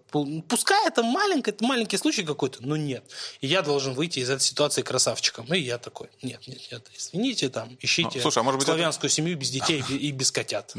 Пускай 0.47 0.87
это 0.87 1.03
маленький, 1.03 1.51
это 1.51 1.63
маленький 1.63 1.97
случай 1.97 2.23
какой-то, 2.23 2.59
но 2.61 2.75
нет. 2.75 3.03
И 3.41 3.47
я 3.47 3.61
должен 3.61 3.93
выйти 3.93 4.19
из 4.19 4.29
этой 4.29 4.43
ситуации 4.43 4.81
красавчиком. 4.81 5.45
И 5.53 5.59
я 5.59 5.77
такой, 5.77 6.07
нет, 6.21 6.47
нет, 6.47 6.59
нет, 6.71 6.87
извините, 6.97 7.49
там, 7.49 7.77
ищите 7.79 8.09
ну, 8.15 8.21
слушай, 8.21 8.39
а 8.39 8.43
может 8.43 8.59
быть 8.59 8.67
славянскую 8.67 9.07
это... 9.07 9.15
семью 9.15 9.37
без 9.37 9.49
детей 9.49 9.83
и 9.89 10.11
без 10.11 10.31
котят. 10.31 10.71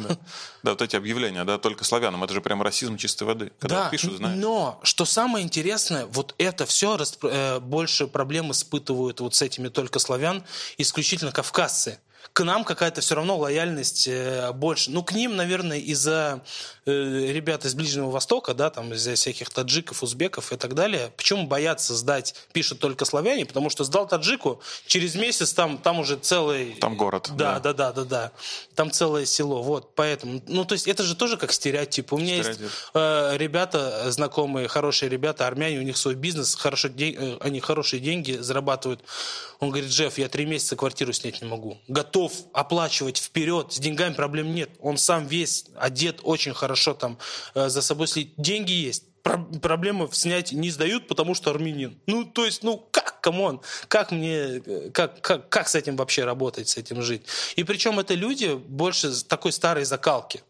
Да, 0.62 0.70
вот 0.72 0.82
эти 0.82 0.96
объявления, 0.96 1.44
да, 1.44 1.51
да, 1.52 1.58
только 1.58 1.84
славянам. 1.84 2.24
Это 2.24 2.34
же 2.34 2.40
прям 2.40 2.62
расизм 2.62 2.96
чистой 2.96 3.24
воды. 3.24 3.52
Когда 3.58 3.84
да, 3.84 3.90
пишут, 3.90 4.16
знаешь. 4.16 4.38
но 4.38 4.80
что 4.82 5.04
самое 5.04 5.44
интересное, 5.44 6.06
вот 6.06 6.34
это 6.38 6.66
все 6.66 6.98
э, 7.22 7.60
больше 7.60 8.06
проблем 8.06 8.52
испытывают 8.52 9.20
вот 9.20 9.34
с 9.34 9.42
этими 9.42 9.68
только 9.68 9.98
славян, 9.98 10.44
исключительно 10.78 11.32
кавказцы 11.32 11.98
к 12.32 12.44
нам 12.44 12.64
какая-то 12.64 13.00
все 13.00 13.14
равно 13.14 13.36
лояльность 13.36 14.08
э, 14.08 14.52
больше. 14.52 14.90
Ну, 14.90 15.02
к 15.02 15.12
ним, 15.12 15.36
наверное, 15.36 15.78
из-за 15.78 16.42
э, 16.86 16.90
ребят 16.90 17.64
из 17.66 17.74
Ближнего 17.74 18.10
Востока, 18.10 18.54
да, 18.54 18.70
там 18.70 18.94
из-за 18.94 19.14
всяких 19.14 19.50
таджиков, 19.50 20.02
узбеков 20.02 20.52
и 20.52 20.56
так 20.56 20.74
далее. 20.74 21.12
Почему 21.16 21.46
боятся 21.46 21.94
сдать, 21.94 22.34
пишут 22.52 22.78
только 22.78 23.04
славяне? 23.04 23.44
Потому 23.44 23.68
что 23.68 23.84
сдал 23.84 24.08
таджику, 24.08 24.60
через 24.86 25.14
месяц 25.14 25.52
там, 25.52 25.76
там 25.76 26.00
уже 26.00 26.16
целый... 26.16 26.74
Там 26.80 26.96
город. 26.96 27.30
Да, 27.36 27.60
да, 27.60 27.74
да, 27.74 27.92
да, 27.92 28.04
да. 28.04 28.04
да. 28.04 28.32
Там 28.74 28.90
целое 28.90 29.26
село. 29.26 29.62
Вот, 29.62 29.94
поэтому... 29.94 30.40
Ну, 30.46 30.64
то 30.64 30.72
есть 30.72 30.88
это 30.88 31.02
же 31.02 31.14
тоже 31.14 31.36
как 31.36 31.52
стереотип. 31.52 32.14
У 32.14 32.18
меня 32.18 32.38
стереотип. 32.38 32.62
есть 32.62 32.74
э, 32.94 33.36
ребята, 33.36 34.10
знакомые, 34.10 34.68
хорошие 34.68 35.10
ребята, 35.10 35.46
армяне, 35.46 35.78
у 35.78 35.82
них 35.82 35.98
свой 35.98 36.14
бизнес, 36.14 36.54
хорошо, 36.54 36.88
де... 36.88 37.12
Э, 37.12 37.36
они 37.40 37.60
хорошие 37.60 38.00
деньги 38.00 38.32
зарабатывают. 38.32 39.00
Он 39.60 39.68
говорит, 39.68 39.90
Джефф, 39.90 40.18
я 40.18 40.28
три 40.28 40.46
месяца 40.46 40.74
квартиру 40.74 41.12
снять 41.12 41.40
не 41.42 41.48
могу. 41.48 41.78
Готов 41.86 42.11
оплачивать 42.52 43.18
вперед, 43.18 43.72
с 43.72 43.78
деньгами 43.78 44.14
проблем 44.14 44.54
нет. 44.54 44.70
Он 44.80 44.96
сам 44.96 45.26
весь 45.26 45.66
одет 45.76 46.20
очень 46.22 46.54
хорошо, 46.54 46.94
там 46.94 47.18
э, 47.54 47.68
за 47.68 47.82
собой 47.82 48.06
следит. 48.06 48.34
Деньги 48.36 48.72
есть 48.72 49.04
про- 49.22 49.38
проблемы 49.38 50.08
снять 50.12 50.52
не 50.52 50.70
сдают, 50.70 51.08
потому 51.08 51.34
что 51.34 51.50
армянин. 51.50 51.98
Ну, 52.06 52.24
то 52.24 52.44
есть, 52.44 52.62
ну, 52.62 52.86
как, 52.90 53.20
come 53.20 53.43
on, 53.43 53.60
как 53.88 54.10
мне, 54.10 54.62
э, 54.64 54.90
как, 54.92 55.20
как, 55.20 55.48
как 55.48 55.68
с 55.68 55.74
этим 55.74 55.96
вообще 55.96 56.24
работать, 56.24 56.68
с 56.68 56.76
этим 56.76 57.02
жить? 57.02 57.22
И 57.56 57.64
причем 57.64 57.98
это 57.98 58.14
люди 58.14 58.54
больше 58.54 59.12
такой 59.24 59.52
старой 59.52 59.84
закалки. 59.84 60.42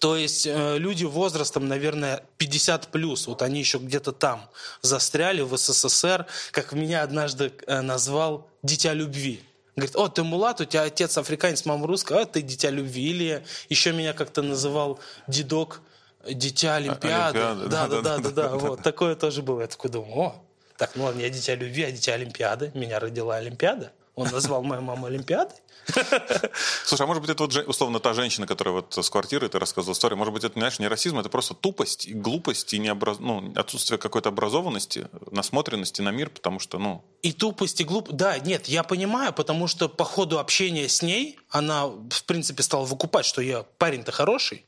То 0.00 0.16
есть 0.16 0.46
э, 0.46 0.78
люди 0.78 1.04
возрастом, 1.04 1.68
наверное, 1.68 2.24
50 2.38 2.88
плюс, 2.88 3.26
вот 3.26 3.42
они 3.42 3.60
еще 3.60 3.78
где-то 3.78 4.12
там 4.12 4.48
застряли 4.82 5.40
в 5.40 5.56
СССР, 5.56 6.26
как 6.50 6.72
меня 6.72 7.02
однажды 7.02 7.52
э, 7.66 7.80
назвал 7.80 8.50
«дитя 8.62 8.92
любви». 8.92 9.42
Говорит, 9.76 9.96
о, 9.96 10.08
ты 10.08 10.22
мулат, 10.22 10.60
у 10.62 10.64
тебя 10.64 10.84
отец 10.84 11.18
африканец, 11.18 11.66
мама 11.66 11.86
русская, 11.86 12.22
а 12.22 12.24
ты 12.24 12.40
дитя 12.40 12.70
любви. 12.70 13.10
Или 13.10 13.44
еще 13.68 13.92
меня 13.92 14.14
как-то 14.14 14.40
называл 14.40 14.98
дедок, 15.26 15.82
дитя 16.26 16.76
Олимпиады. 16.76 17.38
Олимпиады, 17.38 17.68
Да, 17.68 17.86
да, 17.86 18.00
да, 18.00 18.18
да, 18.18 18.30
да, 18.30 18.30
да, 18.30 18.48
вот 18.56 18.82
такое 18.82 19.14
тоже 19.16 19.42
было. 19.42 19.60
Я 19.60 19.66
такой 19.66 19.90
думаю, 19.90 20.18
о, 20.18 20.42
так, 20.78 20.92
ну 20.94 21.04
ладно, 21.04 21.20
я 21.20 21.28
дитя 21.28 21.54
любви, 21.54 21.82
а 21.82 21.92
дитя 21.92 22.14
Олимпиады. 22.14 22.70
Меня 22.74 22.98
родила 22.98 23.36
Олимпиада. 23.36 23.92
Он 24.16 24.28
назвал 24.32 24.62
мою 24.62 24.80
маму 24.80 25.06
Олимпиадой. 25.06 25.56
Слушай, 26.84 27.02
а 27.02 27.06
может 27.06 27.20
быть, 27.20 27.30
это 27.30 27.44
вот, 27.44 27.54
условно, 27.68 28.00
та 28.00 28.14
женщина, 28.14 28.46
которая 28.46 28.74
вот 28.74 28.94
с 28.94 29.10
квартиры, 29.10 29.48
ты 29.48 29.58
рассказывал 29.58 29.92
историю, 29.92 30.16
может 30.16 30.32
быть, 30.32 30.42
это, 30.42 30.54
знаешь, 30.54 30.78
не 30.78 30.88
расизм, 30.88 31.18
это 31.18 31.28
просто 31.28 31.52
тупость, 31.52 32.10
глупость, 32.12 32.72
и 32.72 32.78
необраз... 32.78 33.18
ну, 33.20 33.52
отсутствие 33.54 33.98
какой-то 33.98 34.30
образованности, 34.30 35.08
насмотренности 35.30 36.00
на 36.00 36.10
мир, 36.10 36.30
потому 36.30 36.60
что, 36.60 36.78
ну, 36.78 37.04
И 37.22 37.32
тупость, 37.32 37.82
и 37.82 37.84
глуп... 37.84 38.10
Да, 38.10 38.38
нет, 38.38 38.68
я 38.68 38.82
понимаю, 38.82 39.34
потому 39.34 39.66
что 39.66 39.88
по 39.88 40.04
ходу 40.04 40.38
общения 40.38 40.88
с 40.88 41.02
ней 41.02 41.38
она, 41.50 41.86
в 41.86 42.24
принципе, 42.24 42.62
стала 42.62 42.86
выкупать, 42.86 43.26
что 43.26 43.42
я 43.42 43.64
парень-то 43.76 44.12
хороший. 44.12 44.64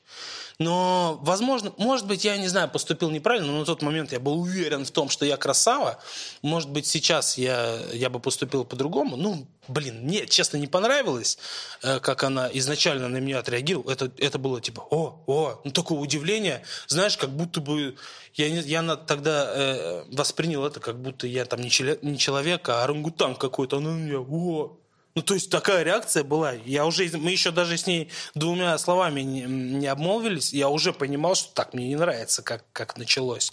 Но, 0.59 1.21
возможно, 1.23 1.73
может 1.79 2.07
быть, 2.07 2.25
я 2.25 2.37
не 2.37 2.49
знаю, 2.49 2.69
поступил 2.69 3.11
неправильно, 3.11 3.53
но 3.53 3.59
на 3.61 3.65
тот 3.65 3.81
момент 3.81 4.11
я 4.13 4.19
был 4.19 4.41
уверен 4.41 4.85
в 4.85 4.91
том, 4.91 5.09
что 5.09 5.25
я 5.25 5.37
красава. 5.37 6.01
Может 6.43 6.71
быть, 6.71 6.87
сейчас 6.87 7.39
я, 7.39 7.79
я 7.93 8.11
бы 8.11 8.19
поступил 8.19 8.65
по-другому. 8.65 9.17
Ну, 9.17 9.47
блин, 9.69 10.01
мне, 10.03 10.27
честно, 10.27 10.57
не 10.57 10.67
понравилось, 10.67 11.39
э, 11.83 12.01
как 12.01 12.25
она 12.25 12.51
изначально 12.55 13.09
на 13.09 13.19
меня 13.19 13.39
отреагировала. 13.39 13.93
Это, 13.93 14.11
это 14.19 14.39
было 14.39 14.61
типа, 14.61 14.85
о, 14.91 15.23
о, 15.29 15.61
ну 15.63 15.71
такое 15.71 15.99
удивление. 15.99 16.65
Знаешь, 16.89 17.17
как 17.17 17.31
будто 17.31 17.61
бы 17.61 17.97
я, 18.35 18.51
не- 18.51 18.63
я 18.69 18.97
тогда 18.97 19.53
э, 19.55 20.05
воспринял 20.11 20.65
это, 20.67 20.81
как 20.81 21.01
будто 21.01 21.29
я 21.29 21.45
там 21.45 21.61
не, 21.61 21.71
челе- 21.71 22.01
не 22.03 22.19
человек, 22.19 22.69
а 22.69 22.83
орангутан 22.83 23.37
какой-то. 23.37 23.77
Она 23.77 23.91
на 23.91 23.99
меня, 23.99 24.19
о, 24.19 24.77
ну, 25.19 25.23
то 25.23 25.35
есть 25.35 25.51
такая 25.51 25.83
реакция 25.83 26.23
была. 26.23 26.53
Я 26.53 26.87
уже, 26.87 27.11
мы 27.19 27.33
еще 27.33 27.51
даже 27.51 27.77
с 27.77 27.89
ней 27.89 28.09
двумя 28.37 28.79
словами 28.79 29.23
не, 29.23 29.41
не 29.43 29.89
обмолвились. 29.89 30.53
Я 30.53 30.69
уже 30.69 30.93
понимал, 30.93 31.35
что 31.35 31.53
так 31.55 31.75
мне 31.75 31.89
не 31.89 31.97
нравится, 31.97 32.41
как, 32.41 32.65
как 32.73 32.97
началось 32.97 33.53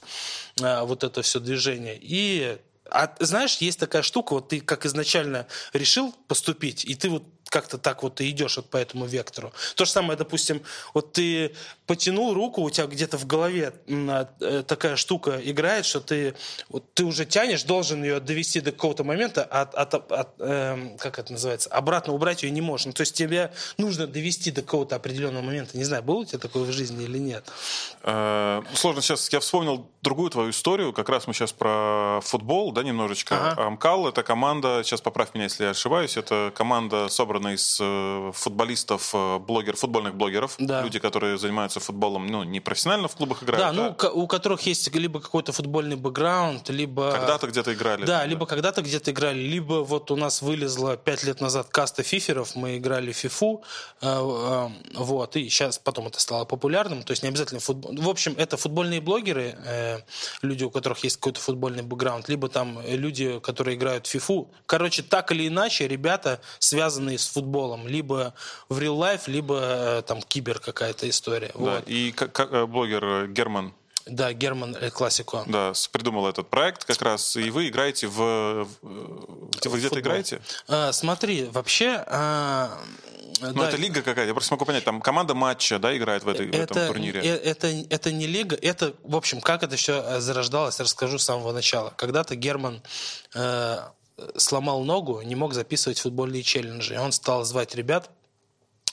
а, 0.62 0.86
вот 0.86 1.04
это 1.04 1.24
все 1.24 1.40
движение. 1.40 1.98
И 2.00 2.60
а, 2.92 3.16
знаешь, 3.20 3.58
есть 3.58 3.80
такая 3.80 4.04
штука, 4.04 4.34
вот 4.34 4.50
ты 4.50 4.62
как 4.62 4.86
изначально 4.86 5.48
решил 5.74 6.14
поступить, 6.28 6.86
и 6.86 6.94
ты 6.94 7.10
вот 7.10 7.24
как-то 7.56 7.78
так 7.78 8.04
вот 8.04 8.20
и 8.20 8.30
идешь 8.30 8.58
вот 8.58 8.70
по 8.70 8.76
этому 8.76 9.06
вектору. 9.06 9.54
То 9.76 9.86
же 9.86 9.92
самое, 9.92 10.18
допустим, 10.18 10.62
вот 10.94 11.14
ты 11.14 11.56
потянул 11.88 12.34
руку, 12.34 12.62
у 12.62 12.70
тебя 12.70 12.86
где-то 12.86 13.18
в 13.18 13.26
голове 13.26 13.72
а, 13.88 14.28
э, 14.42 14.64
такая 14.68 14.98
штука 14.98 15.40
играет, 15.42 15.86
что 15.86 16.02
ты, 16.02 16.34
вот 16.68 16.84
ты 16.94 17.06
уже 17.06 17.24
тянешь, 17.26 17.64
должен 17.64 18.04
ее 18.04 18.20
довести 18.20 18.60
до 18.60 18.74
какого-то 18.74 19.06
момента, 19.06 19.48
а 19.50 19.62
от, 19.62 19.94
от- 19.94 20.12
от, 20.12 20.30
эм, 20.40 20.98
как 20.98 21.18
это 21.18 21.32
называется, 21.32 21.70
обратно 21.70 22.14
убрать 22.14 22.44
ее 22.44 22.52
не 22.52 22.60
можешь. 22.62 22.88
Ну, 22.88 22.92
то 22.94 23.02
есть 23.02 23.16
тебе 23.16 23.54
нужно 23.78 24.06
довести 24.06 24.52
до 24.52 24.62
какого-то 24.62 24.98
определенного 24.98 25.44
момента. 25.44 25.78
Не 25.78 25.86
знаю, 25.86 26.04
было 26.04 26.18
у 26.18 26.26
тебя 26.26 26.40
такое 26.40 26.64
в 26.64 26.72
жизни 26.74 27.06
или 27.06 27.20
нет. 27.20 27.46
Э, 28.04 28.62
Сложно 28.74 29.02
сейчас. 29.02 29.30
Я 29.32 29.40
вспомнил 29.40 29.88
другую 30.02 30.30
твою 30.30 30.50
историю. 30.50 30.92
Как 30.92 31.08
раз 31.10 31.28
мы 31.28 31.34
сейчас 31.34 31.52
про 31.54 32.20
футбол, 32.22 32.72
да, 32.74 32.84
немножечко. 32.84 33.52
Ага. 33.52 33.68
Амкал 33.68 34.08
это 34.08 34.24
команда. 34.24 34.82
Сейчас 34.84 35.00
поправь 35.02 35.30
меня, 35.34 35.46
если 35.46 35.64
я 35.64 35.70
ошибаюсь. 35.72 36.18
Это 36.18 36.52
команда 36.56 37.08
собрана 37.10 37.45
из 37.50 37.78
э, 37.82 38.32
футболистов, 38.34 39.12
э, 39.14 39.40
блогер, 39.40 39.76
футбольных 39.76 40.16
блогеров. 40.16 40.56
Да. 40.60 40.82
Люди, 40.82 41.00
которые 41.00 41.38
занимаются 41.38 41.80
футболом, 41.80 42.28
ну 42.28 42.44
не 42.44 42.60
профессионально 42.60 43.08
в 43.08 43.16
клубах 43.16 43.44
играют. 43.44 43.64
Да, 43.64 43.70
а 43.70 43.74
ну, 43.74 43.94
ко- 43.94 44.12
у 44.12 44.28
которых 44.28 44.62
есть 44.62 44.94
либо 44.96 45.20
какой-то 45.20 45.52
футбольный 45.52 45.96
бэкграунд, 45.96 46.70
либо... 46.70 47.12
когда-то 47.12 47.48
где-то 47.48 47.74
играли. 47.74 48.06
Да, 48.06 48.26
либо 48.26 48.46
когда-то 48.46 48.82
где-то 48.82 49.12
играли, 49.12 49.40
либо 49.40 49.84
вот 49.84 50.12
у 50.12 50.16
нас 50.16 50.42
вылезла 50.42 50.98
пять 50.98 51.24
лет 51.24 51.42
назад 51.42 51.68
каста 51.70 52.04
фиферов, 52.04 52.56
мы 52.56 52.78
играли 52.78 53.12
в 53.12 53.18
фифу, 53.18 53.64
э, 54.02 54.70
вот, 54.96 55.36
и 55.36 55.50
сейчас 55.50 55.78
потом 55.78 56.08
это 56.08 56.20
стало 56.20 56.46
популярным, 56.46 57.04
то 57.04 57.12
есть 57.12 57.24
не 57.24 57.30
обязательно 57.30 57.60
футбол. 57.60 57.96
В 57.96 58.10
общем, 58.10 58.36
это 58.38 58.58
футбольные 58.58 59.02
блогеры, 59.02 59.56
люди, 60.42 60.64
у 60.64 60.72
которых 60.72 61.04
есть 61.04 61.18
какой-то 61.18 61.40
футбольный 61.40 61.84
бэкграунд, 61.84 62.30
либо 62.30 62.50
там 62.50 62.80
люди, 62.86 63.40
которые 63.40 63.76
играют 63.76 64.08
в 64.08 64.10
фифу. 64.10 64.52
Короче, 64.66 65.04
так 65.04 65.32
или 65.32 65.48
иначе, 65.48 65.88
ребята, 65.88 66.40
связанные 66.60 67.18
с 67.18 67.25
футболом, 67.28 67.88
либо 67.88 68.34
в 68.70 68.80
real 68.80 68.98
life, 68.98 69.24
либо 69.28 69.60
э, 69.62 70.02
там 70.06 70.22
кибер 70.22 70.60
какая-то 70.60 71.10
история. 71.10 71.52
Да, 71.54 71.60
Вот. 71.60 71.84
И 71.88 72.12
как, 72.12 72.32
как, 72.34 72.52
э, 72.52 72.66
блогер 72.66 73.04
э, 73.04 73.28
Герман 73.28 73.74
Да, 74.06 74.34
Герман 74.34 74.76
Классико. 74.92 75.44
да, 75.48 75.74
с- 75.74 75.88
придумал 75.88 76.28
этот 76.28 76.50
проект 76.50 76.86
как 76.86 77.02
раз, 77.02 77.36
и 77.38 77.50
вы 77.50 77.68
играете 77.70 78.08
в... 78.08 78.68
где- 79.60 79.70
Вы 79.70 79.80
где-то 79.80 80.00
играете? 80.00 80.42
А, 80.68 80.92
смотри, 80.92 81.46
вообще... 81.46 82.04
а, 82.08 82.78
Ну, 83.42 83.54
да, 83.54 83.68
это 83.70 83.78
лига 83.78 84.02
какая-то. 84.02 84.28
Я 84.28 84.34
просто 84.34 84.54
могу 84.54 84.66
понять, 84.66 84.84
там 84.86 85.02
команда 85.02 85.34
матча, 85.34 85.80
да, 85.80 85.96
играет 85.98 86.24
в, 86.24 86.30
этой, 86.30 86.46
в 86.46 86.50
этом 86.56 86.78
это, 86.78 86.88
турнире. 86.88 87.20
э- 87.20 87.36
это, 87.52 87.68
это 87.90 88.12
не 88.12 88.28
лига, 88.28 88.56
это, 88.56 88.94
в 89.04 89.16
общем, 89.16 89.42
как 89.42 89.64
это 89.64 89.76
все 89.76 90.20
зарождалось, 90.22 90.80
расскажу 90.80 91.18
с 91.18 91.24
самого 91.24 91.52
начала. 91.52 91.92
Когда-то 91.98 92.36
Герман 92.36 92.82
э, 93.34 93.78
сломал 94.38 94.84
ногу, 94.84 95.22
не 95.22 95.36
мог 95.36 95.54
записывать 95.54 96.00
футбольные 96.00 96.44
челленджи. 96.44 96.94
И 96.94 96.98
он 96.98 97.12
стал 97.12 97.44
звать 97.44 97.76
ребят, 97.76 98.10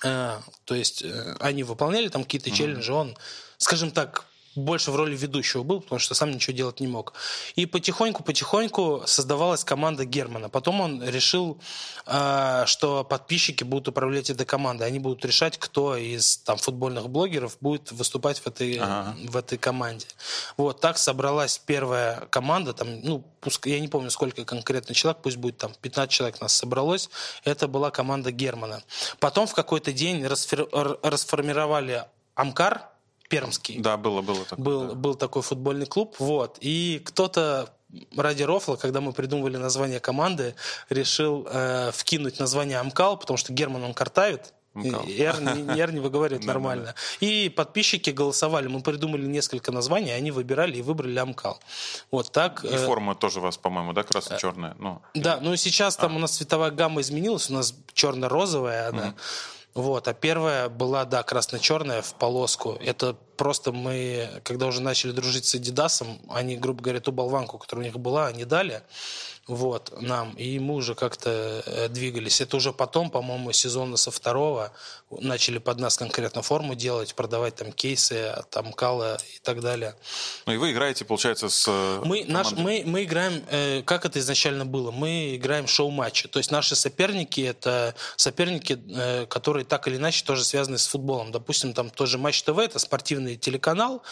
э, 0.05 0.41
то 0.65 0.75
есть 0.75 1.03
э, 1.03 1.37
они 1.41 1.63
выполняли 1.63 2.09
там 2.09 2.25
какие-то 2.25 2.51
челленджи, 2.51 2.93
он, 2.93 3.17
скажем 3.59 3.91
так, 3.91 4.27
больше 4.55 4.91
в 4.91 4.97
роли 4.97 5.17
ведущего 5.17 5.63
был, 5.63 5.81
потому 5.81 5.99
что 5.99 6.15
сам 6.15 6.31
ничего 6.31 6.55
делать 6.57 6.81
не 6.81 6.87
мог. 6.87 7.15
И 7.57 7.67
потихоньку-потихоньку 7.67 9.03
создавалась 9.07 9.65
команда 9.65 10.05
Германа. 10.05 10.49
Потом 10.49 10.81
он 10.81 11.03
решил, 11.03 11.59
э, 12.07 12.65
что 12.67 13.05
подписчики 13.05 13.65
будут 13.65 13.89
управлять 13.89 14.31
этой 14.31 14.47
командой. 14.47 14.87
Они 14.87 14.99
будут 14.99 15.25
решать, 15.25 15.59
кто 15.59 15.97
из 15.97 16.39
там, 16.39 16.59
футбольных 16.59 17.09
блогеров 17.09 17.57
будет 17.61 17.93
выступать 17.93 18.39
в 18.41 18.47
этой, 18.47 18.79
Ага. 18.79 19.17
в 19.29 19.37
этой 19.37 19.59
команде. 19.59 20.07
Вот 20.57 20.81
так 20.81 20.99
собралась 20.99 21.59
первая 21.59 22.27
команда. 22.31 22.73
Там, 22.73 23.01
ну, 23.03 23.25
я 23.65 23.81
не 23.81 23.89
помню, 23.89 24.11
сколько 24.11 24.45
конкретно 24.45 24.95
человек, 24.95 25.23
пусть 25.23 25.37
будет 25.37 25.57
там 25.59 25.73
15 25.81 26.11
человек 26.11 26.41
нас 26.41 26.55
собралось. 26.55 27.11
Это 27.45 27.69
была 27.69 27.91
команда 27.91 28.31
Германа. 28.33 28.83
Потом 29.19 29.47
в 29.47 29.55
какой-то 29.55 29.93
день 29.93 30.25
расфер- 30.25 30.99
расформировали 31.03 32.05
Амкар 32.35 32.83
пермский. 33.33 33.79
Да, 33.79 33.97
было, 33.97 34.21
было 34.21 34.45
такое. 34.45 34.65
Был, 34.65 34.89
да. 34.89 34.95
был 34.95 35.15
такой 35.15 35.43
футбольный 35.43 35.87
клуб, 35.87 36.17
вот. 36.19 36.59
И 36.61 37.01
кто-то 37.03 37.71
ради 38.17 38.43
рофла, 38.43 38.77
когда 38.77 39.01
мы 39.01 39.13
придумывали 39.13 39.57
название 39.57 40.01
команды, 40.01 40.55
решил 40.91 41.47
э, 41.51 41.91
вкинуть 41.95 42.39
название 42.39 42.79
Амкал, 42.79 43.17
потому 43.17 43.39
что 43.39 43.53
Герман 43.55 43.85
он 43.85 43.95
картавит. 43.95 44.53
Р, 44.75 45.41
не- 45.41 46.01
выговаривает 46.01 46.45
нормально. 46.53 46.95
И 47.21 47.51
подписчики 47.55 48.11
голосовали. 48.11 48.69
Мы 48.69 48.81
придумали 48.81 49.27
несколько 49.27 49.73
названий, 49.73 50.13
они 50.13 50.31
выбирали 50.31 50.77
и 50.77 50.83
выбрали 50.83 51.19
Амкал. 51.19 51.59
Вот 52.11 52.33
так. 52.33 52.65
И 52.65 52.69
э, 52.69 52.87
форма 52.87 53.15
тоже 53.15 53.41
у 53.41 53.43
вас, 53.43 53.57
по-моему, 53.57 53.93
да, 53.93 54.03
красно-черная? 54.03 54.75
Ну, 54.79 55.01
да, 55.15 55.39
ну 55.41 55.57
сейчас 55.57 55.97
там 55.97 56.17
у 56.17 56.19
нас 56.19 56.37
цветовая 56.37 56.71
гамма 56.71 57.01
изменилась, 57.01 57.51
у 57.51 57.55
нас 57.55 57.75
черно-розовая 57.95 58.89
она. 58.89 59.15
Вот, 59.75 60.07
а 60.07 60.13
первая 60.13 60.69
была, 60.69 61.07
да, 61.07 61.23
красно-черная 61.23 62.03
в 62.03 62.15
полоску. 62.15 62.77
Это 62.81 63.17
просто 63.37 63.73
мы, 63.73 64.29
когда 64.45 64.67
уже 64.67 64.83
начали 64.83 65.13
дружить 65.13 65.47
с 65.47 65.55
Адидасом, 65.55 66.19
они, 66.29 66.57
грубо 66.57 66.83
говоря, 66.83 67.01
ту 67.01 67.11
болванку, 67.11 67.57
которая 67.57 67.87
у 67.87 67.89
них 67.89 67.99
была, 67.99 68.27
они 68.27 68.45
дали 68.45 68.83
вот, 69.49 70.01
нам, 70.01 70.35
и 70.35 70.61
мы 70.61 70.75
уже 70.75 70.95
как-то 70.95 71.63
э, 71.67 71.89
двигались. 71.89 72.41
Это 72.41 72.57
уже 72.57 72.73
потом, 72.73 73.11
по-моему, 73.11 73.53
сезона 73.53 73.97
со 73.97 74.13
второго 74.13 74.73
начали 75.11 75.59
под 75.59 75.81
нас 75.81 75.97
конкретно 75.97 76.43
форму 76.43 76.75
делать, 76.75 77.15
продавать 77.15 77.57
там 77.57 77.73
кейсы 77.73 78.29
от 78.29 78.57
Амкала 78.57 79.19
и 79.35 79.39
так 79.43 79.61
далее. 79.61 79.95
ну 80.47 80.53
и 80.53 80.57
вы 80.57 80.73
играете, 80.73 81.05
получается, 81.05 81.49
с 81.49 81.67
э, 81.69 82.03
Мы, 82.05 82.25
наш, 82.27 82.53
мы, 82.53 82.85
мы 82.87 83.03
играем, 83.03 83.43
э, 83.51 83.83
как 83.83 84.05
это 84.07 84.21
изначально 84.21 84.65
было, 84.65 84.93
мы 84.93 85.35
играем 85.35 85.67
шоу-матчи. 85.67 86.29
То 86.29 86.39
есть 86.39 86.53
наши 86.53 86.77
соперники 86.77 87.41
это 87.41 87.97
соперники, 88.17 88.79
э, 88.95 89.27
которые 89.27 89.65
так 89.65 89.89
или 89.89 89.97
иначе 89.97 90.25
тоже 90.25 90.45
связаны 90.45 90.79
с 90.79 90.87
футболом. 90.87 91.33
Допустим, 91.33 91.75
там 91.75 91.91
тоже 91.91 92.17
Матч 92.17 92.43
ТВ, 92.45 92.59
это 92.59 92.79
спортивный 92.79 93.37
телеканал, 93.37 94.03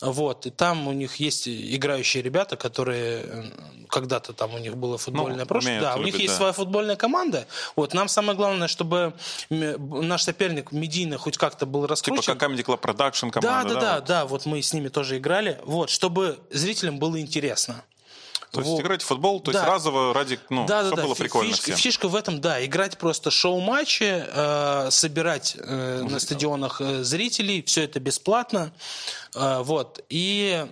вот, 0.00 0.46
и 0.46 0.50
там 0.50 0.88
у 0.88 0.92
них 0.92 1.16
есть 1.16 1.48
играющие 1.48 2.22
ребята, 2.22 2.56
которые 2.56 3.52
когда-то 3.88 4.32
там 4.32 4.54
у 4.54 4.58
них 4.58 4.76
было 4.76 4.89
было 4.90 4.98
футбольное 4.98 5.40
Ну, 5.40 5.46
прошлое. 5.46 5.80
Да, 5.80 5.96
у 5.96 6.02
них 6.02 6.16
есть 6.18 6.32
да. 6.34 6.36
своя 6.36 6.52
футбольная 6.52 6.96
команда. 6.96 7.46
Вот, 7.76 7.94
нам 7.94 8.08
самое 8.08 8.36
главное, 8.36 8.68
чтобы 8.68 9.12
наш 9.50 10.22
соперник 10.22 10.72
медийно 10.72 11.18
хоть 11.18 11.38
как-то 11.38 11.66
был 11.66 11.82
Типа 11.82 11.90
раскручен. 11.90 12.38
как 12.38 12.50
Comedy 12.50 12.64
Club 12.64 12.80
Production 12.80 13.30
да, 13.32 13.40
команда, 13.40 13.74
да, 13.74 13.80
да, 13.80 13.94
вот. 13.96 14.04
да, 14.06 14.24
вот 14.26 14.46
мы 14.46 14.60
с 14.62 14.72
ними 14.72 14.88
тоже 14.88 15.18
играли. 15.18 15.58
Вот, 15.64 15.90
чтобы 15.90 16.38
зрителям 16.50 16.98
было 16.98 17.20
интересно. 17.20 17.82
То 18.52 18.60
есть 18.60 18.72
Вот. 18.72 18.80
играть 18.80 19.00
в 19.02 19.06
футбол, 19.06 19.38
то 19.38 19.52
есть 19.52 19.62
Да. 19.62 19.70
разово 19.70 20.12
ради, 20.12 20.40
ну, 20.50 20.66
да, 20.66 20.82
да, 20.82 20.90
да. 20.96 21.02
было 21.04 21.14
прикольно 21.14 21.50
фишка, 21.52 21.62
всем. 21.66 21.76
фишка 21.76 22.08
в 22.08 22.16
этом, 22.16 22.40
да, 22.40 22.64
играть 22.64 22.98
просто 22.98 23.30
шоу-матчи, 23.30 24.24
э, 24.26 24.88
собирать 24.90 25.56
э, 25.56 26.02
на 26.02 26.18
стадионах 26.18 26.80
э, 26.80 27.04
зрителей, 27.04 27.62
все 27.62 27.84
это 27.84 28.00
бесплатно, 28.00 28.72
Э, 29.36 29.60
вот. 29.62 30.00
И 30.08 30.66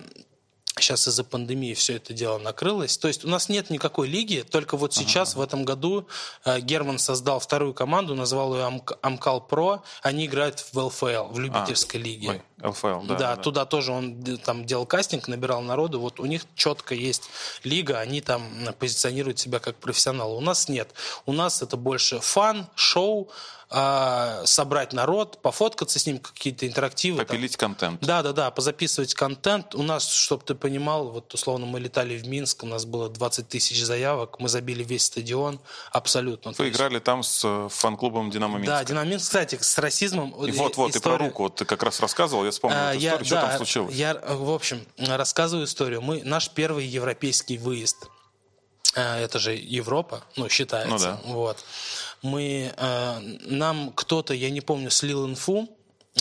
сейчас 0.81 1.07
из-за 1.07 1.23
пандемии 1.23 1.73
все 1.73 1.95
это 1.95 2.13
дело 2.13 2.37
накрылось. 2.37 2.97
То 2.97 3.07
есть 3.07 3.25
у 3.25 3.27
нас 3.27 3.49
нет 3.49 3.69
никакой 3.69 4.07
лиги, 4.07 4.45
только 4.49 4.77
вот 4.77 4.93
сейчас 4.93 5.35
в 5.35 5.41
этом 5.41 5.63
году 5.65 6.07
э, 6.45 6.59
Герман 6.61 6.99
создал 6.99 7.39
вторую 7.39 7.73
команду, 7.73 8.15
назвал 8.15 8.55
ее 8.55 8.63
Амк- 8.63 8.97
Амкал 9.01 9.41
Про. 9.41 9.83
Они 10.01 10.25
играют 10.25 10.59
в 10.71 10.77
ЛФЛ, 10.77 11.31
в 11.31 11.39
любительской 11.39 11.99
лиге. 11.99 12.29
Ой, 12.29 12.41
ЛФЛ, 12.63 13.01
да. 13.03 13.15
Да, 13.15 13.35
да. 13.35 13.41
туда 13.41 13.65
тоже 13.65 13.91
он 13.91 14.21
там 14.43 14.65
делал 14.65 14.85
кастинг, 14.85 15.27
набирал 15.27 15.61
народу. 15.61 15.99
Вот 15.99 16.19
у 16.19 16.25
них 16.25 16.43
четко 16.55 16.95
есть 16.95 17.29
лига, 17.63 17.99
они 17.99 18.21
там 18.21 18.41
м, 18.67 18.73
позиционируют 18.73 19.39
себя 19.39 19.59
как 19.59 19.75
профессионалы. 19.77 20.35
У 20.35 20.41
нас 20.41 20.69
нет. 20.69 20.89
У 21.25 21.33
нас 21.33 21.61
это 21.61 21.77
больше 21.77 22.19
фан, 22.19 22.67
шоу, 22.75 23.29
а, 23.71 24.41
собрать 24.45 24.93
народ, 24.93 25.43
пофоткаться 25.43 25.99
с 25.99 26.05
ним, 26.07 26.17
какие-то 26.17 26.65
интерактивы. 26.65 27.17
там. 27.19 27.27
Попилить 27.27 27.55
контент. 27.55 28.01
Да, 28.01 28.23
да, 28.23 28.33
да, 28.33 28.49
позаписывать 28.49 29.13
контент. 29.13 29.75
У 29.75 29.83
нас, 29.83 30.07
чтобы 30.09 30.43
ты 30.43 30.55
понимал, 30.55 31.09
вот 31.09 31.31
условно 31.35 31.67
мы 31.67 31.79
летали 31.79 32.17
в 32.17 32.27
Минск, 32.27 32.63
у 32.63 32.65
нас 32.65 32.85
было 32.85 33.09
20 33.09 33.47
тысяч 33.47 33.83
заявок, 33.83 34.39
мы 34.39 34.49
забили 34.49 34.83
весь 34.83 35.03
стадион 35.05 35.59
абсолютно. 35.91 36.51
Вы 36.57 36.65
есть- 36.65 36.77
играли 36.77 36.97
там 36.97 37.21
с 37.21 37.41
э, 37.45 37.67
фан-клубом 37.69 38.31
Динамо 38.31 38.57
Минск. 38.57 38.71
Да, 38.71 38.83
Динамо 38.83 39.07
Минск, 39.07 39.25
кстати, 39.25 39.59
с 39.61 39.77
расизмом. 39.77 40.31
И 40.45 40.49
э, 40.49 40.53
вот-вот, 40.53 40.89
и 40.89 40.93
про 40.93 40.97
история- 40.97 41.27
руку, 41.27 41.43
вот 41.43 41.55
ты 41.55 41.65
как 41.65 41.83
раз 41.83 41.99
рассказывал, 41.99 42.45
я 42.49 42.51
вспомнил 42.51 42.77
а, 42.77 42.91
эту 42.91 42.99
я, 42.99 43.09
историю, 43.09 43.25
что 43.25 43.35
да, 43.35 43.47
там 43.47 43.57
случилось. 43.57 43.95
Я, 43.95 44.13
в 44.15 44.51
общем, 44.51 44.85
рассказываю 44.97 45.65
историю. 45.65 46.01
Мы, 46.01 46.23
наш 46.23 46.49
первый 46.49 46.85
европейский 46.85 47.57
выезд, 47.57 48.07
э, 48.95 49.23
это 49.23 49.39
же 49.39 49.55
Европа, 49.55 50.23
ну, 50.35 50.49
считается. 50.49 50.91
Ну 50.91 50.97
да. 50.97 51.19
Вот. 51.25 51.65
Мы, 52.21 52.73
э, 52.75 53.19
нам 53.45 53.91
кто-то, 53.93 54.33
я 54.33 54.49
не 54.49 54.61
помню, 54.61 54.89
слил 54.89 55.25
инфу, 55.27 55.69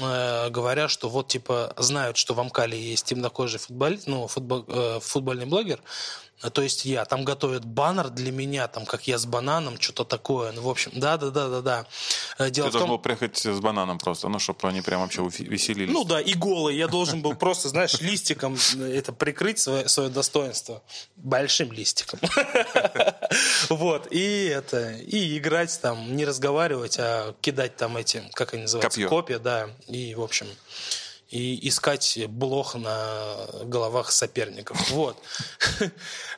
э, 0.01 0.51
говоря, 0.51 0.89
что 0.89 1.09
вот, 1.09 1.29
типа, 1.29 1.75
знают, 1.77 2.17
что 2.17 2.35
в 2.35 2.41
Амкале 2.41 2.81
есть 2.81 3.07
темнокожий 3.07 3.59
футболист, 3.59 4.07
ну, 4.07 4.27
футбол- 4.29 4.65
э, 4.69 5.01
футбольный 5.01 5.47
блогер, 5.47 5.81
то 6.41 6.63
есть 6.63 6.85
я. 6.85 7.05
Там 7.05 7.25
готовят 7.25 7.65
баннер 7.65 8.11
для 8.11 8.31
меня, 8.31 8.69
там, 8.69 8.87
как 8.87 9.09
я 9.09 9.19
с 9.19 9.27
бананом, 9.27 9.81
что-то 9.81 10.05
такое. 10.05 10.53
Ну, 10.53 10.63
в 10.63 10.69
общем, 10.69 10.93
да-да-да-да-да. 10.95 11.87
Э, 12.39 12.51
Дело 12.51 12.67
Ты 12.67 12.71
в 12.71 12.73
должен 12.73 12.89
том... 12.89 12.91
был 12.91 12.99
приехать 12.99 13.39
с 13.39 13.61
бананом 13.61 13.99
просто, 13.99 14.29
ну, 14.29 14.39
чтобы 14.39 14.69
они 14.69 14.81
прям 14.81 15.01
вообще 15.01 15.23
веселились. 15.23 15.93
Ну 15.93 16.05
да, 16.05 16.21
и 16.21 16.35
голый. 16.35 16.77
Я 16.77 16.87
должен 16.87 17.23
был 17.23 17.35
просто, 17.35 17.69
знаешь, 17.69 18.01
листиком 18.01 18.57
это 18.79 19.13
прикрыть 19.13 19.59
свое, 19.59 19.89
свое 19.89 20.11
достоинство. 20.11 20.83
Большим 21.17 21.73
листиком. 21.73 22.21
Вот. 23.69 24.09
И 24.11 24.47
это, 24.47 24.93
и 24.93 25.37
играть 25.37 25.79
там, 25.83 26.17
не 26.17 26.25
разговаривать, 26.25 26.97
а 26.99 27.35
кидать 27.41 27.77
там 27.77 27.97
эти, 27.97 28.23
как 28.33 28.55
они 28.55 28.63
называются, 28.63 29.07
копья, 29.07 29.39
да. 29.39 29.69
И, 29.87 30.15
в 30.15 30.23
общем, 30.23 30.47
и 31.29 31.69
искать 31.69 32.19
блох 32.29 32.75
на 32.75 33.47
головах 33.65 34.11
соперников. 34.13 34.91
Вот. 34.91 35.17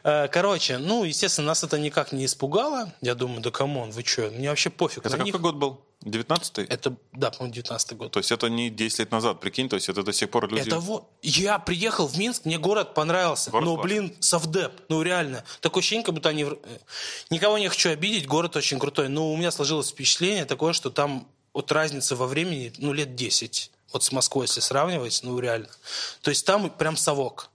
Э, 0.03 0.29
Короче, 0.29 0.79
ну, 0.79 1.05
естественно, 1.05 1.49
нас 1.49 1.63
это 1.63 1.79
никак 1.79 2.13
не 2.13 2.25
испугало. 2.25 2.93
Я 3.01 3.15
думаю, 3.15 3.41
да 3.41 3.51
come 3.51 3.74
on, 3.74 3.91
вы 3.91 4.03
что, 4.03 4.31
мне 4.31 4.49
вообще 4.49 4.71
пофиг 4.71 4.99
Это 5.05 5.11
на 5.11 5.19
какой 5.19 5.33
них. 5.33 5.41
год 5.41 5.55
был? 5.57 5.81
19-й? 6.05 6.65
Это, 6.65 6.95
да, 7.13 7.31
по-моему, 7.31 7.55
19 7.55 7.97
год. 7.99 8.11
То 8.11 8.19
есть 8.21 8.33
это 8.33 8.49
не 8.49 8.71
10 8.71 8.99
лет 9.01 9.11
назад, 9.13 9.39
прикинь, 9.41 9.69
то 9.69 9.77
есть 9.77 9.89
это 9.91 10.03
до 10.03 10.13
сих 10.13 10.31
пор 10.31 10.49
люди... 10.51 10.67
Это 10.67 10.79
вот. 10.79 11.05
Я 11.23 11.59
приехал 11.59 12.07
в 12.09 12.17
Минск, 12.19 12.47
мне 12.47 12.59
город 12.59 12.95
понравился. 12.95 13.51
Город 13.51 13.67
но, 13.67 13.75
классный. 13.77 13.99
блин, 14.01 14.17
совдеп. 14.21 14.73
Ну, 14.89 15.03
реально. 15.03 15.45
Такое 15.61 15.83
ощущение, 15.83 16.05
как 16.05 16.15
будто 16.15 16.31
они... 16.31 16.45
э, 16.45 16.57
Никого 17.29 17.59
не 17.59 17.69
хочу 17.69 17.91
обидеть, 17.91 18.27
город 18.27 18.57
очень 18.57 18.79
крутой. 18.79 19.09
Но 19.09 19.31
у 19.31 19.37
меня 19.37 19.51
сложилось 19.51 19.91
впечатление 19.91 20.47
такое, 20.47 20.73
что 20.73 20.89
там 20.91 21.29
вот 21.53 21.71
разница 21.71 22.17
во 22.17 22.27
времени, 22.27 22.73
ну, 22.79 22.93
лет 22.95 23.15
10. 23.15 23.71
Вот 23.93 24.03
с 24.05 24.13
Москвой, 24.13 24.47
если 24.47 24.61
сравнивать, 24.61 25.21
ну, 25.23 25.39
реально. 25.39 25.69
То 26.23 26.31
есть 26.31 26.47
там 26.47 26.71
прям 26.71 26.97
совок. 26.97 27.51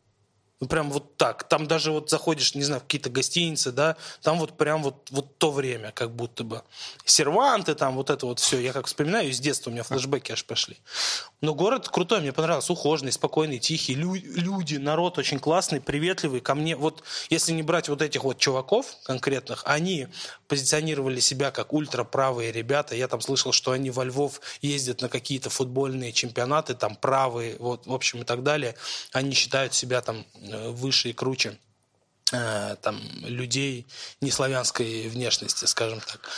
Ну, 0.61 0.67
прям 0.67 0.89
вот 0.89 1.17
так. 1.17 1.43
Там 1.49 1.67
даже 1.67 1.91
вот 1.91 2.09
заходишь, 2.09 2.55
не 2.55 2.63
знаю, 2.63 2.79
в 2.79 2.85
какие-то 2.85 3.09
гостиницы, 3.09 3.73
да, 3.73 3.97
там 4.21 4.39
вот 4.39 4.57
прям 4.57 4.83
вот, 4.83 5.09
вот 5.11 5.37
то 5.37 5.51
время, 5.51 5.91
как 5.91 6.15
будто 6.15 6.45
бы. 6.45 6.63
Серванты 7.03 7.75
там, 7.75 7.95
вот 7.95 8.09
это 8.09 8.25
вот 8.25 8.39
все. 8.39 8.59
Я 8.59 8.71
как 8.71 8.87
вспоминаю, 8.87 9.29
из 9.29 9.39
детства 9.39 9.69
у 9.69 9.73
меня 9.73 9.83
флешбеки 9.83 10.31
аж 10.31 10.45
пошли. 10.45 10.77
Но 11.41 11.53
город 11.53 11.89
крутой, 11.89 12.21
мне 12.21 12.33
понравился. 12.33 12.73
Ухоженный, 12.73 13.11
спокойный, 13.11 13.59
тихий. 13.59 13.93
Лю- 13.93 14.15
люди, 14.15 14.77
народ 14.77 15.17
очень 15.17 15.39
классный, 15.39 15.81
приветливый. 15.81 16.39
Ко 16.39 16.55
мне, 16.55 16.75
вот 16.75 17.03
если 17.29 17.51
не 17.51 17.61
брать 17.61 17.89
вот 17.89 18.01
этих 18.01 18.23
вот 18.23 18.37
чуваков 18.37 18.95
конкретных, 19.03 19.63
они 19.65 20.07
позиционировали 20.47 21.19
себя 21.19 21.51
как 21.51 21.73
ультраправые 21.73 22.51
ребята. 22.51 22.95
Я 22.95 23.07
там 23.07 23.21
слышал, 23.21 23.51
что 23.51 23.71
они 23.71 23.91
во 23.91 24.05
Львов 24.05 24.41
ездят 24.61 25.01
на 25.01 25.09
какие-то 25.09 25.49
футбольные 25.49 26.13
чемпионаты, 26.13 26.73
там 26.73 26.95
правые, 26.95 27.57
вот, 27.59 27.85
в 27.85 27.93
общем, 27.93 28.21
и 28.21 28.25
так 28.25 28.43
далее. 28.43 28.75
Они 29.11 29.33
считают 29.33 29.73
себя 29.73 30.01
там 30.01 30.25
э, 30.41 30.69
выше 30.69 31.09
и 31.09 31.13
круче 31.13 31.57
э, 32.31 32.75
там 32.81 33.01
людей 33.23 33.85
неславянской 34.21 35.09
внешности, 35.09 35.65
скажем 35.65 35.99
так. 35.99 36.29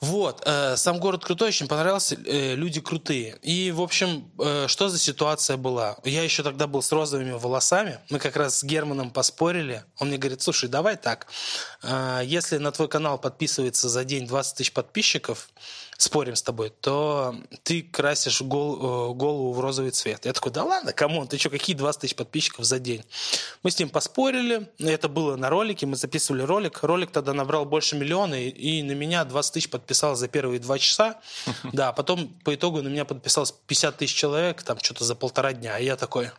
Вот, 0.00 0.42
э, 0.44 0.76
сам 0.76 0.98
город 0.98 1.24
крутой, 1.24 1.48
очень 1.48 1.68
понравился, 1.68 2.16
э, 2.16 2.54
люди 2.54 2.82
крутые. 2.82 3.38
И, 3.40 3.70
в 3.70 3.80
общем, 3.80 4.30
э, 4.38 4.66
что 4.68 4.90
за 4.90 4.98
ситуация 4.98 5.56
была? 5.56 5.96
Я 6.04 6.22
еще 6.22 6.42
тогда 6.42 6.66
был 6.66 6.82
с 6.82 6.92
розовыми 6.92 7.32
волосами, 7.32 7.98
мы 8.10 8.18
как 8.18 8.36
раз 8.36 8.58
с 8.58 8.64
Германом 8.64 9.10
поспорили. 9.10 9.84
Он 9.98 10.08
мне 10.08 10.18
говорит, 10.18 10.42
слушай, 10.42 10.68
давай 10.68 10.96
так, 10.96 11.28
если 12.24 12.58
на 12.58 12.72
твой 12.72 12.88
канал 12.88 13.18
подписывается 13.18 13.88
за 13.88 14.04
день 14.04 14.26
20 14.26 14.56
тысяч 14.56 14.72
подписчиков, 14.72 15.48
спорим 15.98 16.36
с 16.36 16.42
тобой, 16.42 16.70
то 16.80 17.34
ты 17.62 17.82
красишь 17.82 18.42
гол- 18.42 19.10
э, 19.10 19.14
голову 19.14 19.52
в 19.52 19.60
розовый 19.60 19.90
цвет. 19.90 20.26
Я 20.26 20.32
такой, 20.32 20.52
да 20.52 20.64
ладно, 20.64 20.92
come 20.92 21.11
on, 21.11 21.26
ты 21.28 21.38
что, 21.38 21.50
какие 21.50 21.74
20 21.74 22.00
тысяч 22.00 22.14
подписчиков 22.14 22.64
за 22.64 22.78
день? 22.78 23.04
Мы 23.62 23.70
с 23.70 23.78
ним 23.78 23.88
поспорили, 23.88 24.70
это 24.78 25.08
было 25.08 25.36
на 25.36 25.48
ролике, 25.50 25.86
мы 25.86 25.96
записывали 25.96 26.42
ролик. 26.42 26.82
Ролик 26.82 27.10
тогда 27.10 27.32
набрал 27.32 27.64
больше 27.64 27.96
миллиона, 27.96 28.34
и, 28.34 28.48
и 28.48 28.82
на 28.82 28.92
меня 28.92 29.24
20 29.24 29.54
тысяч 29.54 29.70
подписалось 29.70 30.18
за 30.18 30.28
первые 30.28 30.60
два 30.60 30.78
часа. 30.78 31.20
Да, 31.72 31.92
потом 31.92 32.28
по 32.44 32.54
итогу 32.54 32.80
на 32.80 32.88
меня 32.88 33.04
подписалось 33.04 33.52
50 33.66 33.96
тысяч 33.98 34.14
человек, 34.14 34.62
там 34.62 34.78
что-то 34.80 35.04
за 35.04 35.14
полтора 35.14 35.52
дня. 35.52 35.78
И 35.78 35.84
я 35.84 35.96
такой, 35.96 36.30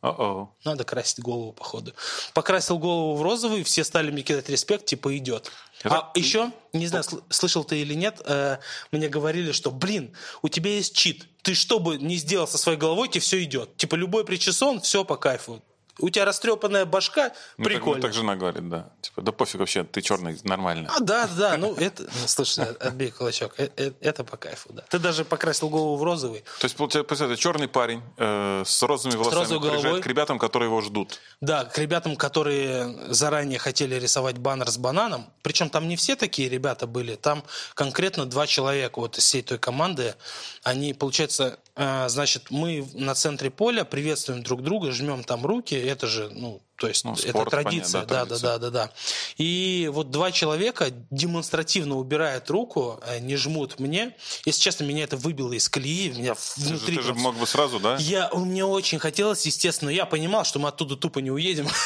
О-о. 0.00 0.54
надо 0.64 0.84
красить 0.84 1.20
голову, 1.20 1.52
походу. 1.52 1.92
Покрасил 2.34 2.78
голову 2.78 3.16
в 3.16 3.22
розовый, 3.22 3.64
все 3.64 3.82
стали 3.84 4.10
мне 4.10 4.22
кидать 4.22 4.48
респект, 4.48 4.86
типа 4.86 5.16
идет. 5.16 5.50
Это- 5.82 5.96
А 5.98 6.12
еще, 6.14 6.52
не 6.72 6.86
знаю, 6.86 7.04
сл- 7.04 7.22
слышал 7.30 7.64
ты 7.64 7.80
или 7.80 7.94
нет, 7.94 8.20
э, 8.24 8.58
мне 8.92 9.08
говорили, 9.08 9.52
что, 9.52 9.70
блин, 9.70 10.14
у 10.42 10.48
тебя 10.48 10.70
есть 10.70 10.94
чит. 10.94 11.26
Ты 11.42 11.54
что 11.54 11.78
бы 11.80 11.96
ни 11.98 12.14
сделал 12.16 12.46
со 12.46 12.58
своей 12.58 12.78
головой, 12.78 13.08
тебе 13.08 13.20
все 13.20 13.42
идет. 13.42 13.76
Типа 13.76 13.94
любой 13.96 14.24
причесон, 14.24 14.80
все 14.80 15.04
по 15.04 15.16
кайфу. 15.16 15.62
У 16.00 16.10
тебя 16.10 16.24
растрепанная 16.24 16.84
башка, 16.84 17.32
Ну, 17.56 17.64
так- 17.64 17.72
прикольно. 17.72 17.96
ну, 17.96 18.02
так 18.02 18.12
жена 18.12 18.36
говорит, 18.36 18.68
да. 18.68 18.88
Типа, 19.00 19.22
да 19.22 19.32
пофиг 19.32 19.60
вообще, 19.60 19.84
ты 19.84 20.00
черный, 20.00 20.38
нормально. 20.44 20.88
А, 20.96 21.00
да, 21.00 21.28
да, 21.36 21.56
ну 21.56 21.74
это, 21.74 22.02
ну, 22.04 22.26
слушай, 22.28 22.64
отбей 22.80 23.10
кулачок, 23.10 23.54
э- 23.58 23.68
э- 23.76 23.92
это 24.00 24.24
по 24.24 24.36
кайфу, 24.36 24.72
да. 24.72 24.82
Ты 24.88 24.98
даже 24.98 25.24
покрасил 25.24 25.68
голову 25.70 25.96
в 25.96 26.02
розовый. 26.04 26.44
То 26.60 26.64
есть, 26.66 26.76
получается, 26.76 27.36
черный 27.36 27.68
парень 27.68 28.02
э, 28.16 28.62
с 28.64 28.82
розовыми 28.82 29.16
волосами 29.18 29.40
розовой 29.40 29.60
приезжает 29.60 29.82
головой. 29.84 30.02
к 30.02 30.06
ребятам, 30.06 30.38
которые 30.38 30.68
его 30.68 30.80
ждут. 30.80 31.18
Да, 31.40 31.64
к 31.64 31.76
ребятам, 31.78 32.16
которые 32.16 33.12
заранее 33.12 33.58
хотели 33.58 33.94
рисовать 33.96 34.38
баннер 34.38 34.68
с 34.70 34.78
бананом. 34.78 35.26
Причем 35.42 35.68
там 35.70 35.88
не 35.88 35.96
все 35.96 36.14
такие 36.16 36.48
ребята 36.48 36.86
были. 36.86 37.16
Там 37.16 37.42
конкретно 37.74 38.26
два 38.26 38.46
человека 38.46 39.00
вот 39.00 39.18
из 39.18 39.24
всей 39.24 39.42
той 39.42 39.58
команды. 39.58 40.14
Они, 40.62 40.94
получается, 40.94 41.58
э, 41.76 42.08
значит, 42.08 42.50
мы 42.50 42.88
на 42.94 43.14
центре 43.14 43.50
поля 43.50 43.84
приветствуем 43.84 44.42
друг 44.42 44.62
друга, 44.62 44.92
жмем 44.92 45.24
там 45.24 45.44
руки. 45.44 45.74
Это 45.88 46.06
же, 46.06 46.28
ну, 46.30 46.62
то 46.76 46.86
есть 46.86 47.04
Ну, 47.04 47.12
это 47.14 47.28
спорт, 47.28 47.50
традиция. 47.50 48.02
понятно, 48.02 48.14
да, 48.14 48.24
да, 48.24 48.24
да, 48.24 48.38
традиция. 48.38 48.58
да, 48.58 48.58
да, 48.58 48.70
да. 48.86 48.92
И 49.38 49.90
вот 49.92 50.10
два 50.10 50.30
человека 50.30 50.90
демонстративно 51.10 51.96
убирают 51.96 52.48
руку, 52.50 53.00
э, 53.06 53.18
не 53.18 53.36
жмут 53.36 53.80
мне. 53.80 54.14
Если 54.44 54.60
честно, 54.60 54.84
меня 54.84 55.04
это 55.04 55.16
выбило 55.16 55.52
из 55.52 55.68
колеи. 55.68 56.10
Меня 56.10 56.34
Ты 56.34 56.60
же, 56.62 56.68
внутри 56.68 56.96
ты 56.96 57.02
же 57.02 57.14
мог 57.14 57.36
бы 57.36 57.46
сразу, 57.46 57.80
да? 57.80 57.96
я, 57.98 58.30
мне 58.32 58.64
очень 58.64 58.98
хотелось, 58.98 59.44
естественно, 59.46 59.90
я 59.90 60.06
понимал, 60.06 60.44
что 60.44 60.58
мы 60.58 60.68
оттуда 60.68 60.96
тупо 60.96 61.18
не 61.20 61.30
уедем. 61.30 61.66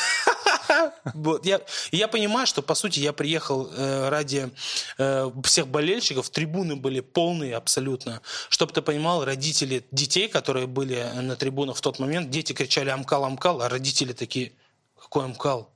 Вот, 1.15 1.47
я, 1.47 1.61
я 1.91 2.09
понимаю, 2.09 2.47
что, 2.47 2.63
по 2.63 2.75
сути, 2.75 3.01
я 3.01 3.13
приехал 3.13 3.69
э, 3.73 4.09
ради 4.09 4.51
э, 4.99 5.31
всех 5.45 5.69
болельщиков, 5.69 6.31
трибуны 6.31 6.77
были 6.77 7.01
полные 7.01 7.57
абсолютно. 7.57 8.21
Чтобы 8.49 8.73
ты 8.73 8.83
понимал, 8.83 9.25
родители 9.25 9.85
детей, 9.91 10.29
которые 10.29 10.67
были 10.67 11.03
на 11.15 11.37
трибунах 11.37 11.77
в 11.77 11.81
тот 11.81 11.99
момент, 11.99 12.31
дети 12.31 12.53
кричали 12.53 12.91
«Амкал, 12.91 13.25
Амкал», 13.25 13.63
а 13.63 13.69
родители 13.69 14.13
такие 14.13 14.53
«Какой 14.99 15.25
Амкал? 15.25 15.73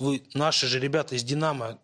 вы 0.00 0.22
наши 0.34 0.66
же 0.66 0.80
ребята 0.80 1.14
из 1.14 1.22
«Динамо», 1.22 1.78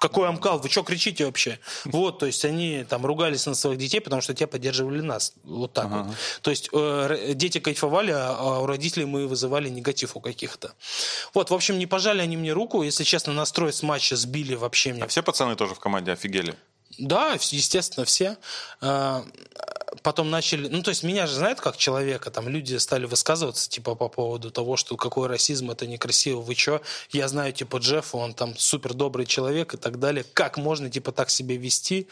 какой 0.00 0.28
Амкал, 0.28 0.58
вы 0.58 0.70
что 0.70 0.82
кричите 0.82 1.26
вообще? 1.26 1.58
Вот, 1.84 2.18
то 2.18 2.26
есть 2.26 2.44
они 2.44 2.84
там 2.88 3.04
ругались 3.04 3.44
на 3.44 3.54
своих 3.54 3.78
детей, 3.78 4.00
потому 4.00 4.22
что 4.22 4.34
те 4.34 4.46
поддерживали 4.46 5.02
нас. 5.02 5.34
Вот 5.44 5.74
так 5.74 5.86
ага. 5.86 6.02
вот. 6.04 6.16
То 6.40 6.50
есть 6.50 6.70
э, 6.72 7.32
дети 7.34 7.60
кайфовали, 7.60 8.10
а, 8.10 8.34
а 8.38 8.60
у 8.60 8.66
родителей 8.66 9.04
мы 9.04 9.26
вызывали 9.26 9.68
негатив 9.68 10.16
у 10.16 10.20
каких-то. 10.20 10.72
Вот, 11.34 11.50
в 11.50 11.54
общем, 11.54 11.78
не 11.78 11.86
пожали 11.86 12.22
они 12.22 12.38
мне 12.38 12.52
руку. 12.52 12.82
Если 12.82 13.04
честно, 13.04 13.34
настрой 13.34 13.74
с 13.74 13.82
матча 13.82 14.16
сбили 14.16 14.54
вообще 14.54 14.94
мне. 14.94 15.04
А 15.04 15.06
все 15.06 15.22
пацаны 15.22 15.54
тоже 15.54 15.74
в 15.74 15.80
команде 15.80 16.12
офигели? 16.12 16.54
Да, 16.98 17.34
естественно, 17.34 18.06
все. 18.06 18.38
Потом 20.02 20.30
начали, 20.30 20.68
ну, 20.68 20.82
то 20.82 20.90
есть 20.90 21.02
меня 21.02 21.26
же 21.26 21.34
знают 21.34 21.60
как 21.60 21.76
человека, 21.76 22.30
там 22.30 22.48
люди 22.48 22.76
стали 22.76 23.06
высказываться, 23.06 23.68
типа, 23.68 23.94
по 23.94 24.08
поводу 24.08 24.50
того, 24.50 24.76
что 24.76 24.96
какой 24.96 25.28
расизм, 25.28 25.70
это 25.70 25.86
некрасиво, 25.86 26.40
вы 26.40 26.54
чё? 26.54 26.80
Я 27.10 27.28
знаю, 27.28 27.52
типа, 27.52 27.78
Джеффа, 27.78 28.16
он 28.16 28.34
там 28.34 28.56
супер 28.56 28.94
добрый 28.94 29.26
человек 29.26 29.74
и 29.74 29.76
так 29.76 29.98
далее. 29.98 30.24
Как 30.32 30.56
можно, 30.56 30.90
типа, 30.90 31.12
так 31.12 31.30
себя 31.30 31.56
вести? 31.56 32.06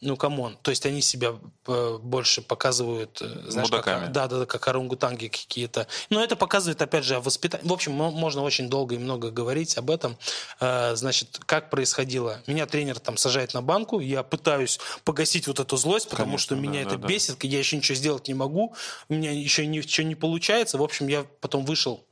Ну, 0.00 0.16
come 0.16 0.39
on. 0.39 0.56
То 0.62 0.70
есть 0.70 0.86
они 0.86 1.02
себя 1.02 1.34
э, 1.66 1.98
больше 2.00 2.42
показывают, 2.42 3.20
э, 3.20 3.50
знаешь, 3.50 3.70
Мудаками. 3.70 4.04
как, 4.04 4.12
да, 4.12 4.28
да, 4.28 4.38
да, 4.40 4.46
как 4.46 4.68
орангутанги 4.68 5.28
какие-то. 5.28 5.86
Но 6.10 6.22
это 6.22 6.36
показывает, 6.36 6.80
опять 6.82 7.04
же, 7.04 7.18
воспитание. 7.20 7.68
В 7.68 7.72
общем, 7.72 7.92
можно 7.92 8.42
очень 8.42 8.68
долго 8.68 8.94
и 8.94 8.98
много 8.98 9.30
говорить 9.30 9.76
об 9.78 9.90
этом. 9.90 10.16
Э, 10.60 10.94
значит, 10.94 11.40
как 11.46 11.70
происходило? 11.70 12.40
Меня 12.46 12.66
тренер 12.66 13.00
там 13.00 13.16
сажает 13.16 13.54
на 13.54 13.62
банку, 13.62 14.00
я 14.00 14.22
пытаюсь 14.22 14.78
погасить 15.04 15.46
вот 15.46 15.58
эту 15.58 15.76
злость, 15.76 16.08
потому 16.08 16.32
Конечно, 16.32 16.44
что 16.44 16.54
меня 16.56 16.84
да, 16.84 16.90
это 16.90 16.98
да, 16.98 17.08
бесит 17.08 17.23
бесит, 17.24 17.44
я 17.44 17.58
еще 17.58 17.76
ничего 17.76 17.96
сделать 17.96 18.28
не 18.28 18.34
могу, 18.34 18.74
у 19.08 19.14
меня 19.14 19.30
еще 19.32 19.66
ничего 19.66 20.06
не 20.06 20.14
получается. 20.14 20.78
В 20.78 20.82
общем, 20.82 21.08
я 21.08 21.24
потом 21.40 21.64
вышел 21.64 22.04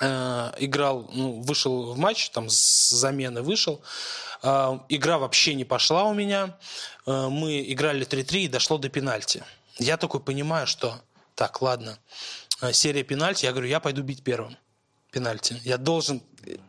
э, 0.00 0.52
играл, 0.58 1.08
ну, 1.12 1.40
вышел 1.42 1.92
в 1.92 1.98
матч, 1.98 2.30
там 2.30 2.48
с 2.48 2.90
замены 2.90 3.42
вышел. 3.42 3.82
Э, 4.42 4.78
игра 4.88 5.18
вообще 5.18 5.54
не 5.54 5.64
пошла 5.64 6.04
у 6.04 6.14
меня. 6.14 6.58
Э, 7.06 7.28
мы 7.28 7.62
играли 7.72 8.06
3-3 8.06 8.40
и 8.40 8.48
дошло 8.48 8.78
до 8.78 8.88
пенальти. 8.88 9.42
Я 9.78 9.96
такой 9.96 10.20
понимаю, 10.20 10.66
что 10.66 11.00
так, 11.34 11.62
ладно, 11.62 11.98
серия 12.72 13.02
пенальти. 13.02 13.46
Я 13.46 13.52
говорю, 13.52 13.68
я 13.68 13.80
пойду 13.80 14.02
бить 14.02 14.22
первым 14.22 14.56
пенальти. 15.10 15.60
Я 15.64 15.78
должен, 15.78 16.22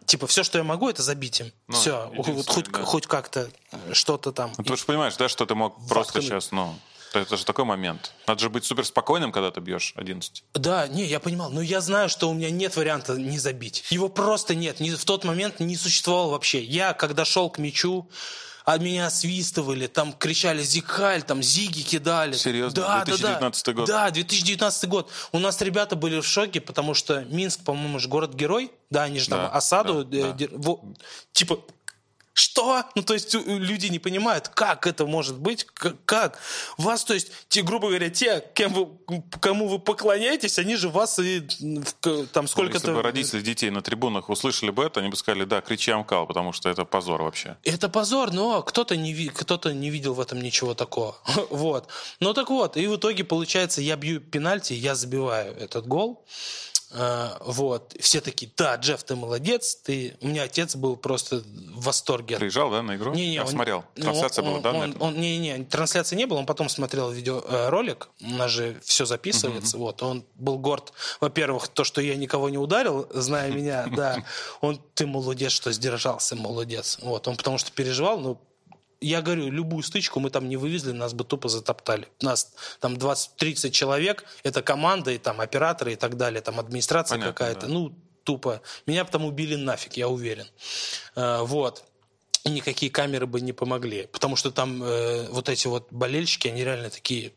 типа, 0.06 0.26
все, 0.28 0.44
что 0.44 0.58
я 0.58 0.64
могу, 0.64 0.90
это 0.90 1.04
забить 1.04 1.42
им. 1.42 1.52
Ну, 1.68 1.76
все, 1.76 2.12
вот, 2.16 2.48
хоть, 2.48 2.72
да. 2.72 2.84
хоть 2.84 3.08
как-то 3.08 3.50
что-то 3.92 4.32
там. 4.32 4.54
Ну, 4.58 4.64
ты 4.64 4.76
же 4.76 4.86
понимаешь, 4.86 5.18
да, 5.18 5.28
что 5.28 5.46
ты 5.46 5.54
мог 5.56 5.74
Воткнуть. 5.74 5.90
просто 5.90 6.22
сейчас, 6.22 6.52
ну... 6.52 6.76
Это 7.14 7.38
же 7.38 7.46
такой 7.46 7.66
момент. 7.66 8.12
Надо 8.28 8.42
же 8.42 8.50
быть 8.50 8.66
супер 8.66 8.86
спокойным, 8.86 9.32
когда 9.32 9.52
ты 9.52 9.60
бьешь 9.60 9.94
11. 9.96 10.44
Да, 10.56 10.88
не, 10.88 11.06
я 11.06 11.20
понимал. 11.20 11.52
Но 11.52 11.62
я 11.62 11.80
знаю, 11.82 12.10
что 12.10 12.30
у 12.30 12.34
меня 12.34 12.50
нет 12.50 12.76
варианта 12.76 13.14
не 13.14 13.38
забить. 13.38 13.86
Его 13.90 14.10
просто 14.10 14.56
нет. 14.56 14.80
В 14.80 15.06
тот 15.06 15.24
момент 15.24 15.60
не 15.60 15.76
существовало 15.76 16.32
вообще. 16.32 16.64
Я, 16.64 16.94
когда 16.94 17.26
шел 17.26 17.50
к 17.50 17.60
мячу, 17.60 18.10
а 18.66 18.78
меня 18.78 19.10
свистывали, 19.10 19.88
там 19.88 20.14
кричали 20.14 20.64
«Зикаль», 20.64 21.24
там 21.24 21.44
«Зиги» 21.44 21.82
кидали. 21.82 22.34
Серьезно? 22.34 22.82
Да, 22.82 23.04
2019 23.04 23.66
да, 23.66 23.72
да. 23.72 23.78
год? 23.78 23.88
Да, 23.88 24.12
2019 24.12 24.90
год. 24.90 25.12
У 25.32 25.40
нас 25.40 25.62
ребята 25.62 25.96
были 25.96 26.20
в 26.22 26.26
шоке, 26.26 26.62
потому 26.62 26.94
что 26.94 27.22
Минск, 27.26 27.64
по-моему, 27.64 28.00
же 28.00 28.08
город-герой. 28.08 28.72
Да, 28.90 29.04
они 29.04 29.20
же 29.20 29.30
да, 29.30 29.48
там 29.48 29.58
осаду... 29.58 30.06
Да, 30.06 30.18
э, 30.18 30.34
да. 30.34 30.46
Во, 30.52 30.82
типа, 31.34 31.60
что? 32.34 32.84
Ну, 32.96 33.04
то 33.04 33.14
есть 33.14 33.34
люди 33.34 33.88
не 33.88 34.00
понимают, 34.00 34.50
как 34.50 34.88
это 34.88 35.06
может 35.06 35.38
быть, 35.40 35.66
как? 36.06 36.40
Вас, 36.78 37.04
то 37.04 37.14
есть, 37.14 37.32
те, 37.48 37.62
грубо 37.62 37.90
говоря, 37.90 38.10
те, 38.10 38.44
кем 38.56 38.74
вы, 38.74 39.22
кому 39.40 39.68
вы 39.68 39.80
поклоняетесь, 39.80 40.58
они 40.60 40.76
же 40.76 40.90
вас 40.90 41.20
и 41.20 41.42
там 42.34 42.48
сколько-то... 42.48 42.78
Если 42.78 42.94
бы 42.94 43.02
родители 43.02 43.42
детей 43.42 43.70
на 43.70 43.82
трибунах 43.82 44.30
услышали 44.30 44.72
бы 44.72 44.84
это, 44.84 45.00
они 45.00 45.10
бы 45.10 45.16
сказали, 45.16 45.46
да, 45.46 45.62
кричи 45.62 45.92
Амкал, 45.92 46.26
потому 46.26 46.54
что 46.54 46.70
это 46.70 46.86
позор 46.86 47.22
вообще. 47.22 47.58
Это 47.64 47.88
позор, 47.90 48.32
но 48.32 48.62
кто-то 48.64 48.98
не, 48.98 49.28
кто-то 49.28 49.74
не 49.74 49.90
видел 49.90 50.14
в 50.14 50.20
этом 50.20 50.42
ничего 50.42 50.74
такого. 50.74 51.16
вот. 51.50 51.88
Ну 52.20 52.34
так 52.34 52.50
вот, 52.50 52.78
и 52.78 52.88
в 52.88 52.96
итоге, 52.96 53.24
получается, 53.24 53.82
я 53.82 53.96
бью 53.96 54.20
пенальти, 54.20 54.74
я 54.74 54.96
забиваю 54.96 55.56
этот 55.56 55.88
гол. 55.88 56.26
А, 56.96 57.38
вот. 57.42 57.96
Все 58.00 58.22
такие, 58.22 58.52
да, 58.56 58.76
Джефф, 58.76 59.04
ты 59.04 59.16
молодец. 59.16 59.76
Ты... 59.76 60.16
У 60.22 60.28
меня 60.28 60.44
отец 60.44 60.76
был 60.76 60.96
просто 60.96 61.38
в 61.38 61.84
восторге. 61.84 62.38
Приезжал, 62.38 62.70
да, 62.70 62.82
на 62.82 62.96
игру? 62.96 63.14
Не, 63.14 63.28
не, 63.28 63.34
Я 63.36 63.42
он... 63.42 63.48
смотрел. 63.48 63.84
Трансляция 63.96 64.44
он, 64.44 64.62
была, 64.62 64.62
да? 64.62 64.78
Он, 64.78 64.96
он, 65.00 65.20
не, 65.20 65.38
не, 65.38 65.64
трансляции 65.64 66.16
не 66.16 66.26
было. 66.26 66.38
Он 66.38 66.46
потом 66.46 66.70
смотрел 66.70 67.12
видеоролик. 67.12 68.10
У 68.22 68.30
нас 68.30 68.52
же 68.52 68.80
все 68.84 69.06
записывается. 69.06 69.78
Uh-huh. 69.78 69.82
Вот. 69.82 70.04
Он 70.04 70.26
был 70.36 70.60
горд, 70.60 70.94
во-первых, 71.20 71.68
то, 71.68 71.84
что 71.84 72.02
я 72.02 72.16
никого 72.16 72.50
не 72.50 72.58
ударил, 72.58 73.08
зная 73.12 73.52
меня, 73.52 73.88
да. 73.88 74.24
Он, 74.62 74.80
ты 74.94 75.08
молодец, 75.08 75.52
что 75.52 75.72
сдержался, 75.72 76.36
молодец. 76.36 77.00
Вот. 77.02 77.28
Он 77.28 77.36
потому 77.36 77.58
что 77.58 77.72
переживал, 77.72 78.20
но 78.20 78.40
я 79.08 79.22
говорю, 79.22 79.50
любую 79.50 79.84
стычку 79.84 80.20
мы 80.20 80.30
там 80.30 80.48
не 80.50 80.58
вывезли, 80.58 80.92
нас 80.92 81.14
бы 81.14 81.24
тупо 81.24 81.50
затоптали. 81.50 82.08
Нас 82.22 82.54
там 82.80 82.94
20-30 82.94 83.72
человек, 83.72 84.26
это 84.44 84.62
команда, 84.62 85.12
и 85.12 85.18
там 85.18 85.42
операторы 85.42 85.94
и 85.94 85.96
так 85.96 86.18
далее, 86.18 86.42
там 86.42 86.60
администрация 86.60 87.20
какая-то. 87.20 87.68
Да. 87.68 87.74
Ну, 87.74 87.96
тупо. 88.24 88.62
Меня 88.86 89.04
бы 89.04 89.12
там 89.12 89.26
убили 89.26 89.56
нафиг, 89.56 89.94
я 89.94 90.08
уверен. 90.08 90.48
А, 91.16 91.44
вот. 91.44 91.84
И 92.44 92.50
никакие 92.50 92.92
камеры 92.92 93.26
бы 93.26 93.42
не 93.42 93.54
помогли. 93.54 94.08
Потому 94.08 94.36
что 94.36 94.52
там 94.52 94.84
э, 94.84 95.28
вот 95.30 95.50
эти 95.50 95.68
вот 95.68 95.88
болельщики, 95.92 96.48
они 96.50 96.64
реально 96.64 96.90
такие, 96.90 97.34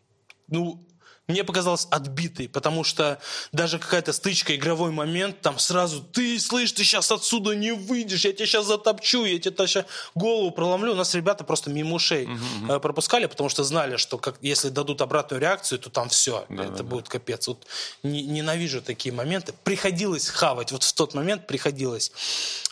ну, 0.48 0.84
мне 1.28 1.42
показалось 1.42 1.88
отбитой, 1.90 2.48
потому 2.48 2.84
что 2.84 3.18
даже 3.52 3.78
какая-то 3.78 4.12
стычка, 4.12 4.54
игровой 4.54 4.92
момент, 4.92 5.40
там 5.40 5.58
сразу 5.58 6.00
ты, 6.00 6.38
слышь, 6.38 6.72
ты 6.72 6.84
сейчас 6.84 7.10
отсюда 7.10 7.54
не 7.56 7.72
выйдешь, 7.72 8.24
я 8.24 8.32
тебя 8.32 8.46
сейчас 8.46 8.66
затопчу, 8.66 9.24
я 9.24 9.38
тебе 9.38 9.66
сейчас 9.66 9.86
голову 10.14 10.52
проломлю. 10.52 10.92
У 10.92 10.96
нас 10.96 11.14
ребята 11.14 11.42
просто 11.42 11.70
мимо 11.70 11.96
ушей 11.96 12.26
uh-huh. 12.26 12.78
пропускали, 12.78 13.26
потому 13.26 13.48
что 13.48 13.64
знали, 13.64 13.96
что 13.96 14.18
как, 14.18 14.36
если 14.40 14.68
дадут 14.68 15.02
обратную 15.02 15.40
реакцию, 15.40 15.80
то 15.80 15.90
там 15.90 16.08
все, 16.08 16.46
да, 16.48 16.64
это 16.64 16.76
да, 16.78 16.84
будет 16.84 17.06
да. 17.06 17.10
капец. 17.10 17.48
Вот 17.48 17.66
не, 18.04 18.22
ненавижу 18.22 18.80
такие 18.80 19.12
моменты. 19.12 19.52
Приходилось 19.64 20.28
хавать, 20.28 20.70
вот 20.70 20.84
в 20.84 20.92
тот 20.92 21.14
момент 21.14 21.46
приходилось. 21.48 22.12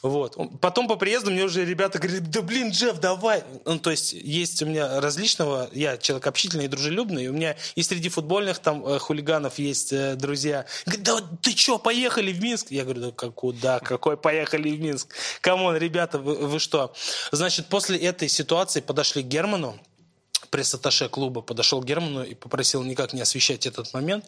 Вот. 0.02 0.36
Потом 0.60 0.86
по 0.86 0.96
приезду 0.96 1.30
мне 1.30 1.44
уже 1.44 1.64
ребята 1.64 1.98
говорят, 1.98 2.30
да 2.30 2.42
блин, 2.42 2.70
Джефф, 2.70 3.00
давай. 3.00 3.42
Ну, 3.64 3.78
то 3.78 3.90
есть 3.90 4.12
есть 4.12 4.62
у 4.62 4.66
меня 4.66 5.00
различного, 5.00 5.68
я 5.72 5.96
человек 5.96 6.26
общительный 6.26 6.66
и 6.66 6.68
дружелюбный, 6.68 7.24
и 7.24 7.28
у 7.28 7.32
меня 7.32 7.56
и 7.74 7.82
среди 7.82 8.10
футбольных 8.10 8.43
там 8.52 8.86
э, 8.86 8.98
хулиганов 8.98 9.58
есть 9.58 9.92
э, 9.92 10.14
друзья. 10.16 10.66
Говорят, 10.86 11.04
да 11.04 11.20
ты 11.42 11.56
что, 11.56 11.78
поехали 11.78 12.32
в 12.32 12.42
Минск? 12.42 12.70
Я 12.70 12.84
говорю, 12.84 13.00
да 13.00 13.10
как, 13.12 13.34
куда, 13.34 13.80
какой 13.80 14.16
поехали 14.16 14.70
в 14.70 14.80
Минск? 14.80 15.14
Come 15.40 15.61
on, 15.61 15.76
ребята, 15.76 16.18
вы, 16.18 16.34
вы 16.34 16.58
что? 16.58 16.92
Значит, 17.32 17.66
после 17.66 17.98
этой 17.98 18.28
ситуации 18.28 18.80
подошли 18.80 19.22
к 19.22 19.26
Герману, 19.26 19.78
пресс-атташе 20.50 21.08
клуба 21.08 21.40
подошел 21.40 21.80
к 21.80 21.84
Герману 21.84 22.22
и 22.22 22.34
попросил 22.34 22.82
никак 22.82 23.12
не 23.12 23.20
освещать 23.22 23.66
этот 23.66 23.92
момент. 23.94 24.26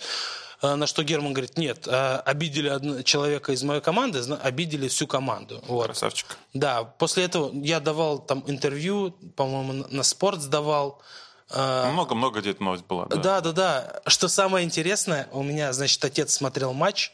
Э, 0.63 0.75
на 0.75 0.87
что 0.87 1.03
Герман 1.03 1.33
говорит, 1.33 1.59
нет, 1.59 1.87
обидели 1.89 3.03
человека 3.03 3.53
из 3.53 3.63
моей 3.63 3.81
команды, 3.81 4.21
обидели 4.43 4.89
всю 4.89 5.07
команду. 5.07 5.63
Вот. 5.67 5.87
Красавчик. 5.87 6.39
Да, 6.55 6.85
после 6.85 7.25
этого 7.25 7.53
я 7.55 7.81
давал 7.81 8.19
там 8.19 8.43
интервью, 8.47 9.11
по-моему, 9.37 9.87
на 9.91 10.03
спорт 10.03 10.41
сдавал. 10.41 11.03
Э, 11.51 11.91
Много-много 11.93 12.41
где-то 12.41 12.63
новость 12.63 12.85
была. 12.87 13.07
Да. 13.07 13.17
да, 13.17 13.41
да, 13.41 13.53
да. 13.53 14.01
Что 14.07 14.29
самое 14.29 14.65
интересное, 14.65 15.29
у 15.33 15.43
меня, 15.43 15.73
значит, 15.73 16.05
отец 16.05 16.35
смотрел 16.35 16.73
матч, 16.73 17.13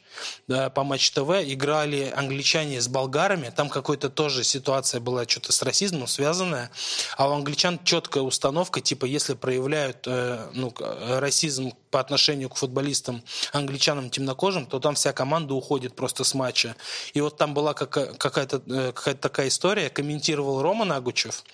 да, 0.48 0.70
по 0.70 0.84
Матч 0.84 1.10
ТВ, 1.10 1.30
играли 1.42 2.12
англичане 2.14 2.80
с 2.80 2.88
болгарами, 2.88 3.52
там 3.54 3.68
какой-то 3.68 4.10
тоже 4.10 4.44
ситуация 4.44 5.00
была 5.00 5.24
что-то 5.26 5.52
с 5.52 5.62
расизмом 5.62 6.06
связанная, 6.06 6.70
а 7.16 7.28
у 7.28 7.32
англичан 7.32 7.80
четкая 7.84 8.22
установка, 8.22 8.80
типа, 8.80 9.04
если 9.04 9.34
проявляют 9.34 10.06
э, 10.06 10.50
ну, 10.54 10.72
расизм 11.18 11.72
по 11.90 12.00
отношению 12.00 12.48
к 12.48 12.56
футболистам, 12.56 13.22
англичанам 13.52 14.10
темнокожим, 14.10 14.66
то 14.66 14.80
там 14.80 14.94
вся 14.94 15.12
команда 15.12 15.54
уходит 15.54 15.94
просто 15.94 16.24
с 16.24 16.34
матча. 16.34 16.74
И 17.12 17.20
вот 17.20 17.36
там 17.36 17.54
была 17.54 17.74
какая-то 17.74 18.62
э, 18.66 18.92
какая 18.92 19.14
такая 19.14 19.48
история, 19.48 19.90
комментировал 19.90 20.62
Рома 20.62 20.84
Нагучев, 20.84 21.44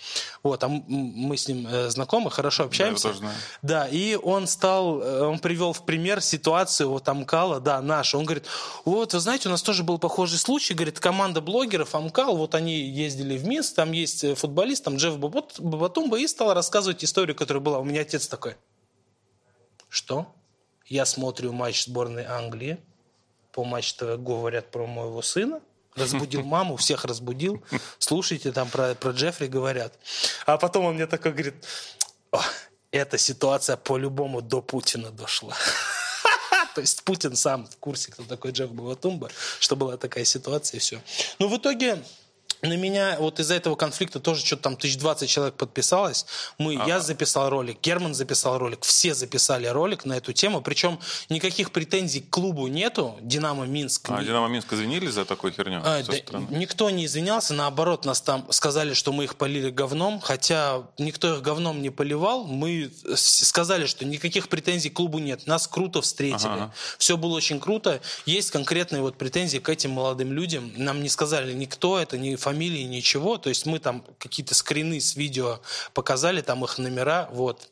вот, 0.43 0.63
а 0.63 0.69
мы 0.69 1.37
с 1.37 1.49
ним 1.49 1.67
э, 1.69 1.91
знакомы, 1.91 2.31
хорошо 2.31 2.65
общаемся. 2.65 3.13
Да, 3.21 3.33
да, 3.63 3.89
и 3.89 4.15
он 4.15 4.47
стал, 4.47 5.01
э, 5.01 5.23
он 5.23 5.41
привел 5.41 5.73
в 5.73 5.85
пример 5.85 6.21
ситуацию, 6.21 6.89
вот 6.89 7.09
Амкала, 7.09 7.61
да, 7.61 7.83
наш, 7.83 8.15
он 8.15 8.25
говорит, 8.25 8.47
вот, 8.85 9.13
вы 9.15 9.21
знаете, 9.21 9.49
у 9.49 9.51
нас 9.51 9.63
тоже 9.63 9.83
был 9.83 9.99
похожий 9.99 10.39
случай, 10.39 10.75
говорит, 10.75 11.01
команда 11.01 11.41
блогеров 11.41 11.95
Амкал, 11.95 12.37
вот 12.37 12.55
они 12.55 12.79
ездили 12.79 13.37
в 13.37 13.47
Минск, 13.47 13.75
там 13.75 13.93
есть 13.93 14.37
футболист, 14.37 14.85
там 14.85 14.97
Джефф 14.97 15.19
Бабатумба, 15.19 16.19
и 16.19 16.27
стал 16.27 16.55
рассказывать 16.55 17.05
историю, 17.05 17.37
которая 17.37 17.63
была. 17.63 17.79
У 17.79 17.85
меня 17.85 18.03
отец 18.03 18.29
такой, 18.29 18.57
что? 19.89 20.27
Я 20.87 21.05
смотрю 21.05 21.53
матч 21.53 21.85
сборной 21.85 22.25
Англии, 22.25 22.79
по 23.53 23.65
матч 23.65 23.95
ТВ 23.95 24.17
говорят 24.19 24.71
про 24.71 24.87
моего 24.87 25.23
сына, 25.23 25.61
разбудил 25.95 26.43
маму, 26.45 26.77
всех 26.77 27.05
разбудил, 27.05 27.63
слушайте, 27.99 28.53
там 28.53 28.69
про, 28.69 28.95
про 28.95 29.11
Джеффри 29.11 29.47
говорят. 29.47 29.99
А 30.47 30.57
потом 30.59 30.87
он 30.87 30.95
мне 30.95 31.07
такой 31.07 31.33
говорит, 31.33 31.55
эта 32.91 33.19
ситуация 33.19 33.77
по-любому 33.77 34.41
до 34.41 34.63
Путина 34.63 35.11
дошла. 35.11 35.55
То 36.79 36.83
есть 36.83 37.03
Путин 37.03 37.35
сам 37.35 37.67
в 37.67 37.77
курсе, 37.79 38.13
кто 38.13 38.23
такой 38.23 38.53
Джефф 38.53 38.71
Баватумба, 38.71 39.31
что 39.59 39.75
была 39.75 39.97
такая 39.97 40.25
ситуация 40.25 40.77
и 40.77 40.81
все. 40.81 41.01
Но 41.41 41.49
в 41.49 41.57
итоге 41.57 42.01
на 42.63 42.77
меня 42.77 43.17
вот 43.19 43.41
из-за 43.41 43.55
этого 43.55 43.77
конфликта 43.77 44.21
тоже 44.21 44.45
что-то 44.45 44.63
там 44.63 44.73
1020 44.75 45.29
человек 45.29 45.55
подписалось. 45.55 46.27
Мы, 46.59 46.77
ага. 46.77 46.87
Я 46.87 47.01
записал 47.01 47.51
ролик, 47.51 47.79
Герман 47.83 48.15
записал 48.15 48.59
ролик, 48.59 48.85
все 48.85 49.15
записали 49.15 49.67
ролик 49.67 50.05
на 50.05 50.15
эту 50.15 50.33
тему. 50.33 50.61
Причем 50.61 50.99
никаких 51.29 51.71
претензий 51.71 52.21
к 52.21 52.31
клубу 52.31 52.67
нету. 52.67 53.17
Динамо 53.21 53.67
Минск. 53.67 54.11
А 54.11 54.23
Динамо 54.23 54.49
Минск 54.49 54.73
извинились 54.73 55.13
за 55.13 55.25
такую 55.25 55.53
херню? 55.53 55.81
А, 55.85 56.03
да, 56.03 56.15
никто 56.51 56.91
не 56.91 57.07
извинялся, 57.07 57.55
наоборот, 57.55 58.05
нас 58.05 58.21
там 58.21 58.51
сказали, 58.51 58.95
что 58.95 59.13
мы 59.13 59.25
их 59.25 59.37
полили 59.37 59.71
говном, 59.71 60.21
хотя 60.21 60.83
никто 60.99 61.35
их 61.35 61.43
говном 61.43 61.83
не 61.83 61.91
поливал. 61.91 62.45
Мы 62.45 62.91
сказали, 63.15 63.87
что 63.87 64.05
никаких 64.05 64.49
претензий 64.49 64.91
к 64.91 64.95
клубу 64.95 65.19
нет. 65.19 65.47
Нас 65.47 65.69
круто 65.69 66.03
встретили. 66.03 66.49
Ага. 66.49 66.75
Все 66.99 67.17
было 67.17 67.35
очень 67.35 67.61
круто. 67.61 68.01
Есть 68.27 68.51
конкретные 68.51 69.03
вот 69.03 69.17
претензии 69.17 69.59
к 69.59 69.69
этим 69.69 69.93
молодым 69.93 70.33
людям. 70.33 70.73
Нам 70.77 71.03
не 71.03 71.09
сказали 71.09 71.53
никто 71.53 71.99
это, 71.99 72.19
не 72.19 72.37
фамилии, 72.49 72.83
ничего. 72.83 73.37
То 73.39 73.51
есть 73.51 73.67
мы 73.67 73.79
там 73.79 74.05
какие-то 74.19 74.55
скрины 74.55 75.01
с 75.01 75.17
видео 75.17 75.61
показали, 75.93 76.41
там 76.41 76.65
их 76.65 76.79
номера, 76.79 77.29
вот. 77.33 77.69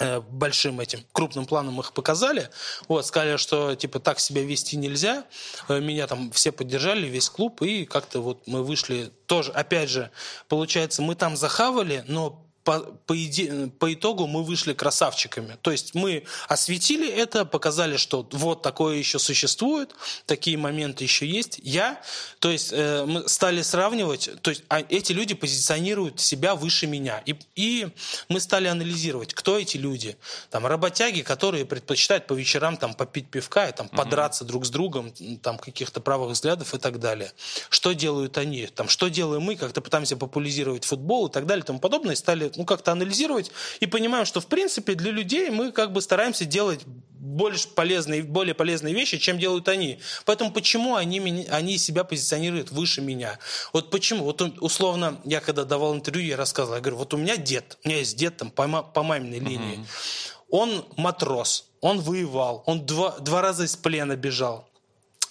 Э, 0.00 0.20
большим 0.20 0.78
этим 0.78 1.00
крупным 1.10 1.44
планом 1.44 1.80
их 1.80 1.92
показали, 1.92 2.50
вот, 2.86 3.04
сказали, 3.04 3.36
что 3.36 3.74
типа 3.74 3.98
так 3.98 4.20
себя 4.20 4.44
вести 4.44 4.76
нельзя, 4.76 5.24
э, 5.68 5.80
меня 5.80 6.06
там 6.06 6.30
все 6.30 6.52
поддержали, 6.52 7.08
весь 7.08 7.28
клуб, 7.28 7.62
и 7.62 7.84
как-то 7.84 8.20
вот 8.20 8.46
мы 8.46 8.62
вышли 8.62 9.10
тоже, 9.26 9.50
опять 9.50 9.90
же, 9.90 10.12
получается, 10.46 11.02
мы 11.02 11.16
там 11.16 11.36
захавали, 11.36 12.04
но 12.06 12.47
по, 12.68 12.80
по, 12.80 13.16
иде, 13.16 13.70
по 13.78 13.94
итогу 13.94 14.26
мы 14.26 14.42
вышли 14.42 14.74
красавчиками. 14.74 15.56
То 15.62 15.70
есть 15.70 15.94
мы 15.94 16.24
осветили 16.48 17.08
это, 17.08 17.46
показали, 17.46 17.96
что 17.96 18.28
вот 18.32 18.60
такое 18.60 18.96
еще 18.96 19.18
существует, 19.18 19.94
такие 20.26 20.58
моменты 20.58 21.02
еще 21.02 21.26
есть. 21.26 21.58
Я, 21.62 21.98
то 22.40 22.50
есть 22.50 22.68
э, 22.74 23.06
мы 23.06 23.26
стали 23.26 23.62
сравнивать, 23.62 24.28
то 24.42 24.50
есть 24.50 24.64
а 24.68 24.80
эти 24.80 25.12
люди 25.12 25.34
позиционируют 25.34 26.20
себя 26.20 26.54
выше 26.54 26.86
меня. 26.86 27.22
И, 27.24 27.36
и 27.56 27.88
мы 28.28 28.38
стали 28.38 28.68
анализировать, 28.68 29.32
кто 29.32 29.58
эти 29.58 29.78
люди. 29.78 30.18
Там 30.50 30.66
работяги, 30.66 31.22
которые 31.22 31.64
предпочитают 31.64 32.26
по 32.26 32.34
вечерам 32.34 32.76
там 32.76 32.92
попить 32.92 33.30
пивка 33.30 33.66
и 33.66 33.72
там 33.72 33.86
угу. 33.86 33.96
подраться 33.96 34.44
друг 34.44 34.66
с 34.66 34.70
другом, 34.70 35.10
там 35.40 35.56
каких-то 35.56 36.02
правых 36.02 36.32
взглядов 36.32 36.74
и 36.74 36.78
так 36.78 36.98
далее. 37.00 37.32
Что 37.70 37.92
делают 37.92 38.36
они? 38.36 38.66
Там, 38.66 38.90
что 38.90 39.08
делаем 39.08 39.40
мы? 39.40 39.56
Как-то 39.56 39.80
пытаемся 39.80 40.18
популяризировать 40.18 40.84
футбол 40.84 41.28
и 41.28 41.32
так 41.32 41.46
далее 41.46 41.62
и 41.62 41.66
тому 41.66 41.78
подобное. 41.78 42.12
И 42.12 42.16
стали 42.16 42.52
ну, 42.58 42.64
как-то 42.64 42.92
анализировать 42.92 43.52
и 43.78 43.86
понимаем, 43.86 44.26
что, 44.26 44.40
в 44.40 44.46
принципе, 44.46 44.94
для 44.94 45.12
людей 45.12 45.48
мы 45.48 45.70
как 45.70 45.92
бы 45.92 46.02
стараемся 46.02 46.44
делать 46.44 46.80
больше 46.84 47.68
полезные, 47.68 48.24
более 48.24 48.54
полезные 48.54 48.92
вещи, 48.94 49.16
чем 49.16 49.38
делают 49.38 49.68
они. 49.68 50.00
Поэтому 50.24 50.50
почему 50.50 50.96
они, 50.96 51.46
они 51.50 51.78
себя 51.78 52.02
позиционируют 52.02 52.72
выше 52.72 53.00
меня? 53.00 53.38
Вот 53.72 53.90
почему? 53.90 54.24
Вот 54.24 54.42
условно, 54.60 55.20
я 55.24 55.40
когда 55.40 55.64
давал 55.64 55.94
интервью, 55.94 56.26
я 56.26 56.36
рассказывал, 56.36 56.76
я 56.76 56.80
говорю, 56.80 56.96
вот 56.96 57.14
у 57.14 57.16
меня 57.16 57.36
дед, 57.36 57.78
у 57.84 57.88
меня 57.88 57.98
есть 57.98 58.16
дед 58.16 58.36
там 58.36 58.50
по, 58.50 58.66
по 58.82 59.02
маминой 59.04 59.38
линии. 59.38 59.76
Угу. 59.76 59.86
Он 60.50 60.84
матрос, 60.96 61.66
он 61.80 62.00
воевал, 62.00 62.64
он 62.66 62.84
два, 62.86 63.18
два 63.20 63.40
раза 63.40 63.64
из 63.64 63.76
плена 63.76 64.16
бежал. 64.16 64.68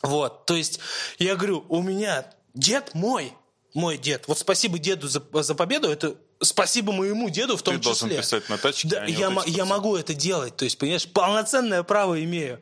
Вот, 0.01 0.45
то 0.45 0.55
есть 0.55 0.80
я 1.19 1.36
говорю, 1.36 1.65
у 1.67 1.82
меня 1.82 2.25
дед 2.53 2.93
мой, 2.93 3.34
мой 3.73 3.97
дед. 3.97 4.28
Вот 4.28 4.39
спасибо 4.39 4.80
деду 4.80 5.07
за, 5.07 5.21
за 5.34 5.55
победу. 5.55 5.89
Это 5.89 6.15
спасибо 6.41 6.93
моему 6.93 7.29
деду 7.29 7.57
в 7.57 7.61
том 7.61 7.75
Ты 7.75 7.81
числе. 7.81 7.93
Ты 7.93 7.99
должен 7.99 8.21
писать 8.21 8.49
на 8.49 8.57
тачке, 8.57 8.88
да, 8.88 9.03
а 9.03 9.09
я, 9.09 9.29
вот 9.29 9.47
я 9.47 9.65
могу 9.65 9.95
это 9.95 10.13
делать. 10.13 10.55
То 10.55 10.65
есть, 10.65 10.77
понимаешь, 10.77 11.07
полноценное 11.07 11.83
право 11.83 12.23
имею. 12.23 12.59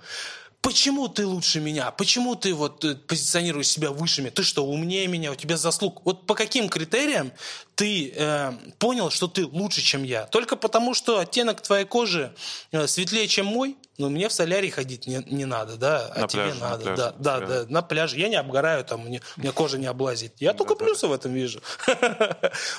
Почему 0.66 1.08
ты 1.08 1.28
лучше 1.28 1.60
меня? 1.60 1.92
Почему 1.92 2.34
ты 2.34 2.52
вот 2.56 2.84
э, 2.84 2.96
позиционируешь 2.96 3.68
себя 3.68 3.92
выше 3.92 4.22
меня? 4.22 4.32
Ты 4.32 4.42
что, 4.42 4.66
умнее 4.66 5.06
меня? 5.06 5.32
У 5.32 5.36
тебя 5.36 5.58
заслуг? 5.58 6.02
Вот 6.06 6.26
по 6.26 6.34
каким 6.34 6.70
критериям 6.70 7.32
ты 7.76 8.12
э, 8.16 8.52
понял, 8.80 9.12
что 9.12 9.28
ты 9.28 9.46
лучше, 9.46 9.82
чем 9.82 10.04
я? 10.04 10.26
Только 10.26 10.56
потому, 10.56 10.96
что 10.96 11.20
оттенок 11.20 11.62
твоей 11.62 11.86
кожи 11.86 12.34
э, 12.72 12.88
светлее, 12.88 13.28
чем 13.28 13.46
мой? 13.46 13.78
Ну, 13.98 14.10
мне 14.10 14.28
в 14.28 14.34
солярий 14.34 14.70
ходить 14.70 15.08
не, 15.08 15.24
не 15.26 15.46
надо, 15.46 15.78
да, 15.78 16.12
а 16.14 16.22
на 16.22 16.28
тебе 16.28 16.44
пляже, 16.44 16.60
надо. 16.60 16.78
На 16.78 16.84
пляже, 16.84 17.14
да, 17.18 17.40
да, 17.40 17.46
да, 17.46 17.66
на 17.70 17.82
пляже. 17.82 18.18
Я 18.18 18.28
не 18.28 18.36
обгораю, 18.36 18.84
там, 18.84 19.06
мне, 19.06 19.22
мне 19.38 19.52
кожа 19.52 19.78
не 19.78 19.88
облазит. 19.88 20.34
Я 20.40 20.54
только 20.54 20.76
плюсы 20.76 21.08
в 21.08 21.12
этом 21.12 21.34
вижу. 21.34 21.62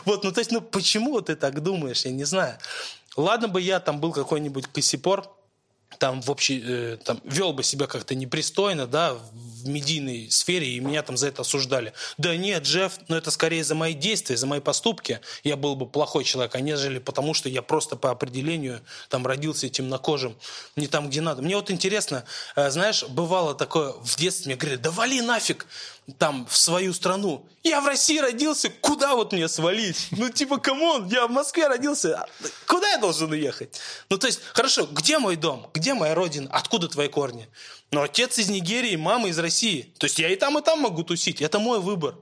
Вот, 0.04 0.24
ну, 0.24 0.32
то 0.32 0.40
есть, 0.40 0.52
ну, 0.52 0.60
почему 0.60 1.20
ты 1.20 1.36
так 1.36 1.62
думаешь? 1.62 2.04
Я 2.04 2.12
не 2.12 2.24
знаю. 2.24 2.58
Ладно 3.16 3.48
бы 3.48 3.60
я 3.60 3.80
там 3.80 4.00
был 4.00 4.12
какой-нибудь 4.12 4.66
косипор, 4.66 5.24
там 5.98 6.20
в 6.20 6.30
общей, 6.30 6.62
э, 6.64 6.98
там 7.04 7.20
вел 7.24 7.52
бы 7.52 7.62
себя 7.62 7.86
как-то 7.86 8.14
непристойно, 8.14 8.86
да, 8.86 9.14
в 9.14 9.68
медийной 9.68 10.30
сфере, 10.30 10.68
и 10.68 10.80
меня 10.80 11.02
там 11.02 11.16
за 11.16 11.28
это 11.28 11.42
осуждали. 11.42 11.92
Да 12.18 12.36
нет, 12.36 12.64
Джефф, 12.64 12.92
ну 13.08 13.16
это 13.16 13.30
скорее 13.30 13.64
за 13.64 13.74
мои 13.74 13.94
действия, 13.94 14.36
за 14.36 14.46
мои 14.46 14.60
поступки. 14.60 15.20
Я 15.42 15.56
был 15.56 15.76
бы 15.76 15.86
плохой 15.86 16.24
человек, 16.24 16.54
а 16.54 16.60
нежели 16.60 16.98
потому, 16.98 17.34
что 17.34 17.48
я 17.48 17.62
просто 17.62 17.96
по 17.96 18.10
определению 18.10 18.80
там 19.08 19.26
родился 19.26 19.68
темнокожим, 19.68 20.36
не 20.76 20.86
там, 20.86 21.08
где 21.08 21.20
надо. 21.20 21.42
Мне 21.42 21.56
вот 21.56 21.70
интересно, 21.70 22.24
э, 22.54 22.70
знаешь, 22.70 23.04
бывало 23.04 23.54
такое 23.54 23.92
в 23.92 24.16
детстве, 24.16 24.46
мне 24.46 24.56
говорят, 24.56 24.82
да 24.82 24.90
вали 24.90 25.20
нафиг, 25.20 25.66
там, 26.18 26.46
в 26.48 26.56
свою 26.56 26.92
страну. 26.92 27.44
Я 27.64 27.80
в 27.80 27.86
России 27.86 28.18
родился, 28.18 28.70
куда 28.70 29.16
вот 29.16 29.32
мне 29.32 29.48
свалить? 29.48 30.08
Ну, 30.12 30.28
типа, 30.28 30.58
come 30.58 30.87
on, 30.87 31.08
я 31.08 31.26
в 31.26 31.30
Москве 31.30 31.66
родился, 31.66 32.20
а 32.20 32.28
куда 32.66 32.88
я 32.90 32.98
должен 32.98 33.30
уехать? 33.32 33.80
Ну, 34.08 34.16
то 34.16 34.28
есть, 34.28 34.40
хорошо, 34.52 34.86
где 34.86 35.18
мой 35.18 35.36
дом? 35.36 35.68
Где 35.76 35.92
моя 35.92 36.14
родина? 36.14 36.48
Откуда 36.52 36.88
твои 36.88 37.08
корни? 37.08 37.50
Ну, 37.90 38.00
отец 38.00 38.38
из 38.38 38.48
Нигерии, 38.48 38.96
мама 38.96 39.28
из 39.28 39.38
России. 39.38 39.92
То 39.98 40.06
есть, 40.06 40.18
я 40.18 40.30
и 40.30 40.36
там, 40.36 40.58
и 40.58 40.62
там 40.62 40.80
могу 40.80 41.02
тусить. 41.02 41.42
Это 41.42 41.58
мой 41.58 41.80
выбор. 41.80 42.14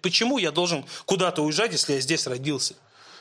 Почему 0.00 0.38
я 0.38 0.52
должен 0.52 0.84
куда-то 1.06 1.42
уезжать, 1.42 1.72
если 1.72 1.94
я 1.94 2.00
здесь 2.00 2.28
родился? 2.28 2.74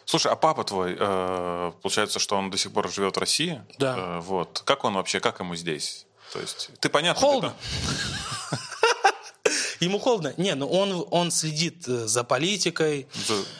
Слушай, 0.06 0.32
а 0.32 0.36
папа 0.36 0.64
твой, 0.64 0.96
э, 1.00 1.72
получается, 1.82 2.20
что 2.20 2.36
он 2.36 2.52
до 2.52 2.58
сих 2.58 2.72
пор 2.72 2.92
живет 2.92 3.16
в 3.16 3.20
России? 3.20 3.64
Да. 3.80 3.96
Э, 3.98 4.20
вот. 4.20 4.62
Как 4.64 4.84
он 4.84 4.94
вообще, 4.94 5.20
как 5.20 5.40
ему 5.40 5.56
здесь? 5.56 6.06
То 6.34 6.40
есть, 6.40 6.70
ты 6.80 6.90
понятно... 6.90 7.20
Холодно. 7.20 7.56
Ему 9.80 9.98
холодно. 9.98 10.34
Не, 10.38 10.56
ну 10.56 10.68
он, 10.68 11.08
он 11.10 11.32
следит 11.32 11.88
э, 11.88 12.06
за 12.06 12.24
политикой. 12.24 13.08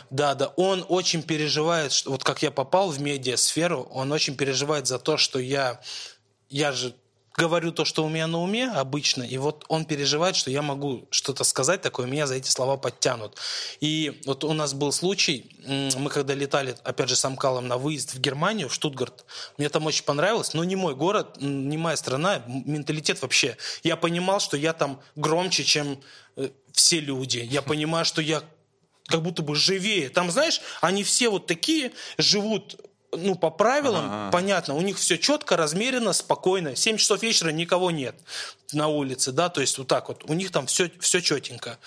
Да, 0.10 0.36
да. 0.36 0.48
Он 0.58 0.86
очень 0.90 1.24
переживает, 1.24 1.94
что, 1.94 2.12
вот 2.12 2.24
как 2.24 2.44
я 2.44 2.52
попал 2.52 2.90
в 2.90 3.00
медиасферу, 3.00 3.88
он 3.92 4.12
очень 4.12 4.36
переживает 4.36 4.86
за 4.86 5.00
то, 5.00 5.18
что 5.18 5.40
я, 5.40 5.80
я 6.50 6.72
же 6.72 6.93
говорю 7.39 7.72
то, 7.72 7.86
что 7.86 8.04
у 8.04 8.10
меня 8.10 8.28
на 8.28 8.41
уме 8.41 8.70
обычно, 8.70 9.24
и 9.24 9.38
вот 9.38 9.64
он 9.70 9.86
переживает, 9.86 10.36
что 10.36 10.52
я 10.52 10.62
могу 10.62 11.08
что-то 11.10 11.45
сказать 11.45 11.82
такое, 11.82 12.06
меня 12.06 12.28
за 12.28 12.36
эти 12.36 12.50
слова 12.50 12.76
подтянут. 12.76 13.38
И 13.80 14.22
вот 14.26 14.43
у 14.43 14.52
нас 14.54 14.74
был 14.74 14.91
случай, 14.91 15.50
мы 15.97 16.10
когда 16.10 16.34
летали, 16.34 16.76
опять 16.84 17.08
же, 17.08 17.16
с 17.16 17.24
Амкалом 17.24 17.68
на 17.68 17.78
выезд 17.78 18.14
в 18.14 18.20
Германию, 18.20 18.68
в 18.68 18.74
Штутгарт, 18.74 19.26
мне 19.58 19.70
там 19.70 19.86
очень 19.86 20.04
понравилось, 20.04 20.54
но 20.54 20.64
не 20.66 20.76
мой 20.76 20.95
город, 20.95 21.38
не 21.39 21.78
моя 21.78 21.95
страна, 21.95 22.43
менталитет 22.47 23.22
вообще. 23.22 23.56
Я 23.84 23.95
понимал, 23.95 24.41
что 24.41 24.58
я 24.58 24.74
там 24.74 25.00
громче, 25.16 25.64
чем 25.64 26.02
э, 26.36 26.50
все 26.74 27.00
люди. 27.00 27.39
Я 27.39 27.62
понимаю, 27.62 28.04
что 28.04 28.22
я 28.22 28.43
как 29.06 29.22
будто 29.22 29.41
бы 29.41 29.56
живее. 29.56 30.10
Там, 30.10 30.30
знаешь, 30.30 30.62
они 30.82 31.04
все 31.04 31.30
вот 31.30 31.47
такие, 31.47 31.93
живут 32.18 32.89
ну, 33.12 33.36
по 33.36 33.49
правилам, 33.49 34.05
ага. 34.05 34.32
понятно, 34.32 34.76
у 34.76 34.82
них 34.82 34.97
все 34.97 35.18
четко, 35.18 35.57
размеренно, 35.57 36.14
спокойно. 36.14 36.76
7 36.76 36.97
часов 36.97 37.22
вечера 37.24 37.49
никого 37.49 37.91
нет 37.91 38.16
на 38.74 38.88
улице, 38.88 39.32
да, 39.32 39.49
то 39.49 39.62
есть 39.62 39.78
вот 39.78 39.88
так 39.88 40.07
вот. 40.10 40.24
У 40.30 40.34
них 40.34 40.51
там 40.51 40.68
все, 40.68 40.91
все 40.99 41.22
четенько. 41.22 41.78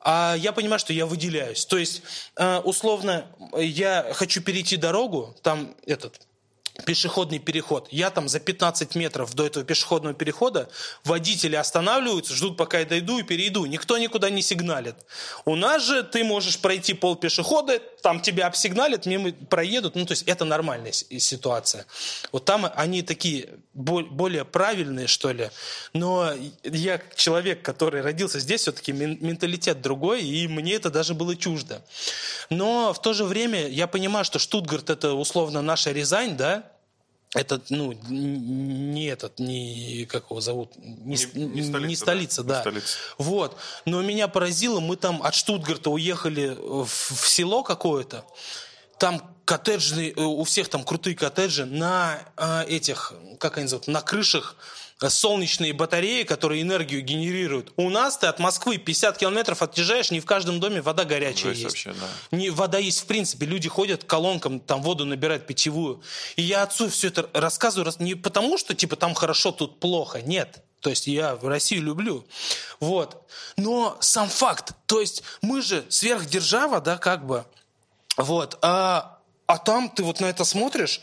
А 0.00 0.34
я 0.38 0.52
понимаю, 0.52 0.78
что 0.78 0.92
я 0.92 1.06
выделяюсь. 1.06 1.66
То 1.66 1.76
есть, 1.76 2.02
э, 2.36 2.58
условно, 2.58 3.26
я 3.56 4.10
хочу 4.14 4.40
перейти 4.40 4.76
дорогу, 4.76 5.34
там 5.42 5.74
этот 5.86 6.20
пешеходный 6.84 7.38
переход. 7.38 7.88
Я 7.90 8.10
там 8.10 8.28
за 8.28 8.40
15 8.40 8.94
метров 8.94 9.34
до 9.34 9.46
этого 9.46 9.64
пешеходного 9.64 10.14
перехода, 10.14 10.68
водители 11.04 11.56
останавливаются, 11.56 12.34
ждут, 12.34 12.56
пока 12.56 12.78
я 12.80 12.86
дойду 12.86 13.18
и 13.18 13.22
перейду. 13.22 13.66
Никто 13.66 13.98
никуда 13.98 14.30
не 14.30 14.42
сигналит. 14.42 14.94
У 15.44 15.56
нас 15.56 15.82
же 15.82 16.02
ты 16.02 16.24
можешь 16.24 16.58
пройти 16.58 16.94
пол 16.94 17.16
пешехода, 17.16 17.78
там 18.02 18.20
тебя 18.20 18.46
обсигналят, 18.46 19.06
мимо 19.06 19.32
проедут. 19.32 19.96
Ну, 19.96 20.06
то 20.06 20.12
есть 20.12 20.22
это 20.24 20.44
нормальная 20.44 20.92
ситуация. 20.92 21.84
Вот 22.32 22.44
там 22.44 22.70
они 22.74 23.02
такие 23.02 23.48
более 23.74 24.44
правильные, 24.44 25.06
что 25.08 25.32
ли. 25.32 25.50
Но 25.92 26.32
я 26.62 27.00
человек, 27.16 27.62
который 27.62 28.02
родился 28.02 28.38
здесь, 28.38 28.62
все-таки 28.62 28.92
менталитет 28.92 29.80
другой, 29.82 30.22
и 30.22 30.48
мне 30.48 30.74
это 30.74 30.90
даже 30.90 31.14
было 31.14 31.36
чуждо. 31.36 31.82
Но 32.50 32.92
в 32.92 33.02
то 33.02 33.12
же 33.12 33.24
время 33.24 33.68
я 33.68 33.86
понимаю, 33.86 34.24
что 34.24 34.38
Штутгарт 34.38 34.90
это 34.90 35.12
условно 35.12 35.60
наша 35.60 35.92
Рязань, 35.92 36.36
да, 36.36 36.67
это, 37.34 37.60
ну, 37.68 37.92
не 37.92 39.06
этот, 39.06 39.38
не, 39.38 40.06
как 40.06 40.30
его 40.30 40.40
зовут, 40.40 40.72
не, 40.76 41.16
не, 41.34 41.46
не 41.46 41.62
столица, 41.62 41.88
не 41.88 41.96
столица 41.96 42.42
да. 42.42 42.54
да. 42.54 42.60
Столица. 42.62 42.96
Вот. 43.18 43.56
Но 43.84 44.02
меня 44.02 44.28
поразило, 44.28 44.80
мы 44.80 44.96
там 44.96 45.22
от 45.22 45.34
Штутгарта 45.34 45.90
уехали 45.90 46.56
в, 46.58 46.86
в 46.86 47.28
село 47.28 47.62
какое-то, 47.62 48.24
там 48.98 49.22
коттеджные, 49.44 50.12
э, 50.12 50.20
у 50.20 50.44
всех 50.44 50.68
там 50.68 50.84
крутые 50.84 51.16
коттеджи 51.16 51.64
на 51.64 52.18
э, 52.36 52.64
этих, 52.66 53.12
как 53.38 53.56
они 53.56 53.64
называют, 53.64 53.86
на 53.88 54.00
крышах 54.02 54.56
э, 54.56 54.64
солнечные 55.06 55.72
батареи, 55.72 56.24
которые 56.24 56.62
энергию 56.62 57.02
генерируют. 57.02 57.72
У 57.76 57.88
нас 57.88 58.18
ты 58.18 58.26
от 58.26 58.40
Москвы 58.40 58.78
50 58.78 59.16
километров 59.18 59.62
отъезжаешь, 59.62 60.10
не 60.10 60.20
в 60.20 60.26
каждом 60.26 60.58
доме 60.58 60.82
вода 60.82 61.04
горячая 61.04 61.54
Жесть 61.54 61.62
есть. 61.62 61.86
вообще, 61.86 62.00
да. 62.00 62.36
Не, 62.36 62.50
вода 62.50 62.78
есть 62.78 63.00
в 63.00 63.06
принципе. 63.06 63.46
Люди 63.46 63.68
ходят 63.68 64.02
к 64.02 64.06
колонкам, 64.06 64.58
там 64.58 64.82
воду 64.82 65.04
набирают 65.04 65.46
питьевую. 65.46 66.02
И 66.36 66.42
я 66.42 66.64
отцу 66.64 66.88
все 66.88 67.08
это 67.08 67.30
рассказываю 67.32 67.92
не 68.00 68.16
потому, 68.16 68.58
что 68.58 68.74
типа 68.74 68.96
там 68.96 69.14
хорошо, 69.14 69.52
тут 69.52 69.78
плохо. 69.78 70.20
Нет. 70.20 70.62
То 70.80 70.90
есть 70.90 71.06
я 71.06 71.36
в 71.36 71.46
Россию 71.46 71.82
люблю. 71.82 72.26
Вот. 72.80 73.22
Но 73.56 73.96
сам 74.00 74.28
факт. 74.28 74.72
То 74.86 75.00
есть 75.00 75.22
мы 75.42 75.62
же 75.62 75.84
сверхдержава, 75.88 76.80
да, 76.80 76.98
как 76.98 77.26
бы. 77.26 77.44
Вот. 78.16 78.58
А, 78.62 79.18
а 79.46 79.58
там 79.58 79.88
ты 79.88 80.02
вот 80.02 80.20
на 80.20 80.26
это 80.26 80.44
смотришь, 80.44 81.00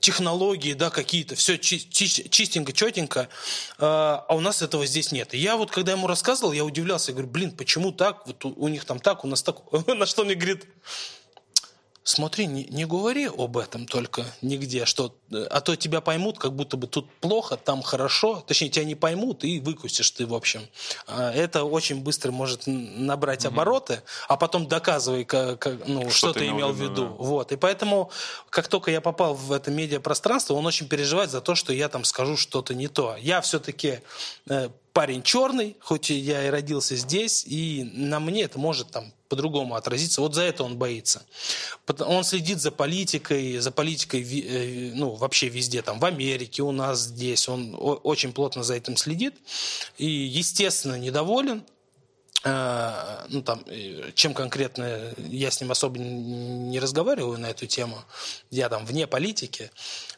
технологии, 0.00 0.74
да, 0.74 0.90
какие-то, 0.90 1.34
все 1.34 1.58
чистенько, 1.58 2.72
четенько, 2.72 3.28
а 3.78 4.26
у 4.30 4.40
нас 4.40 4.62
этого 4.62 4.86
здесь 4.86 5.12
нет. 5.12 5.34
И 5.34 5.38
я 5.38 5.56
вот, 5.56 5.70
когда 5.70 5.92
ему 5.92 6.06
рассказывал, 6.06 6.52
я 6.52 6.64
удивлялся, 6.64 7.10
я 7.10 7.14
говорю, 7.14 7.30
блин, 7.30 7.50
почему 7.52 7.92
так, 7.92 8.26
вот 8.26 8.44
у, 8.44 8.50
у 8.56 8.68
них 8.68 8.84
там 8.84 9.00
так, 9.00 9.24
у 9.24 9.28
нас 9.28 9.42
так, 9.42 9.56
на 9.86 10.06
что 10.06 10.24
мне 10.24 10.34
говорит, 10.34 10.66
смотри, 12.04 12.46
не, 12.46 12.64
не 12.64 12.84
говори 12.84 13.26
об 13.26 13.56
этом 13.56 13.86
только 13.86 14.24
нигде, 14.42 14.84
что, 14.86 15.14
а 15.30 15.60
то 15.60 15.76
тебя 15.76 16.00
поймут, 16.00 16.38
как 16.38 16.52
будто 16.54 16.76
бы 16.76 16.86
тут 16.86 17.10
плохо, 17.20 17.56
там 17.56 17.82
хорошо, 17.82 18.42
точнее, 18.46 18.68
тебя 18.70 18.84
не 18.84 18.94
поймут 18.94 19.44
и 19.44 19.60
выкусишь 19.60 20.10
ты, 20.10 20.26
в 20.26 20.34
общем. 20.34 20.62
А 21.06 21.30
Это 21.32 21.64
очень 21.64 22.00
быстро 22.02 22.32
может 22.32 22.62
набрать 22.66 23.44
обороты, 23.46 24.02
а 24.28 24.36
потом 24.36 24.66
доказывай, 24.66 25.24
как, 25.24 25.58
как- 25.58 25.86
ну, 25.86 26.10
что, 26.10 26.32
ты 26.32 26.46
имел 26.48 26.72
в 26.72 26.80
виду. 26.80 27.04
да. 27.04 27.08
Вот. 27.18 27.52
И 27.52 27.56
поэтому, 27.56 28.10
как 28.50 28.68
только 28.68 28.90
я 28.90 29.00
попал 29.00 29.34
в 29.34 29.52
это 29.52 29.70
медиапространство, 29.70 30.54
он 30.54 30.66
очень 30.66 30.88
переживает 30.88 31.30
за 31.30 31.40
то, 31.40 31.54
что 31.54 31.72
я 31.72 31.88
там 31.88 32.04
скажу 32.04 32.36
что-то 32.36 32.74
не 32.74 32.88
то. 32.88 33.16
Я 33.20 33.40
все-таки 33.40 34.00
э, 34.48 34.68
парень 34.92 35.22
черный, 35.22 35.76
хоть 35.80 36.10
я 36.10 36.46
и 36.46 36.50
родился 36.50 36.96
здесь, 36.96 37.44
и 37.46 37.90
на 37.94 38.20
мне 38.20 38.42
это 38.42 38.58
может 38.58 38.90
там 38.90 39.12
по-другому 39.32 39.76
отразиться. 39.76 40.20
Вот 40.20 40.34
за 40.34 40.42
это 40.42 40.62
он 40.62 40.76
боится. 40.76 41.22
Он 42.00 42.22
следит 42.22 42.60
за 42.60 42.70
политикой, 42.70 43.56
за 43.58 43.70
политикой 43.70 44.22
э, 44.22 44.92
ну, 44.94 45.14
вообще 45.14 45.48
везде, 45.48 45.80
там, 45.80 45.98
в 45.98 46.04
Америке, 46.04 46.62
у 46.62 46.70
нас 46.70 47.00
здесь. 47.00 47.48
Он 47.48 47.74
очень 47.80 48.34
плотно 48.34 48.62
за 48.62 48.74
этим 48.74 48.98
следит. 48.98 49.34
И, 49.96 50.06
естественно, 50.06 50.98
недоволен. 50.98 51.64
Э, 52.44 53.24
ну, 53.30 53.40
там, 53.40 53.62
э, 53.68 54.10
чем 54.14 54.34
конкретно 54.34 55.14
я 55.16 55.50
с 55.50 55.62
ним 55.62 55.70
особо 55.70 55.98
не 55.98 56.78
разговариваю 56.78 57.38
на 57.38 57.46
эту 57.46 57.66
тему. 57.66 58.04
Я 58.50 58.68
там 58.68 58.84
вне 58.84 59.06
политики. 59.06 59.70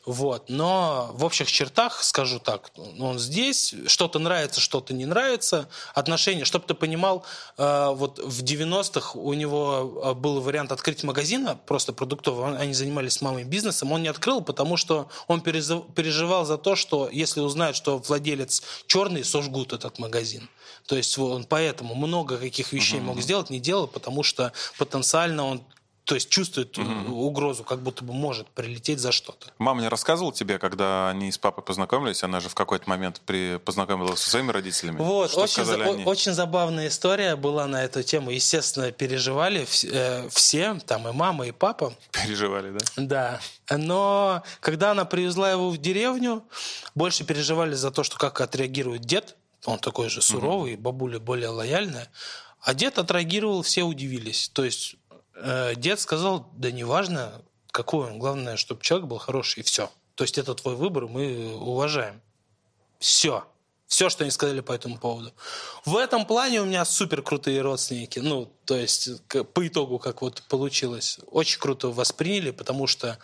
Вот. 0.07 0.49
Но 0.49 1.11
в 1.15 1.25
общих 1.25 1.51
чертах 1.51 2.03
скажу 2.03 2.39
так, 2.39 2.71
он 2.99 3.19
здесь, 3.19 3.75
что-то 3.87 4.19
нравится, 4.19 4.61
что-то 4.61 4.93
не 4.93 5.07
нравится. 5.07 5.69
Отношения, 5.95 6.45
чтобы 6.45 6.67
ты 6.67 6.75
понимал, 6.75 7.25
э, 7.57 7.89
вот 7.95 8.19
в 8.19 8.43
90-х 8.43 9.19
у 9.19 9.33
него 9.33 10.03
э, 10.05 10.15
был 10.15 10.41
вариант 10.41 10.73
открыть 10.73 11.03
магазина, 11.05 11.59
просто 11.67 11.93
продуктовый, 11.93 12.45
Он- 12.45 12.57
они 12.57 12.75
занимались 12.75 13.15
с 13.15 13.23
мамой 13.23 13.45
бизнесом, 13.45 13.93
он 13.93 14.03
не 14.03 14.09
открыл, 14.09 14.43
потому 14.43 14.77
что 14.77 15.09
он 15.27 15.41
переживал 15.41 16.45
за 16.45 16.59
то, 16.59 16.77
что 16.77 17.09
если 17.11 17.41
узнают, 17.41 17.77
что 17.77 17.99
владелец 17.99 18.63
черный, 18.87 19.25
сожгут 19.25 19.73
этот 19.73 19.99
магазин. 19.99 20.49
То 20.87 20.97
есть 20.97 21.17
он 21.19 21.45
поэтому 21.45 21.95
много 21.95 22.37
каких 22.37 22.73
вещей 22.73 23.01
мог 23.01 23.21
сделать, 23.23 23.49
не 23.49 23.59
делал, 23.59 23.87
потому 23.87 24.23
что 24.23 24.53
потенциально 24.79 25.45
он 25.47 25.63
то 26.05 26.15
есть 26.15 26.29
чувствует 26.29 26.77
угрозу, 26.79 27.65
как 27.65 27.81
будто 27.81 28.05
бы 28.05 28.13
может 28.13 28.47
прилететь 28.49 28.99
за 29.01 29.11
что-то. 29.11 29.47
Мама 29.59 29.81
не 29.81 29.89
рассказывала 29.89 30.35
тебе, 30.35 30.59
когда 30.59 31.09
они 31.09 31.33
с 31.33 31.39
папой 31.39 31.65
познакомились, 31.65 32.23
она 32.23 32.41
же 32.41 32.51
в 32.51 32.55
какой-то 32.55 32.89
момент 32.89 33.23
при... 33.25 33.57
познакомилась 33.57 34.21
со 34.21 34.31
своими 34.31 34.51
родителями. 34.51 34.99
Вот, 34.99 35.31
Что 35.31 35.41
очень, 35.43 35.65
за- 35.65 35.83
они? 35.83 36.05
очень 36.05 36.33
забавная 36.33 36.89
история 36.89 37.37
была 37.37 37.67
на 37.67 37.83
эту 37.85 38.03
тему. 38.03 38.31
Естественно, 38.31 38.93
переживали 38.93 39.67
э, 39.85 40.29
все, 40.29 40.79
там 40.87 41.09
и 41.09 41.13
мама, 41.13 41.47
и 41.47 41.53
папа. 41.53 41.95
Переживали, 42.13 42.71
да? 42.71 42.85
Да. 42.97 43.41
Но 43.79 44.43
когда 44.61 44.91
она 44.91 45.07
привезла 45.07 45.51
его 45.51 45.71
в 45.71 45.79
деревню, 45.79 46.45
больше 46.95 47.25
переживали 47.25 47.75
за 47.75 47.91
то, 47.91 48.05
что 48.05 48.19
как 48.19 48.41
отреагирует 48.43 49.03
дед. 49.03 49.37
Он 49.65 49.79
такой 49.79 50.11
же 50.11 50.21
суровый, 50.21 50.77
бабуля 50.77 51.19
более 51.19 51.49
лояльная. 51.49 52.11
А 52.61 52.73
дед 52.73 52.99
отреагировал, 52.99 53.63
все 53.63 53.83
удивились. 53.83 54.49
То 54.49 54.65
есть 54.65 54.97
дед 55.77 56.01
сказал, 56.01 56.49
да 56.55 56.71
неважно, 56.71 57.43
какой 57.71 58.07
он, 58.11 58.19
главное, 58.19 58.57
чтобы 58.57 58.83
человек 58.83 59.09
был 59.09 59.19
хороший, 59.19 59.61
и 59.61 59.63
все. 59.63 59.91
То 60.15 60.25
есть 60.25 60.39
это 60.39 60.55
твой 60.55 60.77
выбор, 60.77 61.07
мы 61.09 61.57
уважаем. 61.57 62.21
Все. 63.01 63.45
Все, 63.87 64.09
что 64.09 64.25
они 64.25 64.31
сказали 64.31 64.61
по 64.61 64.73
этому 64.73 64.99
поводу. 64.99 65.33
В 65.85 65.97
этом 65.97 66.25
плане 66.25 66.63
у 66.63 66.65
меня 66.65 66.85
супер 66.85 67.23
крутые 67.23 67.61
родственники. 67.61 68.19
Ну, 68.19 68.51
то 68.65 68.77
есть, 68.77 69.11
по 69.29 69.67
итогу, 69.67 69.99
как 69.99 70.23
вот 70.23 70.43
получилось. 70.49 71.19
Очень 71.27 71.61
круто 71.61 71.89
восприняли, 71.89 72.51
потому 72.51 72.87
что 72.87 73.19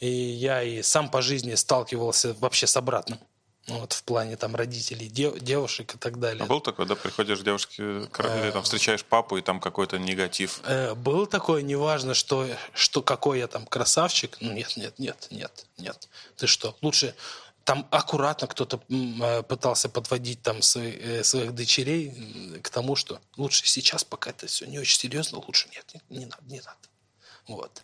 и 0.00 0.08
я 0.08 0.62
и 0.62 0.82
сам 0.82 1.10
по 1.10 1.22
жизни 1.22 1.54
сталкивался 1.54 2.34
вообще 2.34 2.66
с 2.66 2.76
обратным. 2.76 3.18
Ну, 3.68 3.78
Вот 3.78 3.92
в 3.92 4.02
плане 4.02 4.36
там 4.36 4.56
родителей, 4.56 5.08
дев- 5.08 5.38
девушек 5.40 5.94
и 5.94 5.98
так 5.98 6.18
далее. 6.18 6.42
А 6.42 6.46
был 6.46 6.60
такой, 6.60 6.84
да, 6.86 6.96
приходишь 6.96 7.40
девушке, 7.40 7.82
или 7.82 8.50
там 8.50 8.62
встречаешь 8.64 9.04
папу, 9.04 9.36
и 9.36 9.42
там 9.42 9.60
какой-то 9.60 9.98
негатив. 9.98 10.60
Э, 10.64 10.94
был 10.94 11.26
такое, 11.26 11.62
неважно, 11.62 12.14
что, 12.14 12.48
что 12.74 13.02
какой 13.02 13.38
я 13.38 13.46
там 13.46 13.64
красавчик. 13.66 14.36
Ну, 14.40 14.52
нет, 14.52 14.76
нет, 14.76 14.98
нет, 14.98 15.28
нет, 15.30 15.66
нет. 15.78 16.08
Ты 16.36 16.46
что? 16.48 16.76
Лучше 16.82 17.14
там 17.64 17.86
аккуратно 17.92 18.48
кто-то 18.48 18.80
э, 18.90 19.42
пытался 19.44 19.88
подводить 19.88 20.42
там 20.42 20.60
свои- 20.62 20.96
э, 20.98 21.22
своих 21.22 21.54
дочерей 21.54 22.58
к 22.60 22.68
тому, 22.70 22.96
что 22.96 23.20
лучше 23.36 23.64
сейчас, 23.66 24.02
пока 24.02 24.30
это 24.30 24.48
все 24.48 24.66
не 24.66 24.80
очень 24.80 24.98
серьезно, 24.98 25.38
лучше 25.38 25.68
нет, 25.72 25.86
не, 26.10 26.18
не 26.18 26.24
надо, 26.26 26.42
не 26.48 26.58
надо. 26.58 26.76
Вот. 27.56 27.82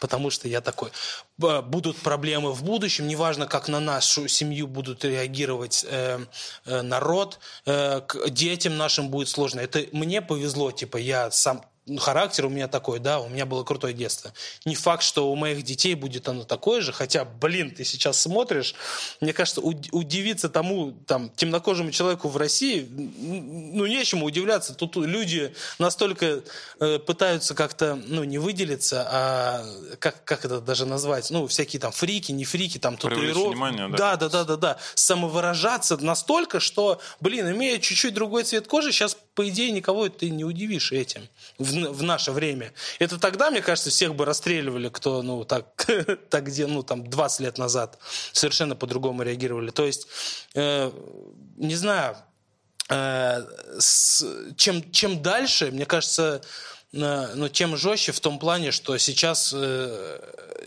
Потому 0.00 0.30
что 0.30 0.48
я 0.48 0.60
такой. 0.60 0.90
Будут 1.38 1.96
проблемы 1.98 2.52
в 2.52 2.62
будущем, 2.64 3.06
неважно, 3.06 3.46
как 3.46 3.68
на 3.68 3.80
нашу 3.80 4.28
семью 4.28 4.66
будут 4.66 5.04
реагировать 5.04 5.84
э, 5.88 6.24
э, 6.64 6.82
народ, 6.82 7.38
э, 7.66 8.00
к 8.00 8.28
детям 8.30 8.76
нашим 8.76 9.08
будет 9.08 9.28
сложно. 9.28 9.60
Это 9.60 9.84
мне 9.92 10.20
повезло, 10.20 10.72
типа 10.72 10.96
я 10.96 11.30
сам 11.30 11.64
характер 11.98 12.46
у 12.46 12.48
меня 12.48 12.68
такой, 12.68 13.00
да, 13.00 13.20
у 13.20 13.28
меня 13.28 13.44
было 13.44 13.64
крутое 13.64 13.92
детство. 13.92 14.32
Не 14.64 14.74
факт, 14.74 15.02
что 15.02 15.30
у 15.30 15.36
моих 15.36 15.62
детей 15.62 15.94
будет 15.94 16.28
оно 16.28 16.44
такое 16.44 16.80
же, 16.80 16.92
хотя, 16.92 17.24
блин, 17.24 17.72
ты 17.72 17.84
сейчас 17.84 18.20
смотришь, 18.20 18.74
мне 19.20 19.32
кажется, 19.32 19.60
уд- 19.60 19.88
удивиться 19.90 20.48
тому, 20.48 20.92
там, 21.06 21.30
темнокожему 21.30 21.90
человеку 21.90 22.28
в 22.28 22.36
России, 22.36 22.86
ну, 22.88 23.86
нечему 23.86 24.26
удивляться. 24.26 24.74
Тут 24.74 24.96
люди 24.96 25.54
настолько 25.78 26.42
э, 26.78 26.98
пытаются 27.00 27.54
как-то, 27.54 27.96
ну, 28.06 28.22
не 28.22 28.38
выделиться, 28.38 29.06
а 29.10 29.64
как, 29.98 30.24
как 30.24 30.44
это 30.44 30.60
даже 30.60 30.86
назвать, 30.86 31.30
ну, 31.30 31.48
всякие 31.48 31.80
там 31.80 31.90
фрики, 31.90 32.30
не 32.30 32.44
фрики, 32.44 32.78
там, 32.78 32.96
татуировки. 32.96 33.48
внимание, 33.48 33.88
да? 33.88 33.96
Да, 33.96 34.16
да, 34.16 34.28
да, 34.28 34.44
да, 34.44 34.56
да. 34.56 34.78
Самовыражаться 34.94 35.96
настолько, 35.96 36.60
что, 36.60 37.00
блин, 37.20 37.50
имея 37.50 37.78
чуть-чуть 37.78 38.14
другой 38.14 38.44
цвет 38.44 38.68
кожи, 38.68 38.92
сейчас, 38.92 39.16
по 39.34 39.48
идее, 39.48 39.70
никого 39.70 40.08
ты 40.08 40.30
не 40.30 40.44
удивишь 40.44 40.92
этим 40.92 41.28
в, 41.58 41.64
в 41.92 42.02
наше 42.02 42.32
время. 42.32 42.72
Это 42.98 43.18
тогда, 43.18 43.50
мне 43.50 43.62
кажется, 43.62 43.90
всех 43.90 44.14
бы 44.14 44.24
расстреливали, 44.24 44.88
кто, 44.88 45.22
ну, 45.22 45.44
так, 45.44 45.66
так 46.30 46.44
где, 46.44 46.66
ну, 46.66 46.82
там, 46.82 47.08
20 47.08 47.40
лет 47.40 47.58
назад 47.58 47.98
совершенно 48.32 48.76
по-другому 48.76 49.22
реагировали. 49.22 49.70
То 49.70 49.86
есть, 49.86 50.06
э, 50.54 50.90
не 51.56 51.74
знаю, 51.76 52.16
э, 52.88 53.42
с- 53.78 54.26
чем, 54.56 54.90
чем 54.92 55.22
дальше, 55.22 55.70
мне 55.70 55.86
кажется, 55.86 56.42
ну, 56.92 57.48
тем 57.48 57.76
жестче 57.76 58.12
в 58.12 58.20
том 58.20 58.38
плане, 58.38 58.70
что 58.70 58.96
сейчас 58.98 59.52
э, 59.54 60.20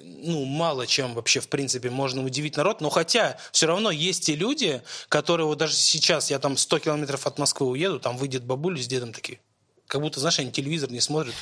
ну, 0.03 0.43
мало 0.45 0.87
чем 0.87 1.13
вообще, 1.13 1.39
в 1.39 1.47
принципе, 1.47 1.89
можно 1.89 2.23
удивить 2.23 2.57
народ. 2.57 2.81
Но 2.81 2.89
хотя 2.89 3.37
все 3.51 3.67
равно 3.67 3.91
есть 3.91 4.25
те 4.25 4.35
люди, 4.35 4.81
которые 5.07 5.45
вот 5.45 5.57
даже 5.57 5.75
сейчас, 5.75 6.31
я 6.31 6.39
там 6.39 6.57
100 6.57 6.79
километров 6.79 7.27
от 7.27 7.37
Москвы 7.37 7.67
уеду, 7.67 7.99
там 7.99 8.17
выйдет 8.17 8.43
бабуля 8.43 8.81
с 8.81 8.87
дедом 8.87 9.13
такие. 9.13 9.39
Как 9.87 10.01
будто, 10.01 10.19
знаешь, 10.19 10.39
они 10.39 10.51
телевизор 10.51 10.91
не 10.91 10.99
смотрят. 10.99 11.35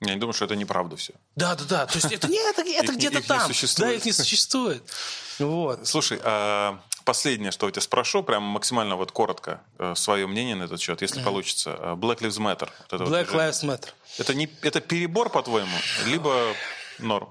Я 0.00 0.14
не 0.14 0.20
думаю, 0.20 0.34
что 0.34 0.44
это 0.44 0.56
неправда 0.56 0.96
все. 0.96 1.14
Да, 1.36 1.54
да, 1.54 1.64
да. 1.64 1.86
То 1.86 1.98
есть 1.98 2.10
это, 2.12 2.28
нет, 2.28 2.58
это, 2.58 2.68
это 2.68 2.92
не- 2.92 2.98
где-то 2.98 3.16
не 3.16 3.22
там. 3.22 3.46
существует. 3.46 3.90
Да, 3.90 3.96
их 3.96 4.04
не 4.04 4.12
существует. 4.12 4.82
Вот. 5.38 5.86
Слушай, 5.86 6.20
а 6.24 6.80
последнее, 7.04 7.52
что 7.52 7.66
я 7.66 7.72
тебя 7.72 7.82
спрошу, 7.82 8.22
прям 8.22 8.42
максимально 8.42 8.96
вот 8.96 9.12
коротко, 9.12 9.60
свое 9.94 10.26
мнение 10.26 10.54
на 10.54 10.64
этот 10.64 10.80
счет, 10.80 11.02
если 11.02 11.22
получится. 11.22 11.74
А, 11.78 11.96
Black 11.96 12.18
Lives 12.18 12.38
Matter. 12.38 12.68
вот 12.90 13.00
вот 13.00 13.08
Black 13.08 13.24
движение. 13.24 13.50
Lives 13.50 13.64
Matter. 13.64 13.88
Это, 14.18 14.34
не, 14.34 14.48
это 14.62 14.80
перебор, 14.80 15.30
по-твоему, 15.30 15.76
либо 16.06 16.54
норм? 16.98 17.28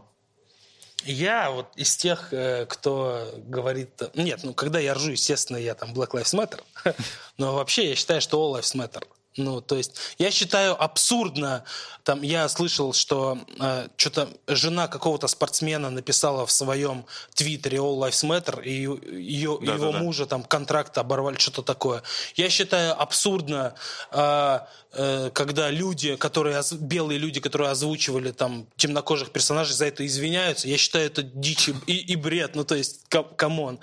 Я 1.03 1.49
вот 1.49 1.67
из 1.75 1.95
тех, 1.95 2.31
э, 2.31 2.65
кто 2.67 3.31
говорит... 3.37 4.01
Нет, 4.13 4.41
ну, 4.43 4.53
когда 4.53 4.79
я 4.79 4.93
ржу, 4.93 5.11
естественно, 5.11 5.57
я 5.57 5.73
там 5.73 5.93
Black 5.93 6.11
Lives 6.11 6.35
Matter. 6.35 6.61
Но 7.37 7.55
вообще 7.55 7.89
я 7.89 7.95
считаю, 7.95 8.21
что 8.21 8.37
All 8.37 8.59
Lives 8.59 8.75
Matter. 8.75 9.03
Ну, 9.37 9.61
то 9.61 9.77
есть, 9.77 9.95
я 10.17 10.29
считаю 10.29 10.81
абсурдно, 10.81 11.63
там, 12.03 12.21
я 12.21 12.49
слышал, 12.49 12.91
что 12.91 13.37
э, 13.59 13.87
что-то 13.95 14.29
жена 14.47 14.89
какого-то 14.89 15.27
спортсмена 15.27 15.89
написала 15.89 16.45
в 16.45 16.51
своем 16.51 17.05
твиттере 17.33 17.77
All 17.77 17.97
Lives 17.97 18.25
Matter, 18.27 18.61
и 18.61 18.71
ее, 18.71 19.57
да, 19.61 19.73
его 19.73 19.93
да, 19.93 19.99
мужа 19.99 20.25
там 20.25 20.43
контракт 20.43 20.97
оборвали, 20.97 21.37
что-то 21.37 21.61
такое. 21.61 22.03
Я 22.35 22.49
считаю 22.49 22.99
абсурдно, 22.99 23.73
э, 24.11 24.59
когда 24.91 25.69
люди, 25.69 26.15
которые, 26.15 26.61
белые 26.79 27.17
люди, 27.17 27.39
которые 27.39 27.71
озвучивали 27.71 28.31
там 28.31 28.67
темнокожих 28.75 29.31
персонажей, 29.31 29.73
за 29.73 29.85
это 29.85 30.05
извиняются. 30.05 30.67
Я 30.67 30.77
считаю 30.77 31.05
это 31.05 31.23
дичь 31.23 31.69
и, 31.87 31.97
и 31.97 32.15
бред, 32.15 32.55
ну, 32.55 32.63
то 32.63 32.75
есть, 32.75 33.01
come 33.37 33.61
on. 33.61 33.79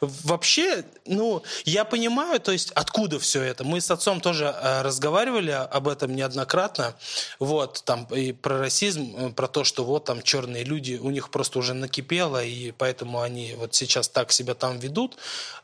Вообще, 0.00 0.84
ну, 1.06 1.42
я 1.64 1.84
понимаю, 1.84 2.40
то 2.40 2.52
есть, 2.52 2.70
откуда 2.72 3.18
все 3.18 3.42
это. 3.42 3.64
Мы 3.64 3.80
с 3.80 3.90
отцом 3.90 4.20
тоже 4.20 4.44
э, 4.44 4.82
разговаривали 4.82 5.50
об 5.50 5.88
этом 5.88 6.14
неоднократно, 6.14 6.94
вот, 7.38 7.82
там, 7.84 8.04
и 8.06 8.32
про 8.32 8.58
расизм, 8.58 9.14
э, 9.16 9.30
про 9.30 9.48
то, 9.48 9.64
что 9.64 9.84
вот 9.84 10.04
там 10.04 10.22
черные 10.22 10.64
люди, 10.64 10.98
у 11.00 11.10
них 11.10 11.30
просто 11.30 11.58
уже 11.58 11.74
накипело, 11.74 12.42
и 12.44 12.72
поэтому 12.72 13.20
они 13.20 13.54
вот 13.56 13.74
сейчас 13.74 14.08
так 14.08 14.32
себя 14.32 14.54
там 14.54 14.78
ведут, 14.78 15.16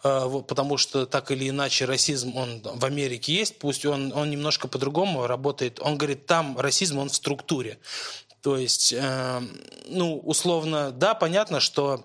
э, 0.04 0.42
потому 0.46 0.76
что 0.76 1.06
так 1.06 1.30
или 1.30 1.48
иначе 1.48 1.84
расизм, 1.84 2.36
он 2.36 2.62
в 2.62 2.84
Америке 2.84 3.34
есть, 3.34 3.58
пусть 3.58 3.84
он, 3.86 4.12
он 4.12 4.30
немножко 4.30 4.68
по-другому 4.88 5.26
работает, 5.26 5.80
он 5.80 5.98
говорит, 5.98 6.26
там 6.26 6.58
расизм, 6.58 6.98
он 6.98 7.08
в 7.08 7.14
структуре. 7.14 7.78
То 8.42 8.56
есть, 8.56 8.94
э, 8.96 9.40
ну, 9.88 10.18
условно, 10.18 10.90
да, 10.92 11.14
понятно, 11.14 11.60
что 11.60 12.04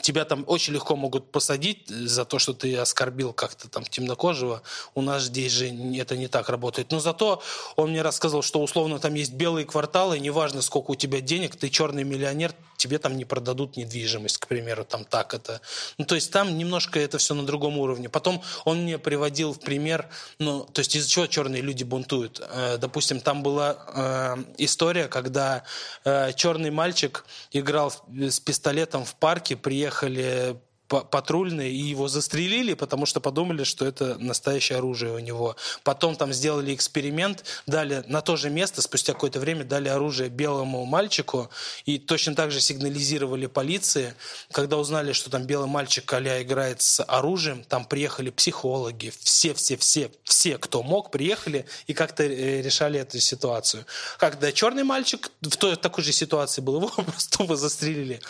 тебя 0.00 0.24
там 0.24 0.44
очень 0.46 0.74
легко 0.74 0.96
могут 0.96 1.30
посадить 1.30 1.88
за 1.88 2.24
то, 2.24 2.38
что 2.38 2.52
ты 2.52 2.76
оскорбил 2.76 3.32
как-то 3.32 3.68
там 3.68 3.84
темнокожего. 3.84 4.62
У 4.94 5.02
нас 5.02 5.24
здесь 5.24 5.52
же 5.52 5.68
это 5.96 6.16
не 6.16 6.28
так 6.28 6.48
работает. 6.48 6.90
Но 6.90 7.00
зато 7.00 7.42
он 7.76 7.90
мне 7.90 8.02
рассказал, 8.02 8.42
что 8.42 8.62
условно 8.62 8.98
там 8.98 9.14
есть 9.14 9.32
белые 9.32 9.66
кварталы, 9.66 10.18
неважно 10.18 10.62
сколько 10.62 10.90
у 10.90 10.94
тебя 10.94 11.20
денег, 11.20 11.56
ты 11.56 11.68
черный 11.68 12.04
миллионер, 12.04 12.54
тебе 12.76 12.98
там 12.98 13.16
не 13.16 13.24
продадут 13.24 13.76
недвижимость, 13.76 14.38
к 14.38 14.46
примеру, 14.46 14.84
там 14.84 15.04
так 15.04 15.32
это. 15.32 15.60
Ну, 15.96 16.04
то 16.04 16.16
есть 16.16 16.30
там 16.30 16.58
немножко 16.58 16.98
это 17.00 17.18
все 17.18 17.34
на 17.34 17.46
другом 17.46 17.78
уровне. 17.78 18.08
Потом 18.08 18.42
он 18.64 18.82
мне 18.82 18.98
приводил 18.98 19.54
в 19.54 19.60
пример, 19.60 20.08
ну, 20.38 20.64
то 20.64 20.80
есть 20.80 20.94
из-за 20.96 21.08
чего 21.08 21.26
черные 21.26 21.62
люди 21.62 21.84
бунтуют. 21.84 22.42
Э, 22.50 22.76
допустим, 22.78 23.20
там 23.20 23.42
была 23.42 23.76
э, 23.94 24.36
история, 24.58 25.08
когда 25.08 25.62
э, 26.04 26.32
черный 26.34 26.70
мальчик 26.70 27.24
играл 27.52 27.92
с 28.08 28.40
пистолетом 28.40 29.04
в 29.04 29.14
парке, 29.14 29.56
приехал 29.56 29.83
приехали 29.84 30.56
патрульные 30.88 31.72
и 31.72 31.78
его 31.78 32.08
застрелили, 32.08 32.74
потому 32.74 33.06
что 33.06 33.20
подумали, 33.20 33.64
что 33.64 33.86
это 33.86 34.16
настоящее 34.18 34.78
оружие 34.78 35.12
у 35.12 35.18
него. 35.18 35.56
Потом 35.82 36.14
там 36.14 36.32
сделали 36.32 36.74
эксперимент, 36.74 37.44
дали 37.66 38.04
на 38.06 38.20
то 38.20 38.36
же 38.36 38.50
место, 38.50 38.82
спустя 38.82 39.14
какое-то 39.14 39.40
время 39.40 39.64
дали 39.64 39.88
оружие 39.88 40.28
белому 40.28 40.84
мальчику 40.84 41.50
и 41.86 41.98
точно 41.98 42.34
так 42.34 42.50
же 42.50 42.60
сигнализировали 42.60 43.46
полиции. 43.46 44.14
Когда 44.52 44.76
узнали, 44.76 45.12
что 45.12 45.30
там 45.30 45.44
белый 45.44 45.68
мальчик 45.68 46.04
Коля 46.04 46.42
играет 46.42 46.82
с 46.82 47.02
оружием, 47.02 47.64
там 47.64 47.86
приехали 47.86 48.30
психологи, 48.30 49.12
все-все-все, 49.20 50.10
все, 50.22 50.58
кто 50.58 50.82
мог, 50.82 51.10
приехали 51.10 51.66
и 51.86 51.94
как-то 51.94 52.24
э, 52.24 52.60
решали 52.60 53.00
эту 53.00 53.18
ситуацию. 53.20 53.86
Когда 54.18 54.52
черный 54.52 54.84
мальчик 54.84 55.30
в 55.40 55.56
той, 55.56 55.76
такой 55.76 56.04
же 56.04 56.12
ситуации 56.12 56.60
был, 56.60 56.76
его 56.80 56.88
просто 56.88 57.56
застрелили. 57.56 58.20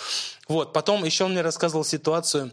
Вот. 0.49 0.73
Потом 0.73 1.05
еще 1.05 1.25
он 1.25 1.33
мне 1.33 1.43
рассказывал 1.43 1.85
ситуацию, 1.85 2.53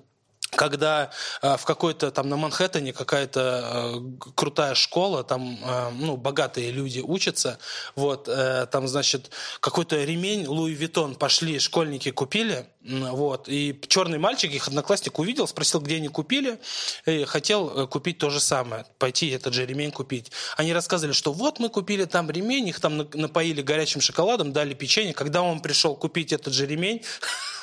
когда 0.52 1.12
э, 1.41 1.56
в 1.58 1.66
какой-то 1.66 2.12
там 2.12 2.30
на 2.30 2.38
Манхэттене 2.38 2.93
какая-то 2.93 3.95
э, 3.95 4.32
крутая 4.36 4.76
школа, 4.76 5.24
там 5.24 5.58
э, 5.64 5.89
ну 5.95 6.18
богатые 6.18 6.72
люди 6.72 6.99
учатся, 6.99 7.58
вот 7.95 8.30
там 8.72 8.88
значит 8.88 9.32
какой-то 9.60 10.04
ремень 10.04 10.45
Луи 10.47 10.74
Виттон 10.74 11.16
пошли 11.16 11.60
школьники 11.60 12.12
купили, 12.12 12.68
вот 12.84 13.47
и 13.47 13.80
черный 13.88 14.18
мальчик 14.18 14.52
их 14.52 14.68
одноклассник 14.68 15.20
увидел, 15.20 15.47
спросил, 15.47 15.80
где 15.82 15.97
они 15.97 16.08
купили, 16.08 16.60
и 17.06 17.26
хотел 17.26 17.88
купить 17.88 18.18
то 18.18 18.30
же 18.30 18.39
самое, 18.39 18.86
пойти 18.97 19.30
этот 19.30 19.54
же 19.54 19.66
ремень 19.66 19.91
купить. 19.91 20.32
Они 20.58 20.74
рассказывали, 20.74 21.14
что 21.14 21.32
вот 21.34 21.60
мы 21.60 21.70
купили 21.70 22.06
там 22.06 22.30
ремень, 22.30 22.68
их 22.68 22.80
там 22.80 23.10
напоили 23.14 23.62
горячим 23.62 24.02
шоколадом, 24.02 24.52
дали 24.52 24.74
печенье. 24.74 25.14
Когда 25.14 25.41
он 25.41 25.62
пришел 25.62 25.95
купить 25.95 26.34
этот 26.34 26.54
же 26.54 26.66
ремень, 26.66 27.04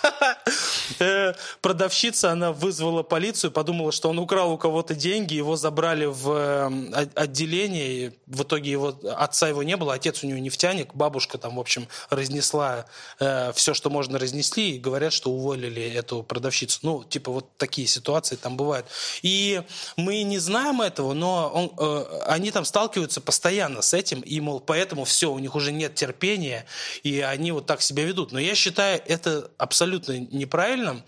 продавщица 1.61 2.32
она 2.32 2.53
вызвала 2.53 2.78
вызвала 2.79 3.03
полицию, 3.03 3.51
подумала, 3.51 3.93
что 3.93 4.09
он 4.11 4.18
украл 4.18 4.53
у 4.53 4.59
кого-то 4.59 4.95
деньги, 4.95 5.35
его 5.35 5.57
забрали 5.57 6.07
в 6.07 6.31
эм, 6.31 6.95
отделение, 7.14 8.12
в 8.26 8.43
итоге 8.43 8.70
его, 8.70 8.99
отца 9.16 9.49
его 9.49 9.62
не 9.62 9.76
было, 9.76 9.95
отец 9.95 10.22
у 10.22 10.26
него 10.26 10.39
нефтяник, 10.39 10.95
бабушка 10.95 11.39
там, 11.39 11.57
в 11.57 11.61
общем, 11.61 11.89
разнесла 12.11 12.87
э, 13.18 13.53
все, 13.55 13.74
что 13.74 13.91
можно 13.91 14.18
разнесли, 14.18 14.76
и 14.76 14.79
говорят, 14.79 15.12
что 15.12 15.31
уволили 15.31 15.83
эту 15.83 16.22
продавщицу. 16.22 16.79
Ну, 16.83 17.05
типа 17.05 17.33
вот 17.33 17.57
такие 17.57 17.87
ситуации 17.87 18.37
там 18.37 18.57
бывают. 18.57 18.87
И 19.22 19.62
мы 19.97 20.22
не 20.22 20.39
знаем 20.39 20.81
этого, 20.81 21.12
но 21.14 21.49
он, 21.49 21.72
э, 21.79 22.20
они 22.26 22.51
там 22.51 22.64
сталкиваются 22.64 23.20
постоянно 23.20 23.83
с 23.83 23.93
этим, 23.93 24.20
и, 24.20 24.41
мол, 24.41 24.61
поэтому 24.61 25.05
все, 25.05 25.33
у 25.33 25.39
них 25.39 25.55
уже 25.55 25.72
нет 25.72 25.95
терпения, 25.95 26.64
и 27.03 27.20
они 27.20 27.53
вот 27.53 27.66
так 27.66 27.83
себя 27.83 28.05
ведут. 28.05 28.33
Но 28.33 28.39
я 28.39 28.55
считаю 28.55 29.03
это 29.07 29.51
абсолютно 29.59 30.18
неправильным, 30.18 31.03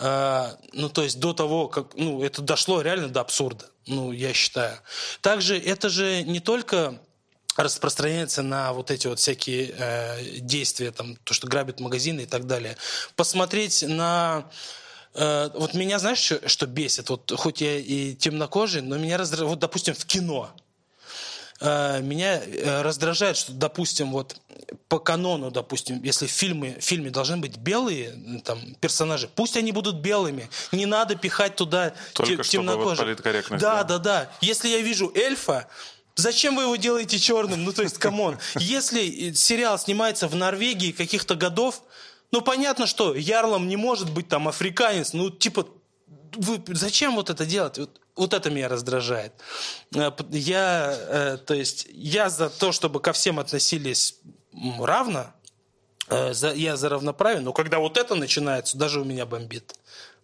ну, 0.00 0.88
то 0.88 1.02
есть 1.02 1.18
до 1.18 1.32
того, 1.32 1.66
как, 1.66 1.94
ну, 1.94 2.22
это 2.22 2.40
дошло 2.40 2.80
реально 2.82 3.08
до 3.08 3.20
абсурда, 3.20 3.66
ну, 3.86 4.12
я 4.12 4.32
считаю. 4.32 4.78
Также 5.20 5.58
это 5.58 5.88
же 5.88 6.22
не 6.22 6.38
только 6.38 7.00
распространяется 7.58 8.42
на 8.42 8.72
вот 8.72 8.90
эти 8.90 9.08
вот 9.08 9.18
всякие 9.18 9.74
э, 9.76 10.38
действия, 10.38 10.92
там, 10.92 11.16
то, 11.24 11.34
что 11.34 11.48
грабят 11.48 11.80
магазины 11.80 12.22
и 12.22 12.26
так 12.26 12.46
далее. 12.46 12.76
Посмотреть 13.16 13.82
на 13.86 14.48
э, 15.14 15.50
вот 15.54 15.74
меня, 15.74 15.98
знаешь, 15.98 16.18
что, 16.18 16.48
что 16.48 16.66
бесит? 16.66 17.10
Вот 17.10 17.32
хоть 17.36 17.60
я 17.60 17.76
и 17.78 18.14
темнокожий, 18.14 18.80
но 18.80 18.96
меня 18.96 19.18
раздражает, 19.18 19.50
вот, 19.50 19.58
допустим, 19.58 19.94
в 19.94 20.04
кино. 20.06 20.50
Э, 21.60 22.00
меня 22.00 22.40
э, 22.40 22.82
раздражает, 22.82 23.36
что, 23.36 23.52
допустим, 23.52 24.12
вот 24.12 24.36
по 24.88 24.98
канону, 24.98 25.50
допустим, 25.50 26.00
если 26.02 26.26
в 26.26 26.30
фильме, 26.30 26.76
в 26.78 26.84
фильме 26.84 27.10
должны 27.10 27.36
быть 27.38 27.56
белые 27.56 28.40
там, 28.44 28.60
персонажи, 28.80 29.28
пусть 29.34 29.56
они 29.56 29.72
будут 29.72 29.96
белыми. 29.96 30.48
Не 30.70 30.86
надо 30.86 31.16
пихать 31.16 31.56
туда 31.56 31.94
Только 32.12 32.44
темнокожих. 32.44 33.06
Вот 33.06 33.50
да, 33.50 33.82
да, 33.82 33.84
да, 33.84 33.98
да. 33.98 34.30
Если 34.40 34.68
я 34.68 34.78
вижу 34.78 35.12
эльфа, 35.14 35.68
Зачем 36.18 36.56
вы 36.56 36.64
его 36.64 36.74
делаете 36.74 37.16
черным? 37.16 37.62
Ну, 37.62 37.72
то 37.72 37.82
есть, 37.82 37.96
come 37.98 38.21
on. 38.21 38.38
Если 38.58 39.32
сериал 39.34 39.78
снимается 39.78 40.26
в 40.26 40.34
Норвегии 40.34 40.90
каких-то 40.90 41.36
годов, 41.36 41.80
ну, 42.32 42.40
понятно, 42.40 42.88
что 42.88 43.14
ярлом 43.14 43.68
не 43.68 43.76
может 43.76 44.10
быть 44.10 44.26
там 44.26 44.48
африканец. 44.48 45.12
Ну, 45.12 45.30
типа, 45.30 45.68
вы, 46.34 46.60
зачем 46.66 47.14
вот 47.14 47.30
это 47.30 47.46
делать? 47.46 47.78
Вот, 47.78 48.00
вот 48.18 48.34
это 48.34 48.50
меня 48.50 48.68
раздражает. 48.68 49.32
Э, 49.94 50.10
я, 50.30 50.92
э, 50.92 51.38
то 51.38 51.54
есть, 51.54 51.86
я 51.90 52.28
за 52.28 52.50
то, 52.50 52.72
чтобы 52.72 53.00
ко 53.00 53.12
всем 53.12 53.38
относились 53.38 54.16
равно, 54.80 55.32
э, 56.08 56.32
я 56.54 56.76
за 56.76 56.88
равноправие, 56.88 57.40
но 57.40 57.52
когда 57.52 57.78
вот 57.78 57.96
это 57.96 58.14
начинается, 58.14 58.76
даже 58.76 59.00
у 59.00 59.04
меня 59.04 59.24
бомбит. 59.24 59.74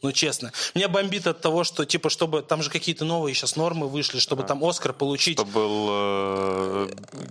Ну, 0.04 0.12
честно. 0.12 0.52
Меня 0.74 0.88
бомбит 0.88 1.26
от 1.26 1.40
того, 1.40 1.64
что, 1.64 1.86
типа, 1.86 2.10
чтобы... 2.10 2.42
Там 2.42 2.62
же 2.62 2.68
какие-то 2.68 3.06
новые 3.06 3.34
сейчас 3.34 3.56
нормы 3.56 3.88
вышли, 3.88 4.18
чтобы 4.18 4.42
а. 4.42 4.46
там 4.46 4.62
Оскар 4.62 4.92
получить. 4.92 5.38
Чтобы 5.38 5.50
был 5.52 5.86
э, 5.88 6.88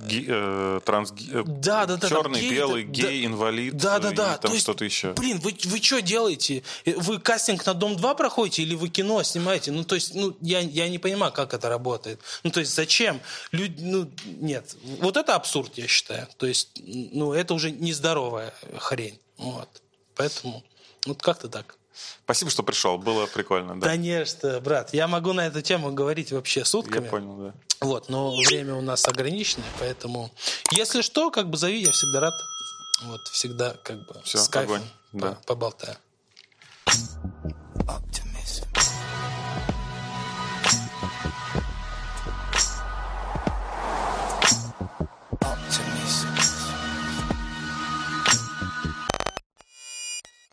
ги, 0.07 0.25
э, 0.27 0.79
транс... 0.83 1.13
Э, 1.31 1.43
да, 1.45 1.85
да, 1.85 1.97
да, 1.97 2.09
черный, 2.09 2.39
гей, 2.39 2.49
белый, 2.49 2.83
да, 2.85 2.91
гей, 2.91 3.27
инвалид. 3.27 3.77
Да, 3.77 3.99
да, 3.99 4.09
да. 4.09 4.37
там 4.39 4.57
что-то 4.57 4.85
еще. 4.85 5.13
Блин, 5.13 5.39
вы, 5.41 5.55
вы 5.65 5.77
что 5.83 6.01
делаете? 6.01 6.63
Вы 6.87 7.19
кастинг 7.19 7.63
на 7.63 7.75
Дом-2 7.75 8.17
проходите 8.17 8.63
или 8.63 8.73
вы 8.73 8.89
кино 8.89 9.21
снимаете? 9.21 9.71
Ну, 9.71 9.83
то 9.83 9.93
есть, 9.93 10.15
ну, 10.15 10.35
я, 10.41 10.57
я 10.61 10.89
не 10.89 10.97
понимаю, 10.97 11.31
как 11.31 11.53
это 11.53 11.69
работает. 11.69 12.21
Ну, 12.41 12.49
то 12.49 12.59
есть, 12.59 12.73
зачем? 12.73 13.21
Люди, 13.51 13.83
ну, 13.83 14.09
нет. 14.25 14.75
Вот 14.99 15.15
это 15.15 15.35
абсурд, 15.35 15.77
я 15.77 15.85
считаю. 15.85 16.27
То 16.37 16.47
есть, 16.47 16.69
ну, 16.83 17.33
это 17.33 17.53
уже 17.53 17.69
нездоровая 17.69 18.51
хрень. 18.79 19.19
Вот. 19.37 19.69
Поэтому, 20.15 20.63
вот 21.05 21.21
как-то 21.21 21.49
так. 21.49 21.77
Спасибо, 22.23 22.51
что 22.51 22.63
пришел. 22.63 22.97
Было 22.97 23.25
прикольно. 23.27 23.79
Да. 23.79 23.87
Конечно, 23.87 24.59
брат. 24.59 24.93
Я 24.93 25.07
могу 25.07 25.33
на 25.33 25.47
эту 25.47 25.61
тему 25.61 25.91
говорить 25.91 26.31
вообще 26.31 26.65
сутками. 26.65 27.05
Я 27.05 27.09
понял, 27.09 27.35
да. 27.37 27.53
Вот, 27.81 28.09
но 28.09 28.35
время 28.35 28.75
у 28.75 28.81
нас 28.81 29.05
ограниченное, 29.07 29.67
поэтому 29.79 30.31
если 30.71 31.01
что, 31.01 31.31
как 31.31 31.49
бы 31.49 31.57
зови, 31.57 31.81
я 31.81 31.91
всегда 31.91 32.21
рад. 32.21 32.33
Вот, 33.03 33.19
всегда 33.33 33.75
как 33.83 33.97
бы 33.97 34.21
Все, 34.23 34.37
с 34.37 34.47
кайфом 34.47 34.75
огонь. 34.75 34.87
Да. 35.11 35.37
Поболтаю. 35.45 35.97